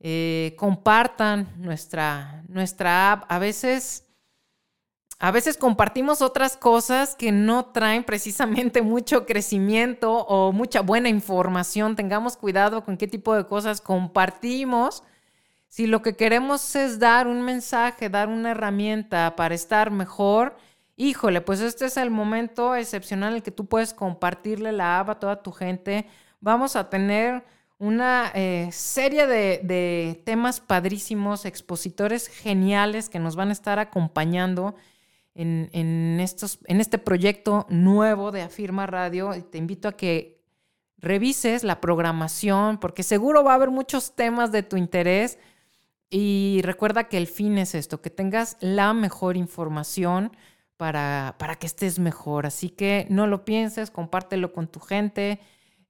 Eh, 0.00 0.56
compartan 0.58 1.48
nuestra, 1.58 2.42
nuestra 2.48 3.12
app. 3.12 3.24
A 3.30 3.38
veces, 3.38 4.04
a 5.20 5.30
veces 5.30 5.56
compartimos 5.56 6.20
otras 6.20 6.56
cosas 6.56 7.14
que 7.14 7.30
no 7.30 7.66
traen 7.66 8.02
precisamente 8.02 8.82
mucho 8.82 9.26
crecimiento 9.26 10.12
o 10.12 10.50
mucha 10.50 10.80
buena 10.80 11.08
información. 11.08 11.94
Tengamos 11.94 12.36
cuidado 12.36 12.84
con 12.84 12.96
qué 12.96 13.06
tipo 13.06 13.36
de 13.36 13.46
cosas 13.46 13.80
compartimos 13.80 15.04
si 15.74 15.88
lo 15.88 16.02
que 16.02 16.14
queremos 16.14 16.76
es 16.76 17.00
dar 17.00 17.26
un 17.26 17.42
mensaje, 17.42 18.08
dar 18.08 18.28
una 18.28 18.52
herramienta 18.52 19.34
para 19.34 19.56
estar 19.56 19.90
mejor, 19.90 20.56
híjole, 20.94 21.40
pues 21.40 21.58
este 21.58 21.86
es 21.86 21.96
el 21.96 22.12
momento 22.12 22.76
excepcional 22.76 23.30
en 23.30 23.36
el 23.38 23.42
que 23.42 23.50
tú 23.50 23.66
puedes 23.66 23.92
compartirle 23.92 24.70
la 24.70 25.00
app 25.00 25.10
a 25.10 25.18
toda 25.18 25.42
tu 25.42 25.50
gente. 25.50 26.06
Vamos 26.38 26.76
a 26.76 26.90
tener 26.90 27.42
una 27.76 28.30
eh, 28.36 28.68
serie 28.70 29.26
de, 29.26 30.22
temas 30.24 30.60
padrísimos, 30.60 31.44
expositores 31.44 32.28
geniales 32.28 33.08
que 33.08 33.18
nos 33.18 33.34
van 33.34 33.48
a 33.48 33.52
estar 33.52 33.80
acompañando 33.80 34.76
en, 35.34 35.70
en 35.72 36.20
este 36.20 36.98
proyecto 36.98 37.66
nuevo 37.68 38.30
de 38.30 38.42
Afirma 38.42 38.86
Radio. 38.86 39.32
Te 39.50 39.58
invito 39.58 39.88
a 39.88 39.96
que 39.96 40.40
revises 40.98 41.64
la 41.64 41.80
programación, 41.80 42.78
porque 42.78 43.02
seguro 43.02 43.42
va 43.42 43.50
a 43.50 43.54
haber 43.56 43.70
muchos 43.70 44.14
temas 44.14 44.52
de 44.52 44.62
tu 44.62 44.76
interés 44.76 45.36
y 46.16 46.60
recuerda 46.62 47.08
que 47.08 47.16
el 47.16 47.26
fin 47.26 47.58
es 47.58 47.74
esto, 47.74 48.00
que 48.00 48.08
tengas 48.08 48.56
la 48.60 48.94
mejor 48.94 49.36
información 49.36 50.30
para, 50.76 51.34
para 51.40 51.56
que 51.56 51.66
estés 51.66 51.98
mejor. 51.98 52.46
Así 52.46 52.70
que 52.70 53.08
no 53.10 53.26
lo 53.26 53.44
pienses, 53.44 53.90
compártelo 53.90 54.52
con 54.52 54.68
tu 54.68 54.78
gente. 54.78 55.40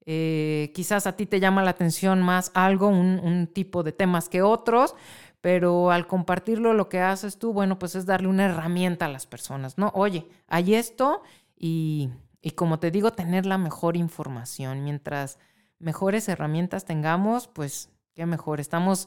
Eh, 0.06 0.72
quizás 0.74 1.06
a 1.06 1.14
ti 1.14 1.26
te 1.26 1.40
llama 1.40 1.62
la 1.62 1.72
atención 1.72 2.22
más 2.22 2.52
algo, 2.54 2.88
un, 2.88 3.20
un, 3.22 3.46
tipo 3.48 3.82
de 3.82 3.92
temas 3.92 4.30
que 4.30 4.40
otros, 4.40 4.94
pero 5.42 5.90
al 5.90 6.06
compartirlo 6.06 6.72
lo 6.72 6.88
que 6.88 7.00
haces 7.00 7.38
tú, 7.38 7.52
bueno, 7.52 7.78
pues 7.78 7.94
es 7.94 8.06
darle 8.06 8.28
una 8.28 8.46
herramienta 8.46 9.04
a 9.04 9.10
las 9.10 9.26
personas, 9.26 9.76
¿no? 9.76 9.92
Oye, 9.94 10.26
hay 10.48 10.74
esto 10.74 11.22
y, 11.54 12.08
y 12.40 12.52
como 12.52 12.78
te 12.78 12.90
digo, 12.90 13.12
tener 13.12 13.44
la 13.44 13.58
mejor 13.58 13.94
información. 13.94 14.84
Mientras 14.84 15.38
mejores 15.78 16.30
herramientas 16.30 16.86
tengamos, 16.86 17.46
pues 17.46 17.90
qué 18.14 18.24
mejor. 18.24 18.58
Estamos 18.58 19.06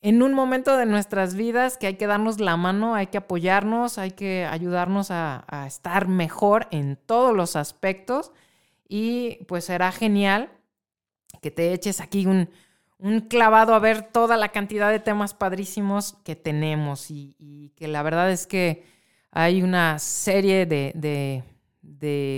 en 0.00 0.22
un 0.22 0.32
momento 0.32 0.76
de 0.76 0.86
nuestras 0.86 1.34
vidas 1.34 1.76
que 1.76 1.88
hay 1.88 1.94
que 1.94 2.06
darnos 2.06 2.38
la 2.40 2.56
mano, 2.56 2.94
hay 2.94 3.08
que 3.08 3.18
apoyarnos, 3.18 3.98
hay 3.98 4.12
que 4.12 4.44
ayudarnos 4.44 5.10
a, 5.10 5.44
estar 5.66 6.06
mejor 6.08 6.68
en 6.70 6.96
todos 6.96 7.34
los 7.36 7.56
aspectos. 7.56 8.32
Y 8.88 9.44
pues 9.46 9.64
será 9.64 9.92
genial 9.92 10.50
que 11.42 11.50
te 11.50 11.72
eches 11.72 12.00
aquí 12.00 12.26
un, 12.26 12.48
clavado 13.28 13.74
a 13.74 13.78
ver 13.78 14.02
toda 14.02 14.36
la 14.36 14.48
cantidad 14.50 14.90
de 14.90 15.00
temas 15.00 15.34
padrísimos 15.34 16.14
que 16.24 16.36
tenemos. 16.36 17.10
Y, 17.10 17.72
que 17.76 17.88
la 17.88 18.02
verdad 18.02 18.30
es 18.30 18.46
que 18.46 18.84
hay 19.30 19.62
una 19.62 19.98
serie 19.98 20.66
de 20.66 20.92
de 20.94 21.44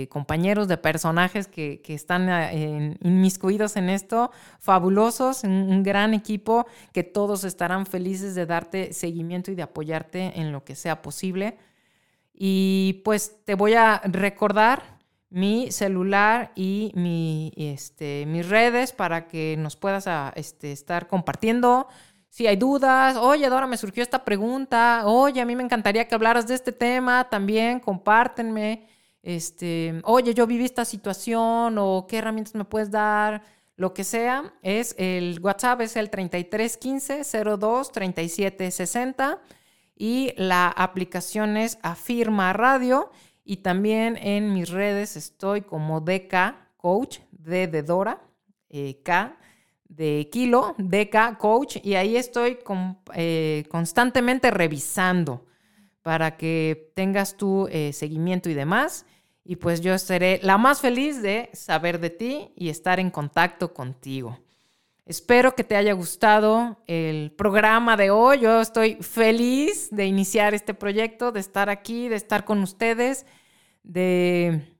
compañeros, 0.09 0.67
de 0.67 0.77
personajes 0.77 1.47
que, 1.47 1.81
están 1.87 2.29
eh, 2.29 2.97
inmiscuidos 3.01 3.75
en 3.75 3.89
esto, 3.89 4.31
fabulosos, 4.59 5.43
un, 5.43 5.83
gran 5.83 6.13
equipo 6.13 6.65
que 6.93 7.03
todos 7.03 7.43
estarán 7.43 7.85
felices 7.85 8.35
de 8.35 8.45
darte 8.45 8.93
seguimiento 8.93 9.51
y 9.51 9.55
de 9.55 9.63
apoyarte 9.63 10.39
en 10.39 10.51
lo 10.51 10.63
que 10.63 10.75
sea 10.75 11.01
posible. 11.01 11.57
Y 12.33 13.01
pues 13.03 13.43
te 13.45 13.55
voy 13.55 13.73
a 13.73 14.01
recordar 14.05 14.99
mi 15.29 15.71
celular 15.71 16.51
y 16.55 16.91
mi, 16.95 17.53
este, 17.55 18.25
mis 18.27 18.47
redes 18.49 18.91
para 18.91 19.27
que 19.27 19.55
nos 19.57 19.75
puedas 19.75 20.07
ah, 20.07 20.33
este, 20.35 20.71
estar 20.71 21.07
compartiendo. 21.07 21.87
Si 22.29 22.47
hay 22.47 22.55
dudas, 22.55 23.17
oye, 23.17 23.49
Dora, 23.49 23.67
me 23.67 23.77
surgió 23.77 24.03
esta 24.03 24.23
pregunta, 24.23 25.03
oye, 25.05 25.41
a 25.41 25.45
mí 25.45 25.55
me 25.55 25.63
encantaría 25.63 26.07
que 26.07 26.15
hablaras 26.15 26.47
de 26.47 26.55
este 26.55 26.71
tema, 26.71 27.29
también 27.29 27.79
compártenme 27.79 28.87
este, 29.23 30.01
oye, 30.03 30.33
yo 30.33 30.47
viví 30.47 30.65
esta 30.65 30.85
situación 30.85 31.77
o 31.77 32.05
qué 32.07 32.17
herramientas 32.17 32.55
me 32.55 32.65
puedes 32.65 32.91
dar, 32.91 33.43
lo 33.75 33.93
que 33.93 34.03
sea, 34.03 34.53
es 34.61 34.93
el 34.99 35.39
WhatsApp 35.41 35.81
es 35.81 35.95
el 35.95 36.09
3315 36.09 37.57
02 37.57 37.91
37 37.91 38.69
60 38.69 39.41
y 39.95 40.33
la 40.37 40.67
aplicación 40.67 41.57
es 41.57 41.79
Afirma 41.81 42.53
Radio 42.53 43.11
y 43.43 43.57
también 43.57 44.17
en 44.17 44.53
mis 44.53 44.69
redes 44.69 45.15
estoy 45.15 45.61
como 45.61 45.99
DK 45.99 46.55
Coach, 46.77 47.19
D 47.31 47.67
de 47.67 47.83
Dora, 47.83 48.21
eh, 48.69 49.01
K 49.03 49.37
de 49.85 50.29
Kilo, 50.31 50.75
DK 50.77 51.37
Coach 51.37 51.77
y 51.83 51.95
ahí 51.95 52.15
estoy 52.17 52.59
eh, 53.13 53.65
constantemente 53.69 54.51
revisando 54.51 55.45
para 56.01 56.37
que 56.37 56.91
tengas 56.95 57.35
tu 57.35 57.67
eh, 57.71 57.93
seguimiento 57.93 58.49
y 58.49 58.53
demás. 58.53 59.05
Y 59.43 59.55
pues 59.55 59.81
yo 59.81 59.97
seré 59.97 60.39
la 60.43 60.57
más 60.57 60.81
feliz 60.81 61.21
de 61.21 61.49
saber 61.53 61.99
de 61.99 62.09
ti 62.09 62.51
y 62.55 62.69
estar 62.69 62.99
en 62.99 63.09
contacto 63.09 63.73
contigo. 63.73 64.39
Espero 65.05 65.55
que 65.55 65.63
te 65.63 65.75
haya 65.75 65.93
gustado 65.93 66.77
el 66.87 67.31
programa 67.31 67.97
de 67.97 68.11
hoy. 68.11 68.39
Yo 68.39 68.61
estoy 68.61 68.95
feliz 69.01 69.89
de 69.91 70.05
iniciar 70.05 70.53
este 70.53 70.73
proyecto, 70.73 71.31
de 71.31 71.39
estar 71.39 71.69
aquí, 71.69 72.07
de 72.07 72.15
estar 72.15 72.45
con 72.45 72.61
ustedes, 72.61 73.25
de, 73.83 74.77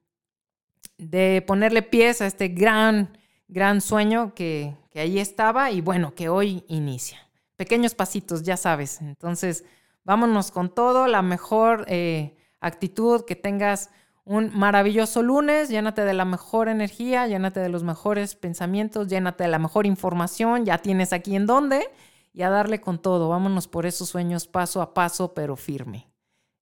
de 0.98 1.44
ponerle 1.46 1.82
pies 1.82 2.22
a 2.22 2.28
este 2.28 2.50
gran, 2.50 3.18
gran 3.48 3.82
sueño 3.82 4.34
que, 4.36 4.76
que 4.92 5.00
ahí 5.00 5.20
estaba 5.20 5.72
y 5.72 5.82
bueno, 5.82 6.14
que 6.14 6.30
hoy 6.30 6.64
inicia. 6.68 7.28
Pequeños 7.56 7.96
pasitos, 7.96 8.44
ya 8.44 8.58
sabes. 8.58 9.02
Entonces, 9.02 9.66
vámonos 10.04 10.52
con 10.52 10.74
todo, 10.74 11.08
la 11.08 11.22
mejor 11.22 11.86
eh, 11.88 12.36
actitud, 12.60 13.26
que 13.26 13.36
tengas 13.36 13.90
un 14.24 14.52
maravilloso 14.58 15.24
lunes, 15.24 15.70
llénate 15.70 16.06
de 16.06 16.14
la 16.14 16.26
mejor 16.26 16.70
energía, 16.70 17.28
llénate 17.28 17.60
de 17.60 17.70
los 17.70 17.84
mejores 17.84 18.36
pensamientos, 18.36 19.08
llénate 19.08 19.44
de 19.46 19.50
la 19.50 19.60
mejor 19.60 19.86
información, 19.86 20.66
ya 20.66 20.78
tienes 20.78 21.12
aquí 21.12 21.36
en 21.36 21.48
dónde 21.48 21.90
y 22.34 22.44
a 22.44 22.50
darle 22.50 22.82
con 22.82 23.00
todo. 23.00 23.30
Vámonos 23.30 23.68
por 23.68 23.86
esos 23.86 24.10
sueños 24.10 24.48
paso 24.48 24.82
a 24.82 24.94
paso, 24.94 25.34
pero 25.34 25.56
firme. 25.56 26.08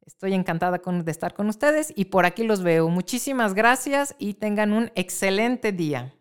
Estoy 0.05 0.33
encantada 0.33 0.79
de 0.79 1.11
estar 1.11 1.33
con 1.33 1.49
ustedes 1.49 1.93
y 1.95 2.05
por 2.05 2.25
aquí 2.25 2.43
los 2.43 2.63
veo. 2.63 2.89
Muchísimas 2.89 3.53
gracias 3.53 4.15
y 4.17 4.33
tengan 4.33 4.73
un 4.73 4.91
excelente 4.95 5.71
día. 5.71 6.13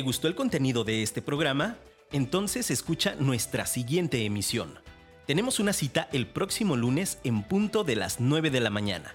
¿Te 0.00 0.04
gustó 0.04 0.28
el 0.28 0.34
contenido 0.34 0.82
de 0.82 1.02
este 1.02 1.20
programa? 1.20 1.76
Entonces 2.10 2.70
escucha 2.70 3.16
nuestra 3.16 3.66
siguiente 3.66 4.24
emisión. 4.24 4.78
Tenemos 5.26 5.60
una 5.60 5.74
cita 5.74 6.08
el 6.10 6.26
próximo 6.26 6.74
lunes 6.74 7.18
en 7.22 7.42
punto 7.42 7.84
de 7.84 7.96
las 7.96 8.18
9 8.18 8.48
de 8.48 8.60
la 8.60 8.70
mañana. 8.70 9.12